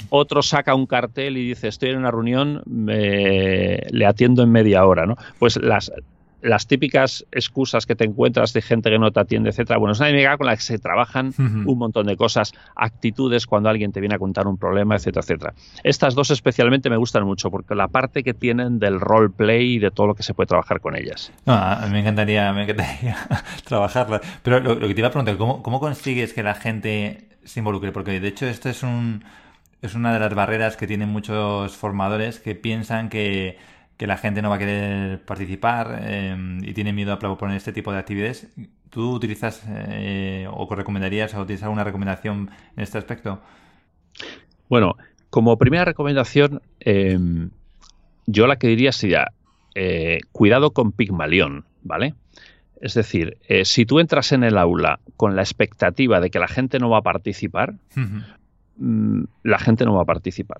otro 0.09 0.41
saca 0.41 0.73
un 0.73 0.87
cartel 0.87 1.37
y 1.37 1.49
dice, 1.49 1.67
estoy 1.67 1.89
en 1.89 1.97
una 1.97 2.11
reunión, 2.11 2.63
le 2.65 4.05
atiendo 4.05 4.41
en 4.41 4.51
media 4.51 4.85
hora, 4.85 5.05
¿no? 5.05 5.15
Pues 5.37 5.57
las, 5.57 5.91
las 6.41 6.67
típicas 6.67 7.25
excusas 7.31 7.85
que 7.85 7.95
te 7.95 8.05
encuentras 8.05 8.53
de 8.53 8.61
gente 8.61 8.89
que 8.89 8.99
no 8.99 9.11
te 9.11 9.19
atiende, 9.19 9.49
etcétera. 9.49 9.79
Bueno, 9.79 9.93
es 9.93 9.99
una 9.99 10.07
dinámica 10.07 10.37
con 10.37 10.47
la 10.47 10.55
que 10.55 10.61
se 10.61 10.79
trabajan 10.79 11.33
un 11.37 11.77
montón 11.77 12.07
de 12.07 12.15
cosas, 12.15 12.53
actitudes 12.75 13.45
cuando 13.45 13.69
alguien 13.69 13.91
te 13.91 13.99
viene 13.99 14.15
a 14.15 14.19
contar 14.19 14.47
un 14.47 14.57
problema, 14.57 14.95
etcétera, 14.95 15.21
etcétera. 15.23 15.53
Estas 15.83 16.15
dos 16.15 16.31
especialmente 16.31 16.89
me 16.89 16.97
gustan 16.97 17.25
mucho 17.25 17.51
porque 17.51 17.75
la 17.75 17.87
parte 17.87 18.23
que 18.23 18.33
tienen 18.33 18.79
del 18.79 18.99
roleplay 18.99 19.75
y 19.75 19.79
de 19.79 19.91
todo 19.91 20.07
lo 20.07 20.15
que 20.15 20.23
se 20.23 20.33
puede 20.33 20.47
trabajar 20.47 20.79
con 20.79 20.95
ellas. 20.95 21.31
a 21.45 21.81
mí 21.85 21.91
me 21.91 21.99
encantaría, 21.99 22.51
me 22.53 22.63
encantaría 22.63 23.17
trabajarla. 23.65 24.21
Pero 24.43 24.59
lo, 24.59 24.79
que 24.79 24.93
te 24.93 25.01
iba 25.01 25.07
a 25.07 25.11
preguntar, 25.11 25.37
¿cómo, 25.37 25.61
¿cómo 25.63 25.79
consigues 25.79 26.33
que 26.33 26.43
la 26.43 26.55
gente 26.55 27.29
se 27.43 27.59
involucre? 27.59 27.91
Porque 27.91 28.19
de 28.19 28.27
hecho 28.27 28.45
esto 28.45 28.69
es 28.69 28.83
un 28.83 29.23
es 29.81 29.95
una 29.95 30.13
de 30.13 30.19
las 30.19 30.33
barreras 30.33 30.75
que 30.75 30.87
tienen 30.87 31.09
muchos 31.09 31.75
formadores 31.75 32.39
que 32.39 32.55
piensan 32.55 33.09
que 33.09 33.57
que 33.99 34.07
la 34.07 34.15
gente 34.15 34.41
no 34.41 34.49
va 34.49 34.55
a 34.55 34.59
querer 34.59 35.25
participar 35.25 35.99
em, 36.07 36.63
y 36.63 36.73
tiene 36.73 36.93
miedo 36.93 37.11
a 37.11 37.19
proponer 37.19 37.57
este 37.57 37.73
tipo 37.73 37.91
de 37.91 37.99
actividades. 37.99 38.47
¿Tú 38.89 39.11
utilizas 39.11 39.61
eh, 39.67 40.47
o 40.49 40.73
recomendarías 40.73 41.35
o 41.35 41.45
tienes 41.45 41.63
alguna 41.63 41.83
recomendación 41.83 42.49
en 42.77 42.81
este 42.81 42.97
aspecto? 42.97 43.41
Bueno, 44.69 44.95
como 45.29 45.57
primera 45.57 45.83
recomendación, 45.83 46.61
em, 46.79 47.49
yo 48.25 48.47
la 48.47 48.55
que 48.55 48.67
diría 48.67 48.93
sería 48.93 49.33
eh, 49.75 50.21
cuidado 50.31 50.71
con 50.71 50.93
Pigmalión, 50.93 51.65
¿vale? 51.83 52.15
Es 52.79 52.93
decir, 52.93 53.37
eh, 53.49 53.65
si 53.65 53.85
tú 53.85 53.99
entras 53.99 54.31
en 54.31 54.45
el 54.45 54.57
aula 54.57 55.01
con 55.17 55.35
la 55.35 55.41
expectativa 55.41 56.21
de 56.21 56.29
que 56.29 56.39
la 56.39 56.47
gente 56.47 56.79
no 56.79 56.89
va 56.89 56.99
a 56.99 57.03
participar, 57.03 57.73
mm, 58.77 59.23
la 59.43 59.59
gente 59.59 59.83
no 59.83 59.95
va 59.95 60.03
a 60.03 60.05
participar. 60.05 60.59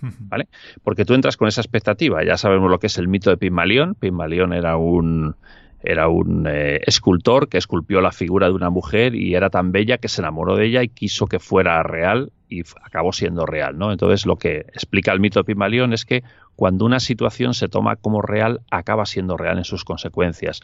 ¿Vale? 0.00 0.48
Porque 0.82 1.04
tú 1.04 1.14
entras 1.14 1.36
con 1.36 1.48
esa 1.48 1.60
expectativa, 1.60 2.24
ya 2.24 2.36
sabemos 2.36 2.70
lo 2.70 2.78
que 2.78 2.88
es 2.88 2.98
el 2.98 3.08
mito 3.08 3.30
de 3.30 3.36
Pigmalión. 3.36 3.94
Pigmalión 3.94 4.52
era 4.52 4.76
un 4.76 5.34
era 5.82 6.08
un 6.08 6.46
eh, 6.46 6.80
escultor 6.86 7.48
que 7.48 7.56
esculpió 7.56 8.00
la 8.02 8.12
figura 8.12 8.48
de 8.48 8.52
una 8.52 8.68
mujer 8.68 9.14
y 9.14 9.34
era 9.34 9.48
tan 9.48 9.72
bella 9.72 9.96
que 9.96 10.08
se 10.08 10.20
enamoró 10.20 10.56
de 10.56 10.66
ella 10.66 10.82
y 10.82 10.88
quiso 10.88 11.26
que 11.26 11.38
fuera 11.38 11.82
real 11.82 12.32
y 12.50 12.62
acabó 12.82 13.12
siendo 13.12 13.46
real, 13.46 13.78
¿no? 13.78 13.90
Entonces 13.90 14.26
lo 14.26 14.36
que 14.36 14.58
explica 14.58 15.12
el 15.12 15.20
mito 15.20 15.40
de 15.40 15.44
Pigmalión 15.44 15.92
es 15.92 16.04
que 16.04 16.22
cuando 16.54 16.84
una 16.84 17.00
situación 17.00 17.54
se 17.54 17.68
toma 17.68 17.96
como 17.96 18.20
real, 18.20 18.60
acaba 18.70 19.06
siendo 19.06 19.36
real 19.38 19.56
en 19.56 19.64
sus 19.64 19.84
consecuencias. 19.84 20.60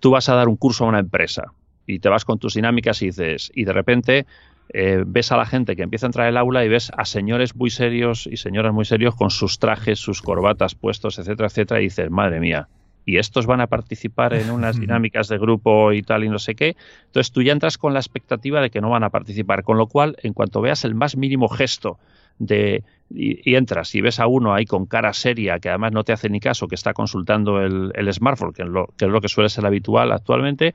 Tú 0.00 0.10
vas 0.10 0.28
a 0.28 0.34
dar 0.34 0.48
un 0.48 0.56
curso 0.56 0.84
a 0.84 0.88
una 0.88 0.98
empresa 0.98 1.52
y 1.86 2.00
te 2.00 2.08
vas 2.08 2.24
con 2.24 2.38
tus 2.38 2.54
dinámicas 2.54 3.00
y 3.02 3.06
dices, 3.06 3.50
y 3.54 3.64
de 3.64 3.72
repente 3.72 4.26
eh, 4.74 5.04
ves 5.06 5.32
a 5.32 5.36
la 5.36 5.44
gente 5.44 5.76
que 5.76 5.82
empieza 5.82 6.06
a 6.06 6.08
entrar 6.08 6.26
al 6.26 6.36
aula 6.36 6.64
y 6.64 6.68
ves 6.68 6.90
a 6.96 7.04
señores 7.04 7.54
muy 7.54 7.70
serios 7.70 8.26
y 8.26 8.38
señoras 8.38 8.72
muy 8.72 8.84
serios 8.84 9.14
con 9.14 9.30
sus 9.30 9.58
trajes, 9.58 9.98
sus 9.98 10.22
corbatas 10.22 10.74
puestos, 10.74 11.18
etcétera, 11.18 11.48
etcétera, 11.48 11.80
y 11.80 11.84
dices, 11.84 12.10
madre 12.10 12.40
mía, 12.40 12.68
y 13.04 13.18
estos 13.18 13.46
van 13.46 13.60
a 13.60 13.66
participar 13.66 14.34
en 14.34 14.50
unas 14.50 14.78
dinámicas 14.80 15.28
de 15.28 15.38
grupo 15.38 15.92
y 15.92 16.02
tal 16.02 16.24
y 16.24 16.28
no 16.28 16.38
sé 16.38 16.54
qué. 16.54 16.76
Entonces 17.06 17.32
tú 17.32 17.42
ya 17.42 17.52
entras 17.52 17.76
con 17.76 17.92
la 17.92 18.00
expectativa 18.00 18.60
de 18.60 18.70
que 18.70 18.80
no 18.80 18.90
van 18.90 19.04
a 19.04 19.10
participar, 19.10 19.62
con 19.62 19.76
lo 19.76 19.86
cual, 19.88 20.16
en 20.22 20.32
cuanto 20.32 20.60
veas 20.60 20.84
el 20.84 20.94
más 20.94 21.16
mínimo 21.16 21.48
gesto 21.48 21.98
de 22.38 22.82
y, 23.10 23.54
entras 23.56 23.94
y 23.94 24.00
ves 24.00 24.20
a 24.20 24.26
uno 24.26 24.54
ahí 24.54 24.64
con 24.64 24.86
cara 24.86 25.12
seria 25.12 25.58
que 25.58 25.68
además 25.68 25.92
no 25.92 26.02
te 26.02 26.12
hace 26.12 26.30
ni 26.30 26.40
caso, 26.40 26.66
que 26.66 26.74
está 26.74 26.94
consultando 26.94 27.60
el, 27.60 27.92
el 27.94 28.12
smartphone, 28.12 28.52
que 28.52 28.64
que 28.96 29.04
es 29.04 29.10
lo 29.10 29.20
que 29.20 29.28
suele 29.28 29.50
ser 29.50 29.66
habitual 29.66 30.12
actualmente, 30.12 30.74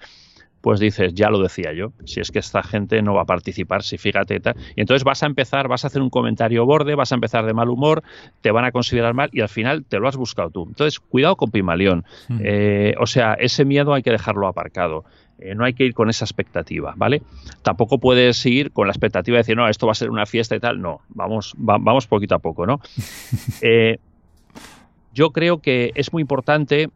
pues 0.61 0.79
dices, 0.79 1.13
ya 1.13 1.29
lo 1.29 1.41
decía 1.41 1.73
yo, 1.73 1.91
si 2.05 2.19
es 2.19 2.31
que 2.31 2.39
esta 2.39 2.63
gente 2.63 3.01
no 3.01 3.13
va 3.13 3.21
a 3.21 3.25
participar, 3.25 3.83
si 3.83 3.97
fíjate, 3.97 4.39
tal. 4.39 4.55
y 4.75 4.81
entonces 4.81 5.03
vas 5.03 5.23
a 5.23 5.27
empezar, 5.27 5.67
vas 5.67 5.83
a 5.83 5.87
hacer 5.87 6.01
un 6.01 6.09
comentario 6.09 6.65
borde, 6.65 6.95
vas 6.95 7.11
a 7.11 7.15
empezar 7.15 7.45
de 7.45 7.53
mal 7.53 7.69
humor, 7.69 8.03
te 8.41 8.51
van 8.51 8.65
a 8.65 8.71
considerar 8.71 9.13
mal 9.13 9.29
y 9.31 9.41
al 9.41 9.49
final 9.49 9.85
te 9.85 9.99
lo 9.99 10.07
has 10.07 10.17
buscado 10.17 10.49
tú. 10.49 10.65
Entonces, 10.67 10.99
cuidado 10.99 11.35
con 11.35 11.51
Pimaleón. 11.51 12.05
Hmm. 12.27 12.39
Eh, 12.43 12.95
o 12.99 13.05
sea, 13.05 13.33
ese 13.35 13.65
miedo 13.65 13.93
hay 13.93 14.01
que 14.01 14.11
dejarlo 14.11 14.47
aparcado. 14.47 15.05
Eh, 15.39 15.53
no 15.53 15.63
hay 15.63 15.73
que 15.73 15.85
ir 15.85 15.93
con 15.93 16.09
esa 16.09 16.25
expectativa, 16.25 16.93
¿vale? 16.97 17.21
Tampoco 17.61 17.99
puedes 17.99 18.43
ir 18.45 18.71
con 18.71 18.87
la 18.87 18.91
expectativa 18.91 19.35
de 19.35 19.39
decir, 19.39 19.55
no, 19.55 19.67
esto 19.67 19.85
va 19.85 19.91
a 19.91 19.95
ser 19.95 20.09
una 20.09 20.25
fiesta 20.25 20.55
y 20.55 20.59
tal. 20.59 20.81
No, 20.81 21.01
vamos, 21.09 21.53
vamos 21.57 22.07
poquito 22.07 22.35
a 22.35 22.39
poco, 22.39 22.65
¿no? 22.65 22.79
Eh, 23.61 23.97
yo 25.13 25.31
creo 25.31 25.59
que 25.59 25.91
es 25.95 26.13
muy 26.13 26.21
importante, 26.21 26.89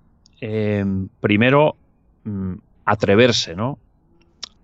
primero, 1.20 1.76
mm, 2.24 2.54
atreverse, 2.92 3.56
¿no? 3.56 3.80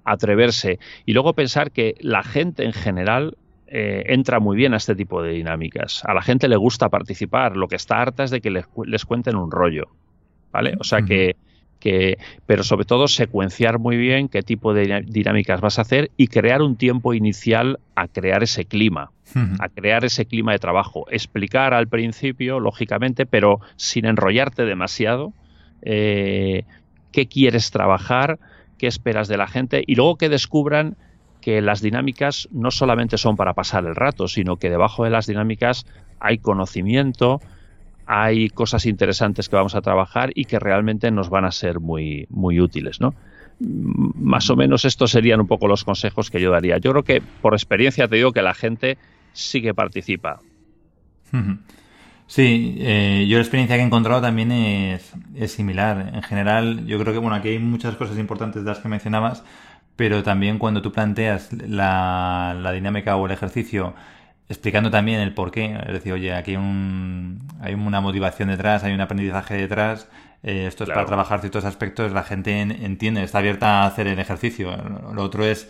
Atreverse. 0.04 0.80
Y 1.06 1.13
luego 1.13 1.34
pensar 1.34 1.72
que 1.72 1.96
la 2.02 2.24
gente 2.24 2.66
en 2.66 2.74
general 2.74 3.38
eh, 3.68 4.04
entra 4.08 4.40
muy 4.40 4.58
bien 4.58 4.74
a 4.74 4.78
este 4.78 4.96
tipo 4.96 5.22
de 5.22 5.32
dinámicas. 5.32 6.04
A 6.06 6.13
la 6.13 6.22
gente 6.22 6.50
le 6.50 6.58
gusta 6.58 6.90
participar. 6.90 7.56
Lo 7.56 7.70
que 7.70 7.78
está 7.78 8.02
harta 8.02 8.26
es 8.26 8.32
de 8.32 8.42
que 8.42 8.52
les, 8.52 9.06
cuenten 9.06 9.38
un 9.38 9.50
rollo. 9.50 9.86
¿Vale? 10.52 10.76
O 10.80 10.84
sea 10.84 11.04
que, 11.04 11.36
que, 11.80 12.18
pero 12.46 12.63
sobre 12.63 12.86
todo 12.86 13.08
secuenciar 13.08 13.80
muy 13.80 13.96
bien 13.96 14.28
qué 14.28 14.42
tipo 14.42 14.74
de 14.74 15.04
dinámicas 15.06 15.62
vas 15.62 15.78
a 15.80 15.84
hacer 15.84 16.12
y 16.18 16.28
crear 16.28 16.62
un 16.62 16.76
tiempo 16.76 17.13
inicial 17.13 17.80
a 17.96 18.08
crear 18.08 18.44
ese 18.44 18.66
clima, 18.66 19.12
a 19.60 19.70
crear 19.70 20.04
ese 20.04 20.26
clima 20.26 20.52
de 20.52 20.60
trabajo. 20.60 21.06
Explicar 21.12 21.74
al 21.74 21.88
principio, 21.88 22.60
lógicamente, 22.60 23.26
pero 23.26 23.60
sin 23.76 24.06
enrollarte 24.06 24.66
demasiado. 24.66 25.34
Eh, 25.82 26.63
qué 27.17 27.25
quieres 27.25 27.71
trabajar, 27.71 28.38
qué 28.77 28.86
esperas 28.86 29.27
de 29.27 29.38
la 29.38 29.47
gente 29.47 29.84
y 29.88 29.95
luego 29.95 30.17
que 30.17 30.30
descubran 30.30 30.97
que 31.41 31.63
las 31.63 31.82
dinámicas 31.82 32.47
no 32.51 32.69
solamente 32.69 33.17
son 33.17 33.36
para 33.36 33.56
pasar 33.56 33.88
el 33.88 33.95
rato, 33.95 34.27
sino 34.27 34.58
que 34.58 34.69
debajo 34.69 35.03
de 35.03 35.10
las 35.10 35.25
dinámicas 35.25 35.88
hay 36.19 36.38
conocimiento, 36.38 37.41
hay 38.06 38.49
cosas 38.49 38.86
interesantes 38.86 39.49
que 39.49 39.56
vamos 39.56 39.73
a 39.73 39.82
trabajar 39.82 40.30
y 40.36 40.45
que 40.45 40.60
realmente 40.60 41.10
nos 41.10 41.32
van 41.32 41.45
a 41.45 41.51
ser 41.51 41.80
muy, 41.80 42.27
muy 42.30 42.62
útiles, 42.62 43.01
¿no? 43.01 43.15
Más 43.60 44.51
o 44.51 44.56
menos 44.56 44.86
estos 44.86 45.10
serían 45.10 45.39
un 45.39 45.47
poco 45.47 45.67
los 45.67 45.84
consejos 45.84 46.30
que 46.30 46.39
yo 46.39 46.51
daría. 46.51 46.77
Yo 46.77 46.91
creo 46.91 47.03
que 47.03 47.23
por 47.41 47.56
experiencia 47.56 48.08
te 48.08 48.17
digo 48.17 48.32
que 48.32 48.43
la 48.43 48.53
gente 48.53 48.99
sí 49.34 49.60
que 49.63 49.73
participa. 49.73 50.39
Sí, 52.28 52.76
eh, 52.80 53.26
yo 53.30 53.38
la 53.38 53.42
experiencia 53.42 53.78
que 53.78 53.82
he 53.82 53.86
encontrado 53.86 54.22
también 54.22 54.52
es, 54.52 55.13
es, 55.36 55.52
similar. 55.54 56.12
En 56.13 56.22
general, 56.24 56.86
yo 56.86 57.00
creo 57.00 57.13
que, 57.13 57.20
bueno, 57.20 57.36
aquí 57.36 57.50
hay 57.50 57.60
muchas 57.60 57.96
cosas 57.96 58.18
importantes 58.18 58.63
de 58.63 58.70
las 58.70 58.80
que 58.80 58.90
mencionabas, 58.90 59.44
pero 59.96 60.24
también 60.24 60.60
cuando 60.60 60.82
tú 60.82 60.92
planteas 60.92 61.54
la, 61.54 62.56
la 62.62 62.72
dinámica 62.74 63.16
o 63.16 63.26
el 63.26 63.32
ejercicio 63.32 63.96
explicando 64.50 64.90
también 64.90 65.20
el 65.20 65.34
por 65.34 65.52
qué, 65.52 65.78
es 65.88 65.94
decir, 65.94 66.13
oye, 66.13 66.34
aquí 66.34 66.52
hay, 66.52 66.58
un, 66.58 67.48
hay 67.62 67.74
una 67.74 68.02
motivación 68.02 68.50
detrás, 68.50 68.84
hay 68.84 68.94
un 68.94 69.02
aprendizaje 69.02 69.56
detrás, 69.56 70.10
eh, 70.44 70.68
esto 70.68 70.84
es 70.84 70.90
para 70.90 71.06
trabajar 71.06 71.42
ciertos 71.42 71.66
aspectos, 71.66 72.13
la 72.13 72.24
gente 72.24 72.62
entiende, 72.62 73.24
está 73.24 73.40
abierta 73.40 73.84
a 73.84 73.88
hacer 73.88 74.08
el 74.08 74.20
ejercicio. 74.20 74.76
Lo 75.13 75.24
otro 75.24 75.44
es, 75.44 75.70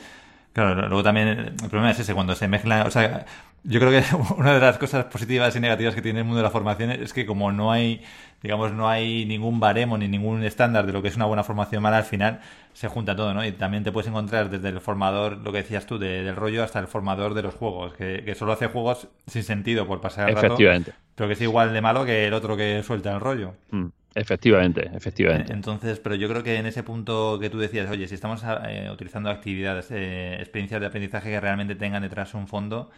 claro, 0.64 0.88
luego 0.88 1.04
también 1.04 1.28
el 1.28 1.54
problema 1.54 1.92
es 1.92 2.00
ese, 2.00 2.16
cuando 2.16 2.34
se 2.34 2.48
mezcla, 2.48 2.84
o 2.86 2.90
sea, 2.92 3.26
yo 3.64 3.80
creo 3.80 3.92
que 3.92 4.04
una 4.38 4.54
de 4.54 4.60
las 4.60 4.78
cosas 4.80 5.06
positivas 5.06 5.56
y 5.56 5.60
negativas 5.60 5.94
que 5.94 6.02
tiene 6.02 6.20
el 6.20 6.26
mundo 6.26 6.38
de 6.38 6.44
la 6.44 6.50
formación 6.50 6.90
es 6.90 7.14
que 7.14 7.28
como 7.28 7.52
no 7.52 7.72
hay, 7.72 8.02
digamos, 8.42 8.72
no 8.72 8.90
hay 8.90 9.26
ningún 9.26 9.60
baremo 9.60 10.00
ni 10.00 10.08
ningún 10.08 10.44
estándar 10.44 10.88
de 10.88 10.94
lo 10.94 11.04
que 11.04 11.10
es 11.10 11.16
una 11.16 11.26
buena 11.26 11.44
formación 11.44 11.84
mala, 11.84 11.98
al 11.98 12.06
final 12.06 12.40
se 12.74 12.88
junta 12.88 13.16
todo, 13.16 13.36
¿no? 13.36 13.46
Y 13.46 13.52
también 13.52 13.84
te 13.84 13.92
puedes 13.92 14.08
encontrar 14.08 14.50
desde 14.50 14.70
el 14.70 14.82
formador, 14.82 15.38
lo 15.38 15.52
que 15.52 15.60
decías 15.60 15.86
tú, 15.86 16.00
del 16.00 16.36
rollo, 16.36 16.64
hasta 16.64 16.80
el 16.80 16.88
formador 16.88 17.36
de 17.36 17.44
los 17.44 17.54
juegos, 17.54 17.94
que, 17.94 18.34
solo 18.36 18.54
hace 18.54 18.66
juegos 18.66 19.08
sin 19.28 19.44
sentido 19.44 19.86
por 19.86 20.02
pasar 20.02 20.30
el 20.30 20.36
rato, 20.36 20.48
Efectivamente. 20.48 20.94
pero 21.14 21.28
que 21.28 21.34
es 21.34 21.42
igual 21.42 21.72
de 21.72 21.82
malo 21.82 22.04
que 22.04 22.26
el 22.26 22.34
otro 22.34 22.58
que 22.58 22.82
suelta 22.82 23.14
el 23.14 23.20
rollo. 23.20 23.54
Mm, 23.70 23.88
efectivamente, 24.20 24.90
efectivamente. 24.94 25.54
Entonces, 25.54 26.00
pero 26.00 26.16
yo 26.16 26.28
creo 26.28 26.44
que 26.44 26.58
en 26.58 26.66
ese 26.66 26.84
punto 26.84 27.38
que 27.40 27.50
tú 27.50 27.58
decías, 27.58 27.90
oye, 27.90 28.08
si 28.08 28.16
estamos 28.16 28.44
eh, 28.68 28.90
utilizando 28.92 29.30
actividades, 29.30 29.90
eh, 29.92 30.36
experiencias 30.40 30.82
de 30.82 30.88
aprendizaje 30.88 31.30
que 31.30 31.40
realmente 31.40 31.76
tengan 31.76 32.02
detrás 32.02 32.34
un 32.34 32.48
fondo, 32.48 32.90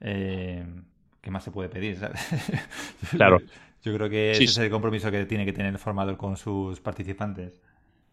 eh, 0.00 0.64
¿qué 1.20 1.30
más 1.30 1.44
se 1.44 1.50
puede 1.50 1.68
pedir? 1.68 1.98
Claro. 3.10 3.40
Yo 3.82 3.94
creo 3.94 4.10
que 4.10 4.32
ese 4.32 4.44
es 4.44 4.58
el 4.58 4.70
compromiso 4.70 5.10
que 5.12 5.24
tiene 5.26 5.44
que 5.44 5.52
tener 5.52 5.72
el 5.72 5.78
formador 5.78 6.16
con 6.16 6.36
sus 6.36 6.80
participantes. 6.80 7.60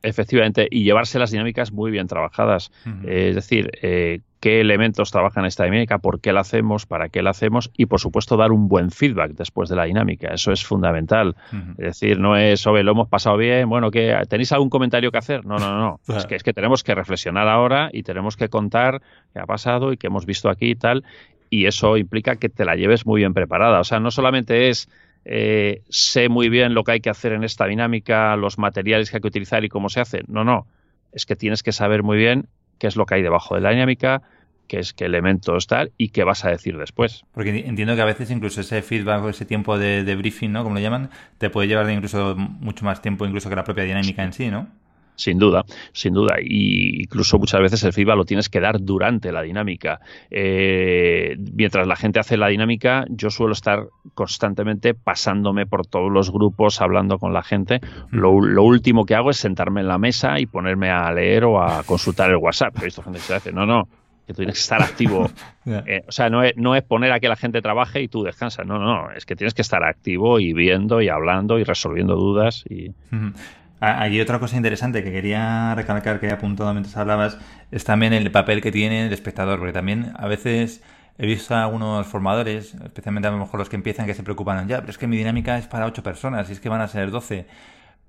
Efectivamente, 0.04 0.68
y 0.70 0.84
llevarse 0.84 1.18
las 1.18 1.32
dinámicas 1.32 1.72
muy 1.72 1.90
bien 1.90 2.08
trabajadas. 2.08 2.72
Es 3.06 3.36
decir, 3.36 3.72
eh, 3.82 4.20
qué 4.44 4.60
elementos 4.60 5.10
trabajan 5.10 5.46
esta 5.46 5.64
dinámica, 5.64 6.00
por 6.00 6.20
qué 6.20 6.34
la 6.34 6.42
hacemos, 6.42 6.86
para 6.86 7.08
qué 7.08 7.22
la 7.22 7.30
hacemos 7.30 7.72
y, 7.78 7.86
por 7.86 8.02
supuesto, 8.02 8.36
dar 8.36 8.52
un 8.52 8.68
buen 8.68 8.92
feedback 8.92 9.32
después 9.36 9.70
de 9.70 9.78
la 9.78 9.86
dinámica. 9.86 10.34
Eso 10.34 10.52
es 10.52 10.66
fundamental. 10.66 11.38
Es 11.78 11.86
decir, 11.86 12.20
no 12.20 12.36
es, 12.36 12.68
oye, 12.68 12.84
lo 12.84 12.92
hemos 12.92 13.08
pasado 13.08 13.38
bien, 13.38 13.70
bueno, 13.70 13.90
que 13.90 14.14
¿tenéis 14.28 14.52
algún 14.52 14.70
comentario 14.70 15.12
que 15.12 15.18
hacer? 15.18 15.46
No, 15.46 15.60
no, 15.60 15.78
no. 15.78 16.00
es, 16.18 16.26
que, 16.26 16.36
es 16.36 16.44
que 16.44 16.52
tenemos 16.52 16.84
que 16.84 16.94
reflexionar 16.94 17.48
ahora 17.48 17.90
y 17.94 18.04
tenemos 18.04 18.36
que 18.36 18.50
contar 18.50 19.02
qué 19.32 19.40
ha 19.40 19.46
pasado 19.46 19.94
y 19.94 19.98
qué 19.98 20.08
hemos 20.08 20.26
visto 20.26 20.50
aquí 20.50 20.72
y 20.72 20.76
tal 20.76 21.06
y 21.50 21.68
eso 21.68 21.96
implica 21.96 22.36
que 22.36 22.50
te 22.50 22.66
la 22.66 22.76
lleves 22.76 23.06
muy 23.06 23.22
bien 23.22 23.34
preparada. 23.34 23.80
O 23.80 23.86
sea, 23.86 24.02
no 24.02 24.12
solamente 24.12 24.68
es 24.68 24.90
eh, 25.24 25.84
sé 25.88 26.28
muy 26.28 26.50
bien 26.50 26.74
lo 26.74 26.84
que 26.84 26.94
hay 26.94 27.00
que 27.00 27.10
hacer 27.10 27.32
en 27.32 27.46
esta 27.46 27.66
dinámica, 27.66 28.36
los 28.36 28.58
materiales 28.58 29.10
que 29.10 29.18
hay 29.18 29.22
que 29.22 29.28
utilizar 29.28 29.64
y 29.64 29.70
cómo 29.70 29.88
se 29.88 30.02
hace. 30.02 30.24
No, 30.28 30.44
no. 30.44 30.68
Es 31.14 31.26
que 31.26 31.38
tienes 31.38 31.64
que 31.64 31.72
saber 31.72 32.04
muy 32.04 32.18
bien 32.18 32.48
qué 32.78 32.88
es 32.88 32.98
lo 32.98 33.06
que 33.06 33.16
hay 33.16 33.22
debajo 33.22 33.56
de 33.56 33.62
la 33.62 33.70
dinámica, 33.70 34.24
qué 34.68 34.80
es 34.80 34.94
qué 34.94 35.06
elementos 35.06 35.68
tal 35.68 35.92
y 35.98 36.10
qué 36.10 36.24
vas 36.24 36.46
a 36.46 36.50
decir 36.50 36.78
después. 36.78 37.26
Porque 37.34 37.66
entiendo 37.66 37.96
que 37.96 38.02
a 38.02 38.06
veces 38.06 38.32
incluso 38.32 38.62
ese 38.62 38.82
feedback 38.82 39.24
o 39.24 39.30
ese 39.30 39.46
tiempo 39.46 39.78
de, 39.78 40.04
de 40.04 40.16
briefing, 40.16 40.52
¿no? 40.52 40.64
Como 40.64 40.76
lo 40.76 40.82
llaman, 40.82 41.10
te 41.38 41.50
puede 41.50 41.68
llevar 41.68 41.90
incluso 41.90 42.36
mucho 42.36 42.86
más 42.86 43.02
tiempo 43.02 43.26
incluso 43.26 43.50
que 43.50 43.56
la 43.56 43.64
propia 43.64 43.84
dinámica 43.84 44.24
en 44.24 44.34
sí, 44.34 44.50
¿no? 44.50 44.68
Sin 45.16 45.38
duda, 45.38 45.64
sin 45.92 46.14
duda. 46.14 46.38
Y 46.42 47.04
incluso 47.04 47.38
muchas 47.38 47.62
veces 47.62 47.84
el 47.84 47.94
feedback 47.94 48.18
lo 48.18 48.26
tienes 48.26 48.50
que 48.50 48.60
dar 48.60 48.82
durante 48.82 49.32
la 49.32 49.42
dinámica. 49.42 50.00
Eh, 50.32 51.36
mientras 51.54 51.86
la 51.88 51.96
gente 51.96 52.20
hace 52.20 52.38
la 52.38 52.48
dinámica, 52.48 53.06
yo 53.10 53.30
suelo 53.30 53.54
estar 53.54 53.88
constantemente 54.16 54.94
pasándome 54.94 55.66
por 55.66 55.86
todos 55.86 56.12
los 56.12 56.32
grupos, 56.32 56.82
hablando 56.82 57.20
con 57.20 57.34
la 57.34 57.44
gente. 57.44 57.80
Lo, 58.10 58.32
último 58.32 59.06
que 59.06 59.16
hago 59.16 59.30
es 59.30 59.38
sentarme 59.38 59.82
en 59.82 59.88
la 59.88 59.98
mesa 59.98 60.40
y 60.40 60.46
ponerme 60.46 60.90
a 60.90 61.12
leer 61.12 61.44
o 61.44 61.62
a 61.62 61.84
consultar 61.84 62.32
el 62.32 62.38
WhatsApp. 62.38 62.76
He 62.82 62.86
visto 62.86 63.04
gente 63.04 63.20
que 63.20 63.26
se 63.26 63.36
hace, 63.36 63.52
no, 63.52 63.66
no, 63.66 63.88
que 64.26 64.34
tú 64.34 64.38
tienes 64.38 64.56
que 64.56 64.62
estar 64.62 64.82
activo. 64.82 65.30
Eh, 65.66 66.04
o 66.06 66.12
sea, 66.12 66.30
no 66.30 66.44
es, 66.44 66.58
no 66.58 66.76
es 66.76 66.84
poner 66.84 67.14
a 67.14 67.22
que 67.22 67.30
la 67.30 67.38
gente 67.38 67.62
trabaje 67.62 68.02
y 68.02 68.10
tú 68.10 68.22
descansas. 68.22 68.66
No, 68.66 68.80
no, 68.80 69.12
es 69.12 69.26
que 69.26 69.38
tienes 69.38 69.54
que 69.54 69.62
estar 69.62 69.82
activo 69.86 70.42
y 70.42 70.52
viendo 70.52 71.02
y 71.02 71.08
hablando 71.08 71.58
y 71.58 71.64
resolviendo 71.64 72.18
dudas. 72.18 72.66
y 72.70 72.94
Aquí 73.80 74.20
otra 74.20 74.40
cosa 74.40 74.58
interesante 74.58 75.04
que 75.04 75.12
quería 75.12 75.74
recalcar 75.76 76.20
que 76.20 76.28
he 76.28 76.32
apuntado 76.32 76.74
mientras 76.74 76.96
hablabas 76.98 77.38
es 77.72 77.84
también 77.84 78.12
el 78.12 78.32
papel 78.32 78.62
que 78.62 78.74
tiene 78.74 79.08
el 79.08 79.14
espectador, 79.14 79.60
porque 79.60 79.74
también 79.74 80.12
a 80.16 80.28
veces 80.28 80.82
he 81.18 81.26
visto 81.26 81.54
a 81.54 81.64
algunos 81.64 82.08
formadores, 82.08 82.76
especialmente 82.76 83.28
a 83.28 83.32
lo 83.32 83.38
mejor 83.38 83.60
los 83.60 83.70
que 83.70 83.76
empiezan, 83.76 84.06
que 84.06 84.14
se 84.14 84.24
preocupan, 84.24 84.68
ya, 84.68 84.80
pero 84.80 84.92
es 84.92 84.98
que 84.98 85.08
mi 85.08 85.18
dinámica 85.18 85.58
es 85.58 85.68
para 85.68 85.86
ocho 85.86 86.02
personas 86.02 86.50
y 86.50 86.54
es 86.54 86.60
que 86.60 86.70
van 86.70 86.82
a 86.82 86.88
ser 86.88 87.12
12. 87.12 87.46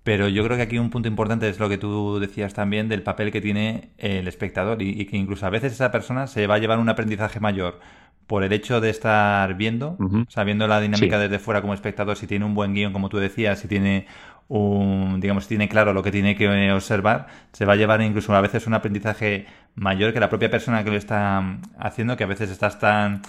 Pero 0.04 0.28
yo 0.28 0.44
creo 0.44 0.58
que 0.58 0.62
aquí 0.62 0.78
un 0.78 0.90
punto 0.90 1.08
importante 1.08 1.48
es 1.48 1.58
lo 1.58 1.70
que 1.70 1.78
tú 1.78 2.20
decías 2.20 2.52
también 2.52 2.90
del 2.90 3.02
papel 3.02 3.32
que 3.32 3.40
tiene 3.40 3.88
el 3.96 4.28
espectador 4.28 4.82
y, 4.82 5.06
que 5.06 5.16
incluso 5.16 5.46
a 5.46 5.50
veces 5.50 5.72
esa 5.72 5.90
persona 5.90 6.26
se 6.26 6.46
va 6.46 6.56
a 6.56 6.58
llevar 6.58 6.78
un 6.78 6.90
aprendizaje 6.90 7.40
mayor 7.40 7.80
por 8.26 8.44
el 8.44 8.52
hecho 8.52 8.82
de 8.82 8.90
estar 8.90 9.54
viendo, 9.54 9.96
sabiendo 10.28 10.66
la 10.66 10.80
dinámica 10.80 11.18
desde 11.18 11.38
fuera 11.38 11.62
como 11.62 11.72
espectador, 11.72 12.16
si 12.16 12.26
tiene 12.26 12.44
un 12.44 12.54
buen 12.54 12.74
guion, 12.74 12.92
como 12.92 13.08
tú 13.08 13.16
decías, 13.18 13.58
si 13.58 13.68
tiene 13.68 14.06
un, 14.48 15.20
digamos, 15.20 15.48
tiene 15.48 15.68
claro 15.68 15.94
lo 15.94 16.02
que 16.02 16.10
tiene 16.10 16.36
que 16.36 16.72
observar, 16.72 17.26
se 17.52 17.64
va 17.64 17.72
a 17.72 17.76
llevar 17.76 18.02
incluso 18.02 18.34
a 18.34 18.40
veces 18.42 18.66
un 18.66 18.74
aprendizaje 18.74 19.46
mayor 19.74 20.12
que 20.12 20.20
la 20.20 20.28
propia 20.28 20.50
persona 20.50 20.84
que 20.84 20.90
lo 20.90 20.96
está 20.96 21.58
haciendo, 21.78 22.16
que 22.16 22.24
a 22.24 22.26
veces 22.28 22.50
estás 22.50 22.78
tan 22.78 23.22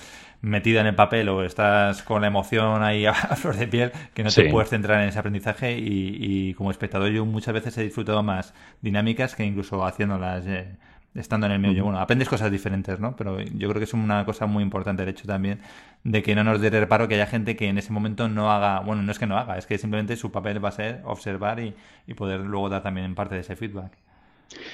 metida 0.45 0.81
en 0.81 0.87
el 0.87 0.95
papel 0.95 1.27
o 1.29 1.43
estás 1.43 2.03
con 2.03 2.21
la 2.21 2.27
emoción 2.27 2.83
ahí 2.83 3.05
a 3.07 3.13
flor 3.13 3.55
de 3.55 3.67
piel 3.67 3.91
que 4.13 4.23
no 4.23 4.29
te 4.29 4.49
puedes 4.49 4.69
centrar 4.69 5.01
en 5.01 5.09
ese 5.09 5.19
aprendizaje 5.19 5.77
y, 5.77 6.53
como 6.53 6.71
espectador 6.71 7.09
yo 7.09 7.25
muchas 7.25 7.53
veces 7.53 7.77
he 7.77 7.83
disfrutado 7.83 8.21
más 8.23 8.53
dinámicas 8.81 9.35
que 9.35 9.43
incluso 9.43 9.83
haciéndolas 9.83 10.45
eh, 10.45 10.67
estando 11.15 11.47
en 11.47 11.53
el 11.53 11.59
medio. 11.59 11.83
Bueno, 11.83 11.99
aprendes 11.99 12.29
cosas 12.29 12.51
diferentes, 12.51 12.99
¿no? 12.99 13.15
Pero 13.15 13.39
yo 13.39 13.69
creo 13.69 13.79
que 13.79 13.85
es 13.85 13.93
una 13.93 14.25
cosa 14.25 14.45
muy 14.45 14.63
importante 14.63 15.03
el 15.03 15.09
hecho 15.09 15.25
también 15.25 15.59
de 16.03 16.21
que 16.21 16.35
no 16.35 16.43
nos 16.43 16.61
dé 16.61 16.69
reparo 16.69 17.07
que 17.07 17.15
haya 17.15 17.25
gente 17.25 17.55
que 17.55 17.67
en 17.67 17.77
ese 17.77 17.91
momento 17.91 18.29
no 18.29 18.51
haga, 18.51 18.81
bueno, 18.81 19.01
no 19.01 19.11
es 19.11 19.17
que 19.17 19.25
no 19.25 19.37
haga, 19.37 19.57
es 19.57 19.65
que 19.65 19.77
simplemente 19.77 20.15
su 20.17 20.31
papel 20.31 20.63
va 20.63 20.69
a 20.69 20.73
ser 20.73 21.01
observar 21.05 21.59
y, 21.59 21.73
poder 22.15 22.41
luego 22.41 22.69
dar 22.69 22.83
también 22.83 23.05
en 23.05 23.15
parte 23.15 23.35
de 23.35 23.41
ese 23.41 23.55
feedback. 23.55 23.91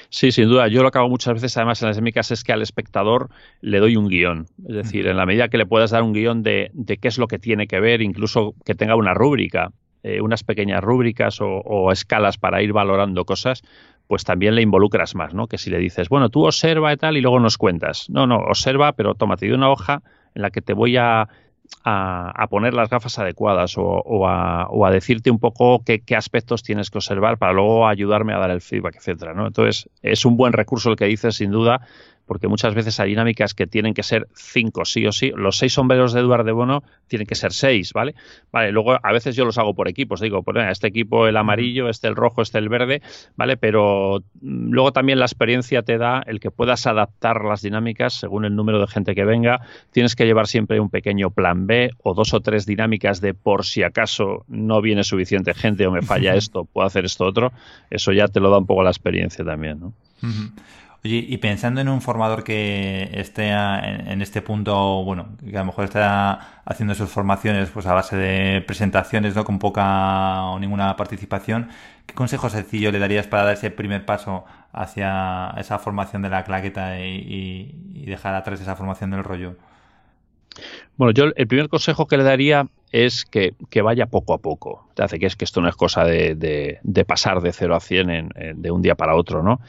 Sí, 0.10 0.32
sin 0.32 0.50
duda. 0.50 0.68
Yo 0.68 0.84
lo 0.84 0.92
que 0.92 0.98
hago 0.98 1.10
muchas 1.10 1.34
veces, 1.34 1.56
además, 1.58 1.82
en 1.82 1.88
las 1.88 1.98
dinámicas 1.98 2.32
es 2.32 2.44
que 2.44 2.54
al 2.54 2.62
espectador 2.62 3.30
le 3.62 3.80
doy 3.80 3.96
un 3.96 4.08
guion. 4.08 4.48
Es 4.68 4.76
decir, 4.76 5.08
en 5.08 5.18
la 5.18 5.26
medida 5.26 5.50
que 5.50 5.58
le 5.58 5.66
puedas 5.66 5.92
dar 5.92 6.04
un 6.04 6.14
guion 6.14 6.44
de, 6.44 6.72
qué 7.02 7.08
es 7.08 7.18
lo 7.18 7.28
que 7.28 7.40
tiene 7.40 7.68
que 7.68 7.80
ver, 7.80 8.02
incluso 8.02 8.56
que 8.66 8.76
tenga 8.76 8.96
una 8.96 9.14
rúbrica, 9.14 9.72
eh, 10.04 10.22
unas 10.22 10.44
pequeñas 10.44 10.84
rúbricas 10.84 11.40
o, 11.42 11.92
escalas 11.92 12.38
para 12.38 12.62
ir 12.62 12.74
valorando 12.74 13.26
cosas, 13.26 13.64
pues 14.08 14.24
también 14.24 14.56
le 14.56 14.62
involucras 14.62 15.16
más, 15.16 15.34
¿no? 15.34 15.48
Que 15.48 15.58
si 15.58 15.70
le 15.70 15.78
dices, 15.78 16.10
bueno, 16.10 16.30
tú 16.30 16.46
observa 16.46 16.92
y 16.92 16.98
tal 16.98 17.18
y 17.18 17.22
luego 17.22 17.40
nos 17.40 17.58
cuentas. 17.58 18.10
No, 18.10 18.28
no, 18.28 18.38
observa, 18.38 18.94
pero 18.94 19.16
tómate 19.16 19.48
de 19.48 19.54
una 19.54 19.70
hoja 19.70 20.02
en 20.36 20.42
la 20.42 20.50
que 20.50 20.62
te 20.62 20.74
voy 20.74 20.98
a, 20.98 21.30
a, 21.84 22.48
poner 22.50 22.74
las 22.74 22.90
gafas 22.90 23.18
adecuadas 23.20 23.76
o, 23.78 24.28
a, 24.28 24.92
decirte 24.92 25.32
un 25.32 25.40
poco 25.40 25.84
qué, 25.84 26.02
qué, 26.02 26.16
aspectos 26.16 26.64
tienes 26.64 26.90
que 26.90 26.98
observar 26.98 27.38
para 27.38 27.54
luego 27.54 27.88
ayudarme 27.88 28.34
a 28.34 28.38
dar 28.38 28.52
el 28.52 28.62
feedback, 28.62 28.98
etcétera, 28.98 29.34
¿no? 29.34 29.48
Entonces, 29.48 29.90
es 30.02 30.26
un 30.26 30.38
buen 30.38 30.54
recurso 30.54 30.92
el 30.92 30.96
que 30.96 31.06
dices, 31.06 31.36
sin 31.36 31.52
duda, 31.52 31.82
porque 32.26 32.48
muchas 32.48 32.74
veces 32.74 33.00
hay 33.00 33.10
dinámicas 33.10 33.54
que 33.54 33.68
tienen 33.68 33.94
que 33.94 34.04
ser 34.04 34.28
cinco, 34.34 34.86
sí 34.86 35.06
o 35.06 35.12
sí. 35.12 35.32
Los 35.36 35.58
seis 35.58 35.74
sombreros 35.74 36.14
de 36.14 36.22
Eduardo 36.22 36.46
de 36.46 36.52
Bono 36.52 36.84
tienen 37.08 37.28
que 37.28 37.36
ser 37.36 37.54
seis, 37.54 37.94
¿vale? 37.94 38.16
Vale, 38.52 38.72
luego 38.72 38.98
a 39.02 39.12
veces 39.12 39.36
yo 39.36 39.46
los 39.46 39.58
hago 39.58 39.74
por 39.74 39.88
equipos, 39.88 40.22
digo, 40.22 40.44
pues 40.44 40.58
este 40.70 40.88
equipo 40.88 41.28
el 41.28 41.38
amarillo, 41.38 41.90
este 41.90 42.08
el 42.08 42.16
rojo, 42.16 42.42
este 42.42 42.58
el 42.58 42.70
verde, 42.70 43.02
¿vale? 43.36 43.58
Pero 43.58 44.24
mm, 44.42 44.72
luego 44.72 44.92
también 44.92 45.20
la 45.20 45.26
experiencia 45.26 45.82
te 45.82 45.98
da 45.98 46.24
el 46.26 46.40
que 46.40 46.52
puedas 46.52 46.88
adaptar 46.88 47.44
las 47.44 47.62
dinámicas 47.62 48.14
según 48.14 48.46
el 48.46 48.56
número 48.56 48.80
de 48.80 48.88
gente 48.88 49.16
que 49.16 49.26
venga. 49.26 49.62
Tienes 49.92 50.16
que 50.16 50.26
llevar 50.26 50.48
siempre 50.48 50.80
un 50.80 50.90
pequeño 50.90 51.32
plan 51.32 51.68
B 51.68 51.92
o 52.04 52.14
dos 52.14 52.34
o 52.34 52.42
tres 52.42 52.66
dinámicas 52.66 53.22
de 53.22 53.34
por 53.34 53.66
si 53.66 53.84
acaso 53.84 54.46
no 54.48 54.82
viene 54.82 55.04
suficiente 55.04 55.54
gente 55.54 55.86
o 55.88 55.92
me 55.92 56.02
falla 56.02 56.36
esto, 56.36 56.66
puedo 56.66 56.88
hacer 56.88 57.06
esto 57.06 57.26
otro. 57.26 57.52
Eso 57.90 58.12
ya 58.12 58.28
te 58.28 58.40
lo 58.40 58.50
da 58.50 58.58
un 58.58 58.66
poco 58.66 58.84
la 58.84 58.92
experiencia 58.92 59.44
también, 59.44 59.80
¿no? 59.80 59.94
Oye, 61.04 61.26
y 61.28 61.38
pensando 61.38 61.82
en 61.82 61.90
un 61.90 62.00
formador 62.00 62.44
que 62.44 63.10
esté 63.14 63.50
en, 63.50 64.22
este 64.22 64.44
punto, 64.44 65.04
bueno, 65.04 65.30
que 65.44 65.58
a 65.58 65.62
lo 65.62 65.66
mejor 65.66 65.86
está 65.86 66.62
haciendo 66.64 66.94
sus 66.94 67.10
formaciones 67.10 67.72
pues 67.72 67.88
a 67.88 67.94
base 67.96 68.16
de 68.16 68.62
presentaciones, 68.62 69.36
¿no? 69.36 69.44
Con 69.44 69.58
poca 69.58 70.44
o 70.44 70.60
ninguna 70.60 70.96
participación, 70.98 71.70
¿qué 72.06 72.14
consejo 72.14 72.52
sencillo 72.52 72.92
le 72.92 73.00
darías 73.00 73.26
para 73.26 73.46
dar 73.46 73.54
ese 73.56 73.72
primer 73.72 74.06
paso 74.06 74.46
hacia 74.74 75.56
esa 75.58 75.80
formación 75.80 76.22
de 76.22 76.30
la 76.30 76.44
claqueta 76.44 77.00
y, 77.00 78.04
dejar 78.06 78.36
atrás 78.36 78.62
esa 78.62 78.76
formación 78.76 79.10
del 79.10 79.24
rollo? 79.24 79.56
Bueno, 80.98 81.14
yo 81.14 81.32
el 81.36 81.48
primer 81.48 81.68
consejo 81.70 82.06
que 82.06 82.18
le 82.18 82.24
daría 82.24 82.68
es 82.92 83.26
que, 83.26 83.56
vaya 83.82 84.06
poco 84.06 84.36
a 84.36 84.38
poco. 84.38 84.88
Te 84.94 85.02
hace 85.02 85.18
que 85.18 85.26
es 85.26 85.36
que 85.36 85.46
esto 85.46 85.62
no 85.62 85.70
es 85.70 85.76
cosa 85.76 86.04
de, 86.04 86.80
pasar 87.08 87.42
de 87.42 87.54
0 87.54 87.76
a 87.76 87.80
100 87.80 88.30
de 88.56 88.70
un 88.70 88.84
día 88.84 88.94
para 88.94 89.16
otro, 89.16 89.42
¿no? 89.42 89.62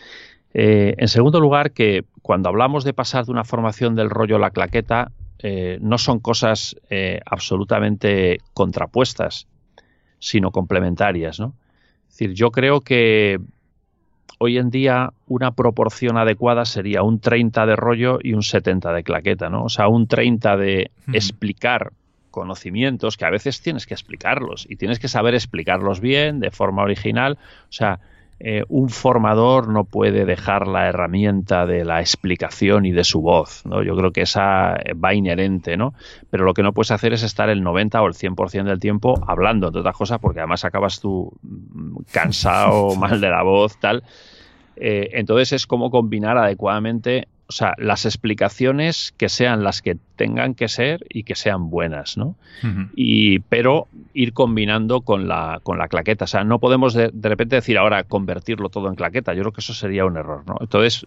Eh, 0.55 0.95
en 0.99 1.09
segundo 1.09 1.41
lugar, 1.41 1.73
que 1.73 2.05
cuando 2.21 2.49
hablamos 2.49 2.85
de 2.85 2.93
pasar 2.93 3.25
de 3.25 3.33
una 3.33 3.45
formación 3.45 3.95
del 3.95 4.11
rollo 4.11 4.37
a 4.37 4.41
la 4.41 4.51
claqueta, 4.51 5.11
eh, 5.39 5.79
no 5.81 5.99
son 5.99 6.21
cosas 6.21 6.77
eh, 6.91 7.21
absolutamente 7.27 8.39
contrapuestas, 8.55 9.49
sino 10.19 10.51
complementarias. 10.51 11.41
¿no? 11.41 11.55
Es 12.09 12.19
decir, 12.19 12.35
yo 12.35 12.51
creo 12.51 12.81
que 12.81 13.39
hoy 14.39 14.59
en 14.59 14.71
día 14.71 15.13
una 15.27 15.53
proporción 15.53 16.17
adecuada 16.17 16.65
sería 16.65 17.03
un 17.03 17.21
30 17.21 17.67
de 17.67 17.77
rollo 17.77 18.19
y 18.23 18.35
un 18.35 18.43
70 18.43 18.93
de 18.93 19.03
claqueta, 19.05 19.49
¿no? 19.49 19.65
O 19.65 19.69
sea, 19.69 19.87
un 19.87 20.09
30 20.09 20.57
de 20.57 20.91
explicar 21.13 21.93
conocimientos 22.31 23.17
que 23.17 23.25
a 23.25 23.31
veces 23.31 23.61
tienes 23.61 23.87
que 23.87 23.95
explicarlos 23.95 24.67
y 24.69 24.77
tienes 24.77 24.99
que 24.99 25.07
saber 25.07 25.35
explicarlos 25.35 26.01
bien, 26.01 26.41
de 26.41 26.51
forma 26.51 26.83
original. 26.83 27.39
O 27.69 27.73
sea, 27.73 28.01
eh, 28.45 28.65
un 28.69 28.89
formador 28.89 29.69
no 29.69 29.85
puede 29.85 30.25
dejar 30.25 30.67
la 30.67 30.89
herramienta 30.89 31.65
de 31.65 31.85
la 31.85 32.01
explicación 32.01 32.85
y 32.87 32.91
de 32.91 33.05
su 33.05 33.21
voz, 33.21 33.65
¿no? 33.65 33.85
Yo 33.85 33.95
creo 33.95 34.11
que 34.11 34.23
esa 34.23 34.81
va 34.95 35.15
inherente, 35.15 35.77
¿no? 35.77 35.95
Pero 36.29 36.45
lo 36.45 36.53
que 36.53 36.65
no 36.65 36.73
puedes 36.73 36.91
hacer 36.91 37.13
es 37.13 37.23
estar 37.23 37.49
el 37.51 37.63
90 37.63 38.03
o 38.03 38.07
el 38.09 38.15
100% 38.15 38.65
del 38.65 38.81
tiempo 38.81 39.23
hablando, 39.29 39.69
entre 39.69 39.83
otras 39.83 39.97
cosas, 39.97 40.19
porque 40.19 40.41
además 40.41 40.65
acabas 40.65 40.99
tú 40.99 41.33
mm, 41.43 41.99
cansado, 42.11 42.95
mal 42.97 43.21
de 43.21 43.31
la 43.31 43.45
voz, 43.45 43.79
tal. 43.79 44.03
Eh, 44.75 45.11
entonces 45.13 45.53
es 45.53 45.69
como 45.69 45.93
combinar 45.93 46.37
adecuadamente 46.37 47.29
o 47.53 47.55
sea, 47.55 47.75
las 47.77 48.07
explicaciones 48.07 49.13
que 49.19 49.29
sean 49.29 49.63
las 49.63 49.83
que 49.83 49.99
tengan 50.17 50.55
que 50.55 50.69
ser 50.69 51.05
y 51.11 51.25
que 51.25 51.35
sean 51.35 51.69
buenas, 51.69 52.17
¿no? 52.17 52.35
y, 52.97 53.41
pero 53.41 53.89
ir 54.15 54.33
combinando 54.33 55.03
con 55.03 55.29
la, 55.29 55.61
con 55.63 55.77
la 55.77 55.89
claqueta. 55.89 56.25
O 56.25 56.29
sea, 56.29 56.45
no 56.45 56.59
podemos 56.59 56.95
de, 56.95 57.11
repente 57.21 57.57
decir 57.57 57.77
ahora 57.77 58.05
convertirlo 58.05 58.71
todo 58.71 58.89
en 58.89 58.95
claqueta. 58.95 59.35
Yo 59.35 59.43
creo 59.43 59.53
que 59.53 59.61
eso 59.61 59.75
sería 59.75 60.07
un 60.07 60.17
error, 60.17 60.45
¿no? 60.47 60.57
Entonces, 60.61 61.07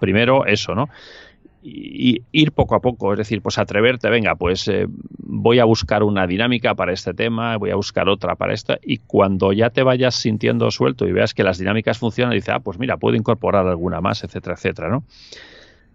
primero 0.00 0.46
eso, 0.46 0.74
¿no? 0.74 0.88
Y, 1.62 2.22
ir 2.32 2.50
poco 2.50 2.74
a 2.74 2.80
poco, 2.80 3.12
es 3.12 3.18
decir, 3.18 3.40
pues 3.40 3.56
atreverte, 3.56 4.10
venga, 4.10 4.34
pues 4.34 4.66
eh, 4.66 4.86
voy 4.88 5.60
a 5.60 5.64
buscar 5.64 6.02
una 6.02 6.26
dinámica 6.26 6.74
para 6.74 6.92
este 6.92 7.14
tema, 7.14 7.56
voy 7.56 7.70
a 7.70 7.76
buscar 7.76 8.08
otra 8.08 8.34
para 8.34 8.52
esta, 8.52 8.78
y 8.82 8.98
cuando 8.98 9.52
ya 9.52 9.70
te 9.70 9.84
vayas 9.84 10.16
sintiendo 10.16 10.70
suelto 10.72 11.06
y 11.06 11.12
veas 11.12 11.32
que 11.32 11.44
las 11.44 11.56
dinámicas 11.56 11.98
funcionan, 11.98 12.34
dices, 12.34 12.50
ah, 12.50 12.60
pues 12.60 12.78
mira, 12.78 12.96
puedo 12.96 13.16
incorporar 13.16 13.66
alguna 13.66 14.00
más, 14.00 14.24
etcétera, 14.24 14.56
etcétera, 14.56 14.90
¿no? 14.90 15.04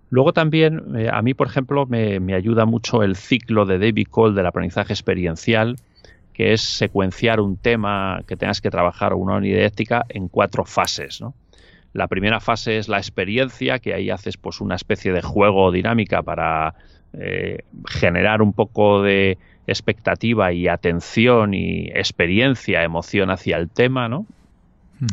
Luego 0.10 0.34
también, 0.34 0.97
eh, 0.97 1.10
a 1.12 1.22
mí, 1.22 1.34
por 1.34 1.47
ejemplo, 1.47 1.86
me, 1.86 2.34
ayuda 2.34 2.66
mucho 2.66 3.03
el 3.03 3.16
ciclo 3.16 3.66
de 3.66 3.78
David 3.78 4.07
Cole 4.10 4.36
del 4.36 4.45
aprendizaje 4.45 4.93
experiencial, 4.93 5.76
que 6.34 6.53
es 6.53 6.62
secuenciar 6.62 7.39
un 7.39 7.57
tema 7.57 8.22
que 8.28 8.36
tengas 8.36 8.62
que 8.62 8.72
trabajar 8.72 9.14
o 9.14 9.18
una 9.18 9.36
unidad 9.36 9.62
ética 9.62 10.05
en 10.10 10.28
cuatro 10.28 10.66
fases. 10.66 11.22
La 11.93 12.07
primera 12.07 12.39
fase 12.39 12.78
es 12.78 12.88
la 12.88 12.97
experiencia, 12.97 13.80
que 13.80 13.93
ahí 13.93 14.10
haces 14.10 14.38
pues 14.38 14.62
una 14.62 14.76
especie 14.76 15.12
de 15.12 15.22
juego 15.22 15.72
dinámica 15.72 16.24
para 16.24 16.76
eh, 17.14 17.64
generar 17.88 18.41
un 18.41 18.53
poco 18.53 19.01
de 19.01 19.38
expectativa 19.68 20.51
y 20.53 20.68
atención 20.68 21.53
y 21.53 21.88
experiencia, 21.89 22.84
emoción 22.84 23.30
hacia 23.30 23.57
el 23.57 23.70
tema, 23.70 24.10
¿no? 24.10 24.26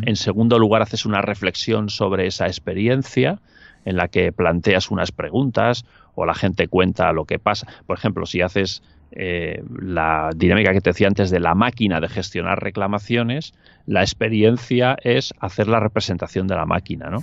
En 0.02 0.16
segundo 0.16 0.58
lugar, 0.58 0.82
haces 0.82 1.06
una 1.06 1.22
reflexión 1.22 1.90
sobre 1.90 2.26
esa 2.26 2.46
experiencia 2.46 3.38
en 3.86 3.96
la 3.96 4.08
que 4.08 4.32
planteas 4.32 4.90
unas 4.90 5.12
preguntas 5.12 5.86
o 6.14 6.26
la 6.26 6.34
gente 6.34 6.68
cuenta 6.68 7.12
lo 7.12 7.24
que 7.24 7.38
pasa. 7.38 7.66
Por 7.86 7.96
ejemplo, 7.96 8.26
si 8.26 8.42
haces 8.42 8.82
eh, 9.12 9.62
la 9.80 10.30
dinámica 10.36 10.72
que 10.72 10.80
te 10.82 10.90
decía 10.90 11.06
antes 11.06 11.30
de 11.30 11.40
la 11.40 11.54
máquina 11.54 12.00
de 12.00 12.08
gestionar 12.08 12.62
reclamaciones, 12.62 13.54
la 13.86 14.02
experiencia 14.02 14.96
es 15.02 15.32
hacer 15.40 15.68
la 15.68 15.80
representación 15.80 16.46
de 16.48 16.56
la 16.56 16.66
máquina, 16.66 17.08
¿no? 17.08 17.22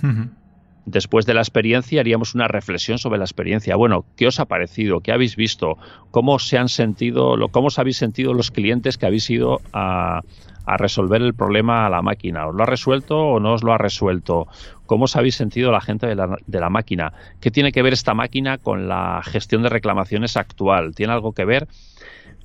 Después 0.86 1.24
de 1.24 1.34
la 1.34 1.40
experiencia 1.40 2.00
haríamos 2.00 2.34
una 2.34 2.46
reflexión 2.46 2.98
sobre 2.98 3.18
la 3.18 3.24
experiencia. 3.24 3.76
Bueno, 3.76 4.04
¿qué 4.16 4.26
os 4.26 4.38
ha 4.38 4.44
parecido? 4.44 5.00
¿Qué 5.00 5.12
habéis 5.12 5.34
visto? 5.36 5.78
¿Cómo 6.10 6.38
se 6.38 6.58
han 6.58 6.68
sentido, 6.68 7.36
cómo 7.50 7.68
os 7.68 7.78
habéis 7.78 7.96
sentido 7.96 8.34
los 8.34 8.50
clientes 8.50 8.98
que 8.98 9.06
habéis 9.06 9.30
ido 9.30 9.60
a, 9.72 10.20
a 10.66 10.76
resolver 10.76 11.22
el 11.22 11.34
problema 11.34 11.86
a 11.86 11.90
la 11.90 12.02
máquina. 12.02 12.46
¿Os 12.46 12.54
lo 12.54 12.62
ha 12.62 12.66
resuelto 12.66 13.18
o 13.18 13.40
no 13.40 13.54
os 13.54 13.62
lo 13.62 13.72
ha 13.72 13.78
resuelto? 13.78 14.46
¿Cómo 14.86 15.04
os 15.04 15.16
habéis 15.16 15.34
sentido 15.34 15.70
la 15.72 15.80
gente 15.80 16.06
de 16.06 16.14
la, 16.14 16.36
de 16.46 16.60
la, 16.60 16.70
máquina? 16.70 17.12
¿Qué 17.40 17.50
tiene 17.50 17.72
que 17.72 17.82
ver 17.82 17.92
esta 17.92 18.14
máquina 18.14 18.58
con 18.58 18.88
la 18.88 19.20
gestión 19.24 19.62
de 19.62 19.68
reclamaciones 19.68 20.36
actual? 20.36 20.94
¿Tiene 20.94 21.12
algo 21.12 21.32
que 21.32 21.44
ver? 21.44 21.68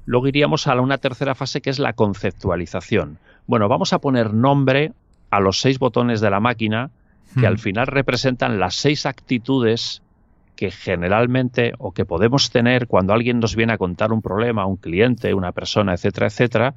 Luego 0.05 0.27
iríamos 0.27 0.67
a 0.67 0.79
una 0.79 0.97
tercera 0.97 1.35
fase 1.35 1.61
que 1.61 1.69
es 1.69 1.79
la 1.79 1.93
conceptualización. 1.93 3.19
Bueno, 3.47 3.67
vamos 3.67 3.93
a 3.93 3.99
poner 3.99 4.33
nombre 4.33 4.93
a 5.29 5.39
los 5.39 5.59
seis 5.59 5.79
botones 5.79 6.21
de 6.21 6.29
la 6.29 6.39
máquina 6.39 6.89
que 7.39 7.45
al 7.45 7.59
final 7.59 7.87
representan 7.87 8.59
las 8.59 8.75
seis 8.75 9.05
actitudes 9.05 10.01
que 10.55 10.71
generalmente 10.71 11.73
o 11.77 11.93
que 11.93 12.05
podemos 12.05 12.49
tener 12.49 12.87
cuando 12.87 13.13
alguien 13.13 13.39
nos 13.39 13.55
viene 13.55 13.73
a 13.73 13.77
contar 13.77 14.11
un 14.11 14.21
problema, 14.21 14.65
un 14.65 14.77
cliente, 14.77 15.33
una 15.33 15.51
persona, 15.51 15.93
etcétera, 15.93 16.27
etcétera, 16.27 16.73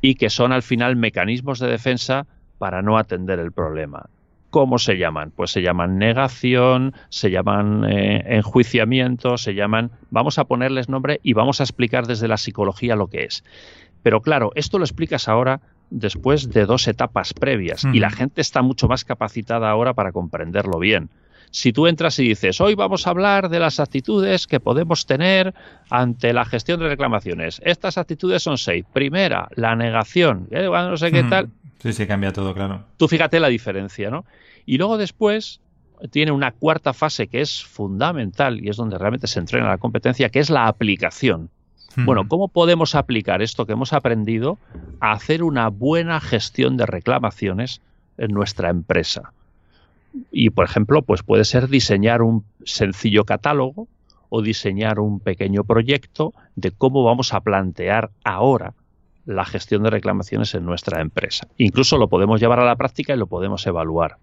y 0.00 0.14
que 0.14 0.30
son 0.30 0.52
al 0.52 0.62
final 0.62 0.96
mecanismos 0.96 1.58
de 1.58 1.68
defensa 1.68 2.26
para 2.58 2.82
no 2.82 2.98
atender 2.98 3.38
el 3.38 3.52
problema. 3.52 4.06
¿Cómo 4.50 4.78
se 4.78 4.96
llaman? 4.96 5.30
Pues 5.30 5.50
se 5.50 5.60
llaman 5.60 5.98
negación, 5.98 6.94
se 7.10 7.30
llaman 7.30 7.84
eh, 7.84 8.36
enjuiciamiento, 8.36 9.36
se 9.36 9.54
llaman... 9.54 9.90
Vamos 10.10 10.38
a 10.38 10.44
ponerles 10.44 10.88
nombre 10.88 11.20
y 11.22 11.34
vamos 11.34 11.60
a 11.60 11.64
explicar 11.64 12.06
desde 12.06 12.28
la 12.28 12.38
psicología 12.38 12.96
lo 12.96 13.08
que 13.08 13.24
es. 13.24 13.44
Pero 14.02 14.22
claro, 14.22 14.52
esto 14.54 14.78
lo 14.78 14.84
explicas 14.84 15.28
ahora 15.28 15.60
después 15.90 16.50
de 16.50 16.64
dos 16.64 16.88
etapas 16.88 17.34
previas 17.34 17.84
y 17.92 17.98
la 17.98 18.10
gente 18.10 18.40
está 18.40 18.62
mucho 18.62 18.88
más 18.88 19.04
capacitada 19.04 19.70
ahora 19.70 19.94
para 19.94 20.12
comprenderlo 20.12 20.78
bien. 20.78 21.10
Si 21.50 21.72
tú 21.72 21.86
entras 21.86 22.18
y 22.18 22.28
dices, 22.28 22.60
hoy 22.60 22.74
vamos 22.74 23.06
a 23.06 23.10
hablar 23.10 23.48
de 23.48 23.58
las 23.58 23.80
actitudes 23.80 24.46
que 24.46 24.60
podemos 24.60 25.06
tener 25.06 25.54
ante 25.90 26.32
la 26.32 26.44
gestión 26.44 26.80
de 26.80 26.88
reclamaciones. 26.88 27.60
Estas 27.64 27.98
actitudes 27.98 28.42
son 28.42 28.58
seis. 28.58 28.84
Primera, 28.92 29.48
la 29.54 29.76
negación. 29.76 30.48
¿eh? 30.50 30.68
no 30.68 30.96
sé 30.96 31.10
qué 31.10 31.24
tal. 31.24 31.48
Sí, 31.78 31.92
sí, 31.92 32.06
cambia 32.06 32.32
todo, 32.32 32.54
claro. 32.54 32.84
Tú 32.96 33.08
fíjate 33.08 33.38
la 33.40 33.48
diferencia, 33.48 34.10
¿no? 34.10 34.24
Y 34.66 34.78
luego 34.78 34.98
después 34.98 35.60
tiene 36.10 36.32
una 36.32 36.52
cuarta 36.52 36.92
fase 36.92 37.28
que 37.28 37.40
es 37.40 37.64
fundamental 37.64 38.64
y 38.64 38.68
es 38.68 38.76
donde 38.76 38.98
realmente 38.98 39.26
se 39.26 39.38
entrena 39.38 39.68
la 39.68 39.78
competencia, 39.78 40.28
que 40.28 40.40
es 40.40 40.50
la 40.50 40.66
aplicación. 40.66 41.50
Bueno, 42.04 42.28
¿cómo 42.28 42.46
podemos 42.46 42.94
aplicar 42.94 43.42
esto 43.42 43.66
que 43.66 43.72
hemos 43.72 43.92
aprendido 43.92 44.58
a 45.00 45.10
hacer 45.10 45.42
una 45.42 45.66
buena 45.68 46.20
gestión 46.20 46.76
de 46.76 46.86
reclamaciones 46.86 47.80
en 48.18 48.30
nuestra 48.30 48.70
empresa? 48.70 49.32
Y, 50.30 50.50
por 50.50 50.64
ejemplo, 50.64 51.02
pues 51.02 51.22
puede 51.22 51.44
ser 51.44 51.68
diseñar 51.68 52.22
un 52.22 52.44
sencillo 52.64 53.24
catálogo 53.24 53.88
o 54.30 54.42
diseñar 54.42 55.00
un 55.00 55.20
pequeño 55.20 55.64
proyecto 55.64 56.34
de 56.56 56.70
cómo 56.70 57.04
vamos 57.04 57.34
a 57.34 57.40
plantear 57.40 58.10
ahora 58.24 58.74
la 59.24 59.44
gestión 59.44 59.82
de 59.82 59.90
reclamaciones 59.90 60.54
en 60.54 60.64
nuestra 60.64 61.00
empresa. 61.00 61.48
Incluso 61.58 61.98
lo 61.98 62.08
podemos 62.08 62.40
llevar 62.40 62.60
a 62.60 62.64
la 62.64 62.76
práctica 62.76 63.14
y 63.14 63.18
lo 63.18 63.26
podemos 63.26 63.66
evaluar. 63.66 64.16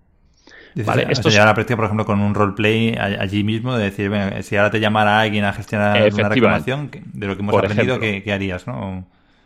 ¿Vale? 0.84 1.08
Esto 1.10 1.30
llevar 1.30 1.48
a 1.48 1.52
la 1.52 1.54
práctica, 1.54 1.78
por 1.78 1.86
ejemplo, 1.86 2.06
con 2.06 2.20
un 2.20 2.36
roleplay 2.36 2.96
allí 2.98 3.44
mismo, 3.44 3.78
de 3.78 3.86
decir, 3.86 4.12
si 4.42 4.58
ahora 4.58 4.72
te 4.72 4.80
llamara 4.80 5.22
alguien 5.22 5.46
a 5.46 5.54
gestionar 5.54 6.12
una 6.12 6.30
reclamación, 6.30 6.92
de 6.92 7.28
lo 7.28 7.36
que 7.36 7.44
hemos 7.44 7.56
aprendido, 7.56 8.00
¿qué, 8.00 8.34
harías? 8.34 8.68
¿no? 8.68 9.06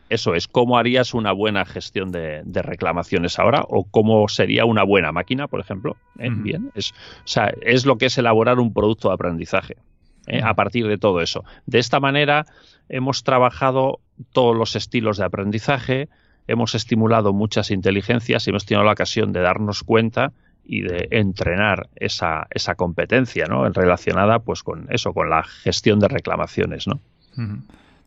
Eso 0.09 0.33
es, 0.33 0.47
¿cómo 0.47 0.77
harías 0.77 1.13
una 1.13 1.31
buena 1.31 1.65
gestión 1.65 2.11
de, 2.11 2.43
reclamaciones 2.43 3.37
ahora? 3.39 3.63
¿O 3.67 3.85
cómo 3.85 4.27
sería 4.27 4.65
una 4.65 4.83
buena 4.83 5.11
máquina, 5.11 5.47
por 5.47 5.59
ejemplo? 5.59 5.97
¿Eh? 6.17 6.29
Bien, 6.31 6.71
es, 6.73 6.91
o 6.91 7.27
sea, 7.27 7.53
es 7.61 7.85
lo 7.85 7.97
que 7.97 8.07
es 8.07 8.17
elaborar 8.17 8.59
un 8.59 8.73
producto 8.73 9.09
de 9.09 9.13
aprendizaje. 9.13 9.77
¿eh? 10.27 10.41
A 10.43 10.55
partir 10.55 10.87
de 10.87 10.97
todo 10.97 11.21
eso. 11.21 11.43
De 11.65 11.79
esta 11.79 11.99
manera 11.99 12.45
hemos 12.89 13.23
trabajado 13.23 13.99
todos 14.33 14.55
los 14.55 14.75
estilos 14.75 15.17
de 15.17 15.25
aprendizaje, 15.25 16.09
hemos 16.47 16.73
estimulado 16.73 17.31
muchas 17.31 17.69
inteligencias 17.69 18.47
y 18.47 18.49
hemos 18.49 18.65
tenido 18.65 18.83
la 18.83 18.93
ocasión 18.93 19.31
de 19.31 19.41
darnos 19.41 19.83
cuenta 19.83 20.31
y 20.65 20.81
de 20.81 21.07
entrenar 21.11 21.89
esa, 21.95 22.47
esa 22.51 22.75
competencia, 22.75 23.45
¿no? 23.47 23.67
Relacionada, 23.69 24.39
pues, 24.39 24.61
con 24.61 24.87
eso, 24.91 25.13
con 25.13 25.29
la 25.29 25.43
gestión 25.43 25.99
de 25.99 26.07
reclamaciones, 26.07 26.87
¿no? 26.87 26.99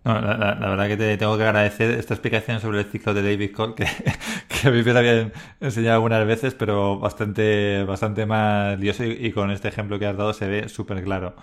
La, 0.05 0.57
verdad 0.59 0.89
que 0.89 0.97
te 0.97 1.17
tengo 1.17 1.37
que 1.37 1.45
agradecer 1.45 1.91
esta 1.93 2.15
explicación 2.15 2.61
sobre 2.61 2.81
el 2.81 2.87
ciclo 2.87 3.15
de 3.15 3.23
David 3.23 3.53
Cole, 3.53 3.75
que, 3.75 3.85
que 4.49 4.69
a 4.69 4.71
mí 4.71 4.83
me 4.83 4.91
habían 4.91 5.33
enseñado 5.61 5.95
algunas 5.95 6.27
veces, 6.27 6.55
pero 6.55 6.99
bastante, 6.99 7.85
bastante 7.85 8.27
más 8.27 8.79
lioso 8.79 9.05
y, 9.05 9.31
con 9.33 9.51
este 9.51 9.69
ejemplo 9.69 9.99
que 9.99 10.07
has 10.07 10.17
dado 10.17 10.33
se 10.33 10.49
ve 10.49 10.69
súper 10.69 11.03
claro. 11.05 11.35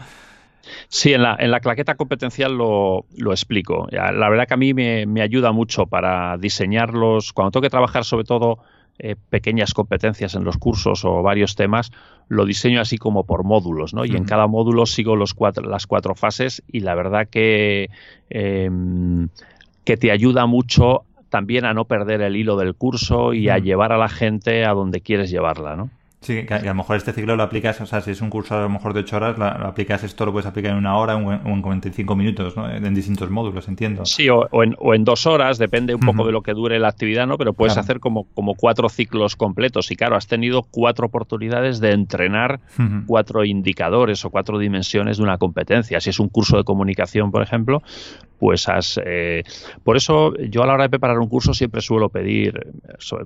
Sí, 0.88 1.14
en 1.14 1.24
la, 1.24 1.36
en 1.40 1.52
la 1.52 1.62
claqueta 1.62 1.96
competencial 1.96 2.56
lo, 2.56 3.06
lo 3.16 3.32
explico. 3.32 3.88
La 3.92 4.30
verdad 4.30 4.48
que 4.48 4.54
a 4.54 4.58
mí 4.58 4.74
me, 4.74 5.06
me 5.06 5.22
ayuda 5.22 5.52
mucho 5.52 5.88
para 5.88 6.38
diseñarlos, 6.38 7.34
cuando 7.34 7.52
tengo 7.52 7.62
que 7.64 7.70
trabajar 7.70 8.04
sobre 8.04 8.26
todo 8.26 8.60
eh, 9.00 9.16
pequeñas 9.30 9.74
competencias 9.74 10.36
en 10.36 10.44
los 10.44 10.58
cursos 10.58 11.06
o 11.06 11.24
varios 11.24 11.56
temas, 11.56 11.92
lo 12.28 12.46
diseño 12.46 12.82
así 12.82 12.98
como 12.98 13.24
por 13.24 13.46
módulos, 13.46 13.94
¿no? 13.94 14.04
Y 14.04 14.16
en 14.16 14.26
cada 14.26 14.46
módulo 14.48 14.86
sigo 14.86 15.16
los 15.16 15.34
cuatro, 15.34 15.68
las 15.70 15.88
cuatro 15.88 16.16
fases 16.16 16.64
y 16.68 16.82
la 16.82 16.96
verdad 16.96 17.28
que, 17.30 17.90
em, 18.30 19.30
que 19.86 19.96
te 19.96 20.12
ayuda 20.12 20.46
mucho 20.48 21.04
también 21.30 21.64
a 21.64 21.74
no 21.74 21.86
perder 21.86 22.22
el 22.22 22.36
hilo 22.36 22.58
del 22.58 22.76
curso 22.76 23.34
y 23.34 23.50
a 23.50 23.58
llevar 23.58 23.94
a 23.94 23.98
la 23.98 24.10
gente 24.10 24.66
a 24.66 24.74
donde 24.74 25.00
quieres 25.00 25.30
llevarla, 25.30 25.76
¿no? 25.76 25.90
Sí, 26.22 26.46
que 26.46 26.54
a, 26.54 26.62
lo 26.62 26.76
mejor 26.76 26.98
este 26.98 27.14
ciclo 27.14 27.38
lo 27.38 27.44
aplicas, 27.44 27.80
o 27.80 27.86
sea, 27.86 28.02
si 28.02 28.12
es 28.12 28.22
un 28.22 28.30
curso 28.30 28.58
a 28.58 28.64
lo 28.64 28.70
mejor 28.70 28.94
de 28.94 29.00
8 29.00 29.16
horas, 29.16 29.38
lo, 29.38 29.46
aplicas 29.46 30.04
esto, 30.04 30.26
lo 30.26 30.34
puedes 30.34 30.48
aplicar 30.48 30.74
en 30.74 30.78
una 30.78 30.98
hora 30.98 31.16
o 31.16 31.32
en, 31.32 31.62
45 31.62 32.14
minutos, 32.14 32.58
¿no? 32.58 32.70
En 32.70 32.94
distintos 32.94 33.30
módulos, 33.30 33.70
entiendo. 33.70 34.06
Sí, 34.06 34.28
o, 34.28 34.48
en, 34.62 34.76
o 34.80 34.94
en, 34.94 35.06
dos 35.06 35.26
horas, 35.26 35.58
depende 35.58 35.96
un 35.96 36.02
poco 36.02 36.26
de 36.26 36.34
lo 36.34 36.42
que 36.42 36.54
dure 36.54 36.78
la 36.78 36.90
actividad, 36.90 37.26
¿no? 37.26 37.38
Pero 37.38 37.54
puedes 37.54 37.78
hacer 37.78 38.02
como, 38.02 38.26
como 38.34 38.56
cuatro 38.56 38.90
ciclos 38.90 39.38
completos. 39.38 39.92
Y 39.92 39.96
claro, 39.96 40.18
has 40.18 40.28
tenido 40.28 40.64
cuatro 40.64 41.08
oportunidades 41.08 41.80
de 41.80 41.92
entrenar 41.92 42.60
cuatro 43.08 43.46
indicadores 43.46 44.26
o 44.26 44.30
cuatro 44.30 44.60
dimensiones 44.60 45.18
de 45.18 45.24
una 45.24 45.38
competencia. 45.38 46.02
Si 46.02 46.10
es 46.10 46.20
un 46.20 46.28
curso 46.28 46.58
de 46.58 46.66
comunicación, 46.66 47.32
por 47.32 47.44
ejemplo, 47.44 47.82
pues 48.40 48.68
has... 48.70 49.00
Eh, 49.04 49.44
por 49.84 49.98
eso 49.98 50.34
yo 50.38 50.64
a 50.64 50.68
la 50.68 50.74
hora 50.74 50.84
de 50.84 50.90
preparar 50.90 51.20
un 51.20 51.28
curso 51.28 51.54
siempre 51.54 51.82
suelo 51.82 52.10
pedir, 52.10 52.60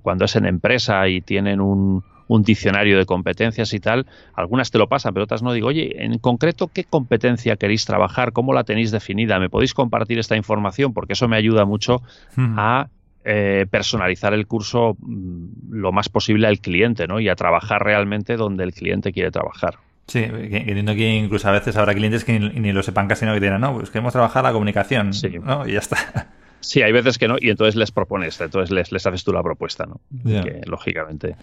cuando 0.02 0.26
es 0.26 0.36
en 0.36 0.46
empresa 0.46 1.08
y 1.08 1.22
tienen 1.22 1.62
un 1.62 2.04
un 2.28 2.44
diccionario 2.44 2.98
de 2.98 3.06
competencias 3.06 3.74
y 3.74 3.80
tal, 3.80 4.06
algunas 4.34 4.72
te 4.72 4.78
lo 4.78 4.88
pasan, 4.88 5.14
pero 5.14 5.26
otras 5.26 5.44
no. 5.44 5.54
Digo, 5.54 5.68
oye, 5.68 6.04
en 6.04 6.18
concreto, 6.20 6.68
¿qué 6.68 6.84
competencia 6.84 7.56
queréis 7.56 7.86
trabajar? 7.86 8.32
¿Cómo 8.32 8.54
la 8.54 8.64
tenéis 8.64 8.92
definida? 8.92 9.40
¿Me 9.40 9.50
podéis 9.50 9.74
compartir 9.74 10.20
esta 10.20 10.36
información? 10.36 10.94
Porque 10.94 11.14
eso 11.14 11.28
me 11.28 11.38
ayuda 11.38 11.66
mucho 11.66 12.02
a 12.38 12.88
eh, 13.26 13.66
personalizar 13.70 14.34
el 14.34 14.48
curso 14.48 14.98
mm, 15.00 15.72
lo 15.72 15.92
más 15.92 16.10
posible 16.10 16.48
al 16.48 16.60
cliente, 16.60 17.08
¿no? 17.08 17.20
Y 17.20 17.30
a 17.30 17.36
trabajar 17.36 17.84
realmente 17.84 18.36
donde 18.36 18.64
el 18.64 18.74
cliente 18.74 19.12
quiere 19.12 19.32
trabajar. 19.32 19.76
Sí, 20.08 20.20
entiendo 20.20 20.94
que 20.96 21.16
incluso 21.16 21.48
a 21.48 21.52
veces 21.52 21.78
habrá 21.78 21.94
clientes 21.94 22.26
que 22.26 22.38
ni, 22.38 22.72
lo 22.74 22.84
sepan 22.84 23.08
casi, 23.08 23.26
no 23.26 23.34
que 23.34 23.40
dirán, 23.40 23.62
no, 23.62 23.74
pues 23.74 23.90
queremos 23.90 24.12
trabajar 24.12 24.44
la 24.44 24.52
comunicación, 24.52 25.14
sí. 25.14 25.40
¿no? 25.42 25.68
Y 25.68 25.74
ya 25.74 25.80
está. 25.80 26.28
Sí, 26.64 26.82
hay 26.82 26.94
veces 26.94 27.18
que 27.18 27.28
no, 27.28 27.36
y 27.42 27.50
entonces 27.50 27.76
les 27.76 27.92
propones, 27.92 28.40
entonces 28.40 28.72
les, 28.72 28.90
les 28.90 29.06
haces 29.06 29.26
tú 29.26 29.34
la 29.34 29.44
propuesta, 29.44 29.86
¿no? 29.86 30.00
Que, 30.24 30.62
lógicamente. 30.66 31.36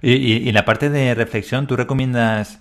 Y, 0.00 0.48
en 0.48 0.54
la 0.54 0.64
parte 0.64 0.88
de 0.88 1.14
reflexión, 1.14 1.66
¿tú 1.66 1.76
recomiendas 1.76 2.58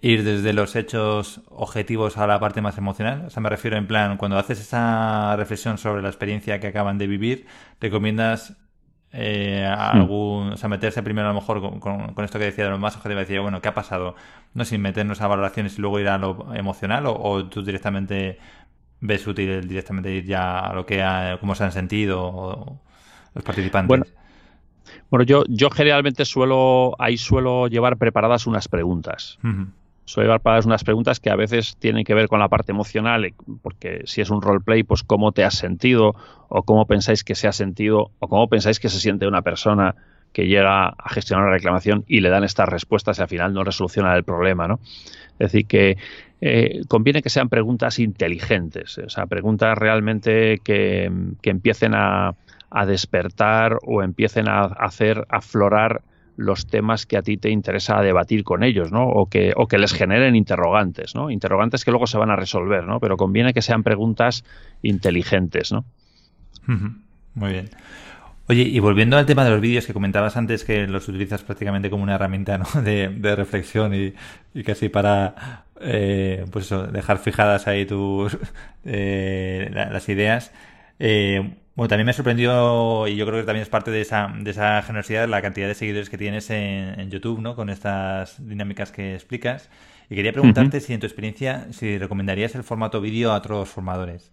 ir 0.00 0.24
desde 0.24 0.54
los 0.54 0.76
hechos 0.76 1.42
objetivos 1.50 2.16
a 2.16 2.26
la 2.26 2.40
parte 2.40 2.62
más 2.62 2.78
emocional? 2.78 3.26
O 3.26 3.30
sea, 3.30 3.42
me 3.42 3.50
refiero 3.50 3.76
en 3.76 3.86
plan, 3.86 4.16
cuando 4.16 4.38
haces 4.38 4.60
esa 4.60 5.36
reflexión 5.36 5.76
sobre 5.76 6.00
la 6.00 6.08
experiencia 6.08 6.58
que 6.58 6.68
acaban 6.68 6.96
de 6.96 7.06
vivir, 7.06 7.44
¿recomiendas 7.82 8.56
eh, 9.12 9.66
hmm. 9.68 9.80
algún, 9.80 10.52
o 10.52 10.56
sea, 10.56 10.68
meterse 10.68 11.02
primero 11.02 11.28
a 11.28 11.32
lo 11.32 11.40
mejor 11.40 11.80
con, 11.80 12.24
esto 12.24 12.38
que 12.38 12.46
decía 12.46 12.64
de 12.64 12.70
lo 12.70 12.78
más 12.78 12.96
objetivo, 12.96 13.20
decir, 13.20 13.40
bueno, 13.40 13.60
¿qué 13.60 13.68
ha 13.68 13.74
pasado? 13.74 14.14
No 14.54 14.64
sin 14.64 14.80
meternos 14.80 15.20
a 15.20 15.26
valoraciones 15.26 15.78
y 15.78 15.80
luego 15.80 15.98
ir 16.00 16.08
a 16.08 16.18
lo 16.18 16.54
emocional, 16.54 17.04
o, 17.06 17.46
tú 17.46 17.62
directamente 17.62 18.38
ves 19.00 19.26
útil 19.26 19.66
directamente 19.66 20.10
ir 20.10 20.26
ya 20.26 20.60
a 20.60 20.74
lo 20.74 20.86
que 20.86 21.02
ha, 21.02 21.38
cómo 21.40 21.54
se 21.54 21.64
han 21.64 21.72
sentido 21.72 22.78
los 23.34 23.44
participantes. 23.44 23.88
Bueno, 23.88 24.04
bueno, 25.10 25.24
yo, 25.24 25.44
yo 25.48 25.70
generalmente 25.70 26.24
suelo, 26.24 26.94
ahí 26.98 27.16
suelo 27.16 27.68
llevar 27.68 27.96
preparadas 27.96 28.46
unas 28.46 28.68
preguntas. 28.68 29.38
O 29.42 29.79
suele 30.10 30.26
llevar 30.26 30.40
para 30.40 30.60
unas 30.64 30.84
preguntas 30.84 31.20
que 31.20 31.30
a 31.30 31.36
veces 31.36 31.76
tienen 31.78 32.04
que 32.04 32.14
ver 32.14 32.28
con 32.28 32.40
la 32.40 32.48
parte 32.48 32.72
emocional, 32.72 33.24
eh, 33.24 33.34
porque 33.62 34.02
si 34.04 34.20
es 34.20 34.30
un 34.30 34.42
roleplay, 34.42 34.82
pues 34.82 35.02
cómo 35.02 35.32
te 35.32 35.44
has 35.44 35.54
sentido, 35.54 36.14
o 36.48 36.62
cómo 36.62 36.86
pensáis 36.86 37.24
que 37.24 37.34
se 37.34 37.48
ha 37.48 37.52
sentido, 37.52 38.10
o 38.18 38.28
cómo 38.28 38.48
pensáis 38.48 38.80
que 38.80 38.88
se 38.88 38.98
siente 38.98 39.26
una 39.26 39.42
persona 39.42 39.94
que 40.32 40.46
llega 40.46 40.88
a 40.88 41.08
gestionar 41.08 41.46
una 41.46 41.54
reclamación 41.54 42.04
y 42.06 42.20
le 42.20 42.28
dan 42.28 42.44
estas 42.44 42.68
respuestas 42.68 43.18
y 43.18 43.22
al 43.22 43.28
final 43.28 43.52
no 43.52 43.64
resoluciona 43.64 44.14
el 44.14 44.24
problema, 44.24 44.68
¿no? 44.68 44.80
Es 45.38 45.52
decir, 45.52 45.66
que 45.66 45.96
eh, 46.40 46.82
conviene 46.88 47.22
que 47.22 47.30
sean 47.30 47.48
preguntas 47.48 47.98
inteligentes, 47.98 48.98
o 48.98 49.08
sea, 49.08 49.26
preguntas 49.26 49.76
realmente 49.76 50.58
que, 50.62 51.10
empiecen 51.42 51.94
a, 51.94 52.34
a, 52.70 52.86
despertar 52.86 53.78
o 53.82 54.02
empiecen 54.02 54.48
a 54.48 54.62
hacer 54.62 55.26
aflorar 55.28 56.02
los 56.40 56.66
temas 56.66 57.04
que 57.04 57.18
a 57.18 57.22
ti 57.22 57.36
te 57.36 57.50
interesa 57.50 58.00
debatir 58.00 58.44
con 58.44 58.64
ellos, 58.64 58.90
¿no? 58.90 59.06
O 59.06 59.26
que, 59.26 59.52
o 59.56 59.68
que 59.68 59.78
les 59.78 59.92
generen 59.92 60.34
interrogantes, 60.34 61.14
¿no? 61.14 61.30
Interrogantes 61.30 61.84
que 61.84 61.90
luego 61.90 62.06
se 62.06 62.16
van 62.16 62.30
a 62.30 62.36
resolver, 62.36 62.84
¿no? 62.84 62.98
Pero 62.98 63.18
conviene 63.18 63.52
que 63.52 63.60
sean 63.60 63.82
preguntas 63.82 64.42
inteligentes, 64.82 65.70
¿no? 65.70 65.84
Muy 67.34 67.52
bien. 67.52 67.70
Oye, 68.48 68.62
y 68.62 68.78
volviendo 68.80 69.18
al 69.18 69.26
tema 69.26 69.44
de 69.44 69.50
los 69.50 69.60
vídeos 69.60 69.86
que 69.86 69.92
comentabas 69.92 70.36
antes, 70.36 70.64
que 70.64 70.86
los 70.86 71.06
utilizas 71.08 71.42
prácticamente 71.42 71.90
como 71.90 72.02
una 72.02 72.14
herramienta 72.14 72.58
de, 72.82 73.36
reflexión 73.36 73.92
y, 73.94 74.14
casi 74.62 74.88
para 74.88 75.66
eh, 75.80 76.46
pues 76.50 76.66
eso, 76.66 76.86
dejar 76.86 77.18
fijadas 77.18 77.68
ahí 77.68 77.84
tus 77.84 78.38
eh, 78.84 79.70
las 79.72 80.08
ideas. 80.08 80.52
Eh, 80.98 81.54
bueno, 81.74 81.88
también 81.88 82.06
me 82.06 82.12
sorprendió, 82.12 83.06
y 83.06 83.16
yo 83.16 83.26
creo 83.26 83.40
que 83.40 83.46
también 83.46 83.62
es 83.62 83.68
parte 83.68 83.90
de 83.90 84.00
esa, 84.00 84.32
de 84.38 84.50
esa 84.50 84.82
generosidad, 84.82 85.28
la 85.28 85.40
cantidad 85.40 85.68
de 85.68 85.74
seguidores 85.74 86.10
que 86.10 86.18
tienes 86.18 86.50
en, 86.50 87.10
YouTube, 87.10 87.40
¿no? 87.40 87.54
Con 87.54 87.70
estas 87.70 88.46
dinámicas 88.46 88.92
que 88.92 89.14
explicas. 89.14 89.70
Y 90.08 90.16
quería 90.16 90.32
preguntarte 90.32 90.80
si 90.80 90.92
en 90.92 91.00
tu 91.00 91.06
experiencia, 91.06 91.68
si 91.72 91.96
recomendarías 91.96 92.54
el 92.56 92.64
formato 92.64 93.00
vídeo 93.00 93.30
a 93.30 93.36
otros 93.36 93.68
formadores. 93.68 94.32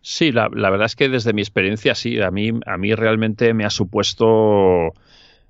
Sí, 0.00 0.32
la, 0.32 0.48
verdad 0.48 0.86
es 0.86 0.96
que 0.96 1.08
desde 1.08 1.32
mi 1.32 1.42
experiencia 1.42 1.94
sí, 1.94 2.20
a 2.20 2.30
mí, 2.30 2.52
a 2.66 2.78
mí 2.78 2.94
realmente 2.94 3.52
me 3.52 3.64
ha 3.64 3.70
supuesto 3.70 4.94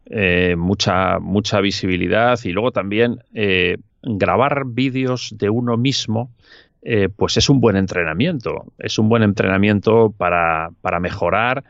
eh, 0.06 0.56
mucha, 0.56 1.18
mucha 1.20 1.60
visibilidad 1.60 2.38
y 2.42 2.50
luego 2.50 2.72
también 2.72 3.22
eh, 3.34 3.76
grabar 4.02 4.64
vídeos 4.66 5.34
de 5.36 5.50
uno 5.50 5.76
mismo 5.76 6.30
eh, 6.90 7.10
pues 7.14 7.36
es 7.36 7.50
un 7.50 7.60
buen 7.60 7.76
entrenamiento. 7.76 8.64
Es 8.78 8.98
un 8.98 9.10
buen 9.10 9.22
entrenamiento 9.22 10.10
para, 10.16 10.70
mejorar 11.02 11.62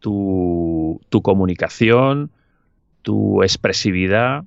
tu, 0.00 1.00
comunicación, 1.22 2.30
tu 3.00 3.42
expresividad. 3.42 4.44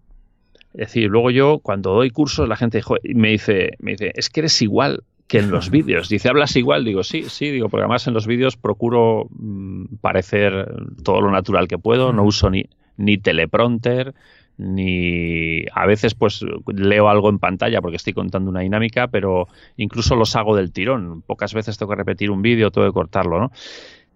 Es 0.75 0.89
decir, 0.89 1.09
luego 1.09 1.31
yo 1.31 1.57
cuando 1.63 1.95
doy 1.95 2.11
cursos 2.11 2.47
la 2.47 2.57
gente 2.57 2.83
me 3.15 3.29
dice, 3.29 3.71
me 3.79 3.93
dice, 3.93 4.11
es 4.13 4.29
que 4.29 4.41
eres 4.41 4.61
igual 4.61 5.01
que 5.27 5.39
en 5.39 5.49
los 5.49 5.69
vídeos. 5.71 6.09
Dice, 6.09 6.29
¿hablas 6.29 6.55
igual? 6.55 6.85
Digo, 6.85 7.03
sí, 7.03 7.23
sí, 7.23 7.49
digo, 7.49 7.67
porque 7.67 7.85
además 7.85 8.05
en 8.05 8.13
los 8.13 8.27
vídeos 8.27 8.55
procuro 8.55 9.29
mm, 9.31 9.95
parecer 9.99 10.71
todo 11.03 11.21
lo 11.21 11.31
natural 11.31 11.67
que 11.67 11.79
puedo, 11.79 12.13
no 12.13 12.23
uso 12.23 12.51
ni, 12.51 12.69
ni 12.97 13.17
teleprompter, 13.17 14.13
ni 14.59 15.63
a 15.73 15.85
veces 15.87 16.13
pues 16.13 16.45
leo 16.67 17.07
algo 17.07 17.29
en 17.29 17.39
pantalla 17.39 17.81
porque 17.81 17.95
estoy 17.95 18.11
contando 18.11 18.51
una 18.51 18.59
dinámica, 18.59 19.07
pero 19.07 19.47
incluso 19.77 20.15
los 20.15 20.35
hago 20.35 20.55
del 20.55 20.73
tirón. 20.73 21.21
Pocas 21.21 21.53
veces 21.53 21.77
tengo 21.77 21.91
que 21.91 21.95
repetir 21.95 22.29
un 22.29 22.41
vídeo, 22.41 22.69
tengo 22.69 22.85
que 22.85 22.93
cortarlo, 22.93 23.39
¿no? 23.39 23.51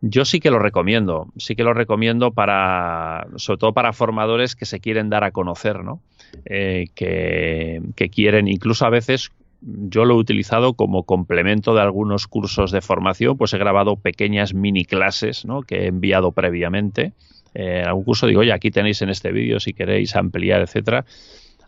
Yo 0.01 0.25
sí 0.25 0.41
que 0.41 0.51
lo 0.51 0.59
recomiendo, 0.59 1.27
sí 1.37 1.55
que 1.55 1.63
lo 1.63 1.73
recomiendo 1.73 2.31
para, 2.31 3.25
sobre 3.37 3.57
todo 3.57 3.73
para 3.73 3.93
formadores 3.93 4.57
que 4.57 4.65
se 4.65 4.81
quieren 4.81 5.09
dar 5.09 5.23
a 5.23 5.31
conocer, 5.31 5.81
¿no? 5.81 6.01
Eh, 6.43 6.87
que, 6.93 7.81
que 7.95 8.09
quieren, 8.09 8.49
incluso 8.49 8.85
a 8.85 8.89
veces 8.89 9.31
yo 9.61 10.03
lo 10.03 10.15
he 10.15 10.17
utilizado 10.17 10.73
como 10.73 11.03
complemento 11.03 11.73
de 11.73 11.81
algunos 11.81 12.27
cursos 12.27 12.71
de 12.71 12.81
formación, 12.81 13.37
pues 13.37 13.53
he 13.53 13.57
grabado 13.57 13.95
pequeñas 13.95 14.53
mini 14.53 14.83
clases, 14.83 15.45
¿no? 15.45 15.61
Que 15.61 15.83
he 15.83 15.87
enviado 15.87 16.33
previamente 16.33 17.13
en 17.53 17.85
algún 17.85 18.03
curso 18.03 18.27
digo, 18.27 18.41
oye, 18.41 18.51
aquí 18.51 18.71
tenéis 18.71 19.01
en 19.01 19.09
este 19.09 19.31
vídeo 19.31 19.59
si 19.59 19.73
queréis 19.73 20.15
ampliar, 20.15 20.61
etcétera. 20.61 21.05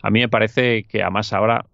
A 0.02 0.10
mí 0.10 0.20
me 0.20 0.30
parece 0.30 0.84
que 0.84 1.02
además 1.02 1.34
ahora 1.34 1.66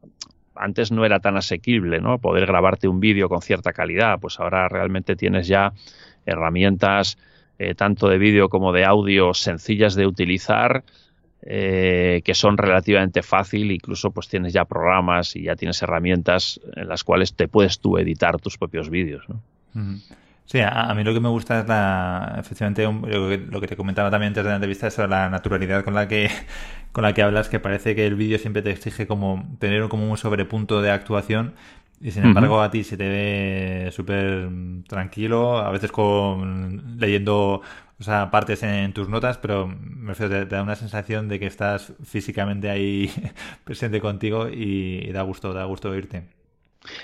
antes 0.55 0.91
no 0.91 1.05
era 1.05 1.19
tan 1.19 1.37
asequible, 1.37 1.99
¿no? 2.01 2.19
Poder 2.19 2.45
grabarte 2.45 2.87
un 2.87 2.99
vídeo 2.99 3.29
con 3.29 3.41
cierta 3.41 3.73
calidad, 3.73 4.19
pues 4.19 4.39
ahora 4.39 4.67
realmente 4.67 5.15
tienes 5.15 5.47
ya 5.47 5.73
herramientas 6.25 7.17
eh, 7.57 7.75
tanto 7.75 8.07
de 8.07 8.17
vídeo 8.17 8.49
como 8.49 8.73
de 8.73 8.85
audio 8.85 9.33
sencillas 9.33 9.95
de 9.95 10.07
utilizar, 10.07 10.83
eh, 11.43 12.21
que 12.23 12.33
son 12.33 12.57
relativamente 12.57 13.23
fácil, 13.23 13.71
incluso 13.71 14.11
pues 14.11 14.27
tienes 14.27 14.53
ya 14.53 14.65
programas 14.65 15.35
y 15.35 15.43
ya 15.43 15.55
tienes 15.55 15.81
herramientas 15.81 16.59
en 16.75 16.87
las 16.87 17.03
cuales 17.03 17.33
te 17.33 17.47
puedes 17.47 17.79
tú 17.79 17.97
editar 17.97 18.39
tus 18.39 18.57
propios 18.57 18.89
vídeos, 18.89 19.27
¿no? 19.29 19.41
Sí, 20.45 20.59
a, 20.59 20.93
mí 20.93 21.03
lo 21.03 21.13
que 21.13 21.21
me 21.21 21.29
gusta 21.29 21.61
es 21.61 21.67
la, 21.67 22.35
efectivamente, 22.37 22.83
lo 22.83 23.61
que, 23.61 23.67
te 23.67 23.77
comentaba 23.77 24.11
también 24.11 24.29
antes 24.29 24.43
de 24.43 24.49
la 24.49 24.55
entrevista, 24.55 24.87
es 24.87 24.97
la 24.97 25.29
naturalidad 25.29 25.83
con 25.83 25.93
la 25.93 26.07
que, 26.07 26.29
con 26.91 27.03
la 27.03 27.13
que 27.13 27.21
hablas, 27.21 27.47
que 27.47 27.59
parece 27.59 27.95
que 27.95 28.05
el 28.05 28.15
vídeo 28.15 28.37
siempre 28.37 28.61
te 28.61 28.71
exige 28.71 29.07
como 29.07 29.47
tener 29.59 29.87
como 29.87 30.09
un 30.09 30.17
sobrepunto 30.17 30.81
de 30.81 30.91
actuación 30.91 31.53
y 32.01 32.11
sin 32.11 32.25
embargo 32.25 32.61
a 32.61 32.71
ti 32.71 32.83
se 32.83 32.97
te 32.97 33.07
ve 33.07 33.89
súper 33.91 34.49
tranquilo, 34.87 35.59
a 35.59 35.69
veces 35.71 35.91
con 35.91 36.99
leyendo 36.99 37.61
o 37.99 38.03
sea, 38.03 38.31
partes 38.31 38.63
en 38.63 38.93
tus 38.93 39.09
notas, 39.09 39.37
pero 39.37 39.67
me 39.67 40.15
te, 40.15 40.27
te, 40.27 40.45
da 40.45 40.63
una 40.63 40.75
sensación 40.75 41.27
de 41.29 41.39
que 41.39 41.45
estás 41.45 41.93
físicamente 42.03 42.69
ahí 42.71 43.11
presente 43.63 44.01
contigo 44.01 44.49
y, 44.49 45.05
y 45.07 45.11
da 45.11 45.21
gusto, 45.21 45.53
da 45.53 45.65
gusto 45.65 45.91
oírte. 45.91 46.40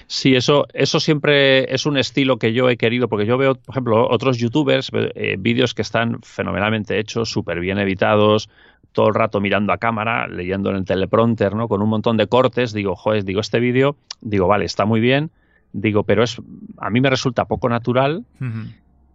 Sí, 0.08 0.36
eso, 0.36 0.66
eso 0.74 1.00
siempre 1.00 1.74
es 1.74 1.86
un 1.86 1.98
estilo 1.98 2.38
que 2.38 2.54
yo 2.54 2.70
he 2.70 2.78
querido, 2.78 3.08
porque 3.08 3.26
yo 3.26 3.38
veo, 3.38 3.56
por 3.56 3.74
ejemplo, 3.74 4.10
otros 4.10 4.38
youtubers, 4.38 4.90
eh, 4.94 5.36
vídeos 5.38 5.74
que 5.74 5.84
están 5.84 6.22
fenomenalmente 6.24 7.00
hechos, 7.00 7.30
súper 7.30 7.60
bien 7.60 7.78
editados, 7.78 8.50
todo 8.92 9.10
el 9.10 9.14
rato 9.14 9.40
mirando 9.40 9.74
a 9.74 9.78
cámara, 9.78 10.28
leyendo 10.28 10.72
en 10.72 10.78
el 10.78 10.86
teleprompter, 10.86 11.56
¿no? 11.56 11.68
Con 11.68 11.82
un 11.82 11.90
montón 11.90 12.18
de 12.18 12.28
cortes, 12.28 12.74
digo, 12.74 12.96
joder, 12.96 13.24
digo, 13.24 13.42
este 13.42 13.60
vídeo, 13.60 13.96
digo, 14.22 14.48
vale, 14.48 14.66
está 14.66 14.86
muy 14.86 15.00
bien, 15.00 15.30
digo, 15.74 16.04
pero 16.04 16.24
es, 16.24 16.42
a 16.78 16.90
mí 16.90 17.00
me 17.00 17.10
resulta 17.10 17.46
poco 17.46 17.70
natural. 17.70 18.26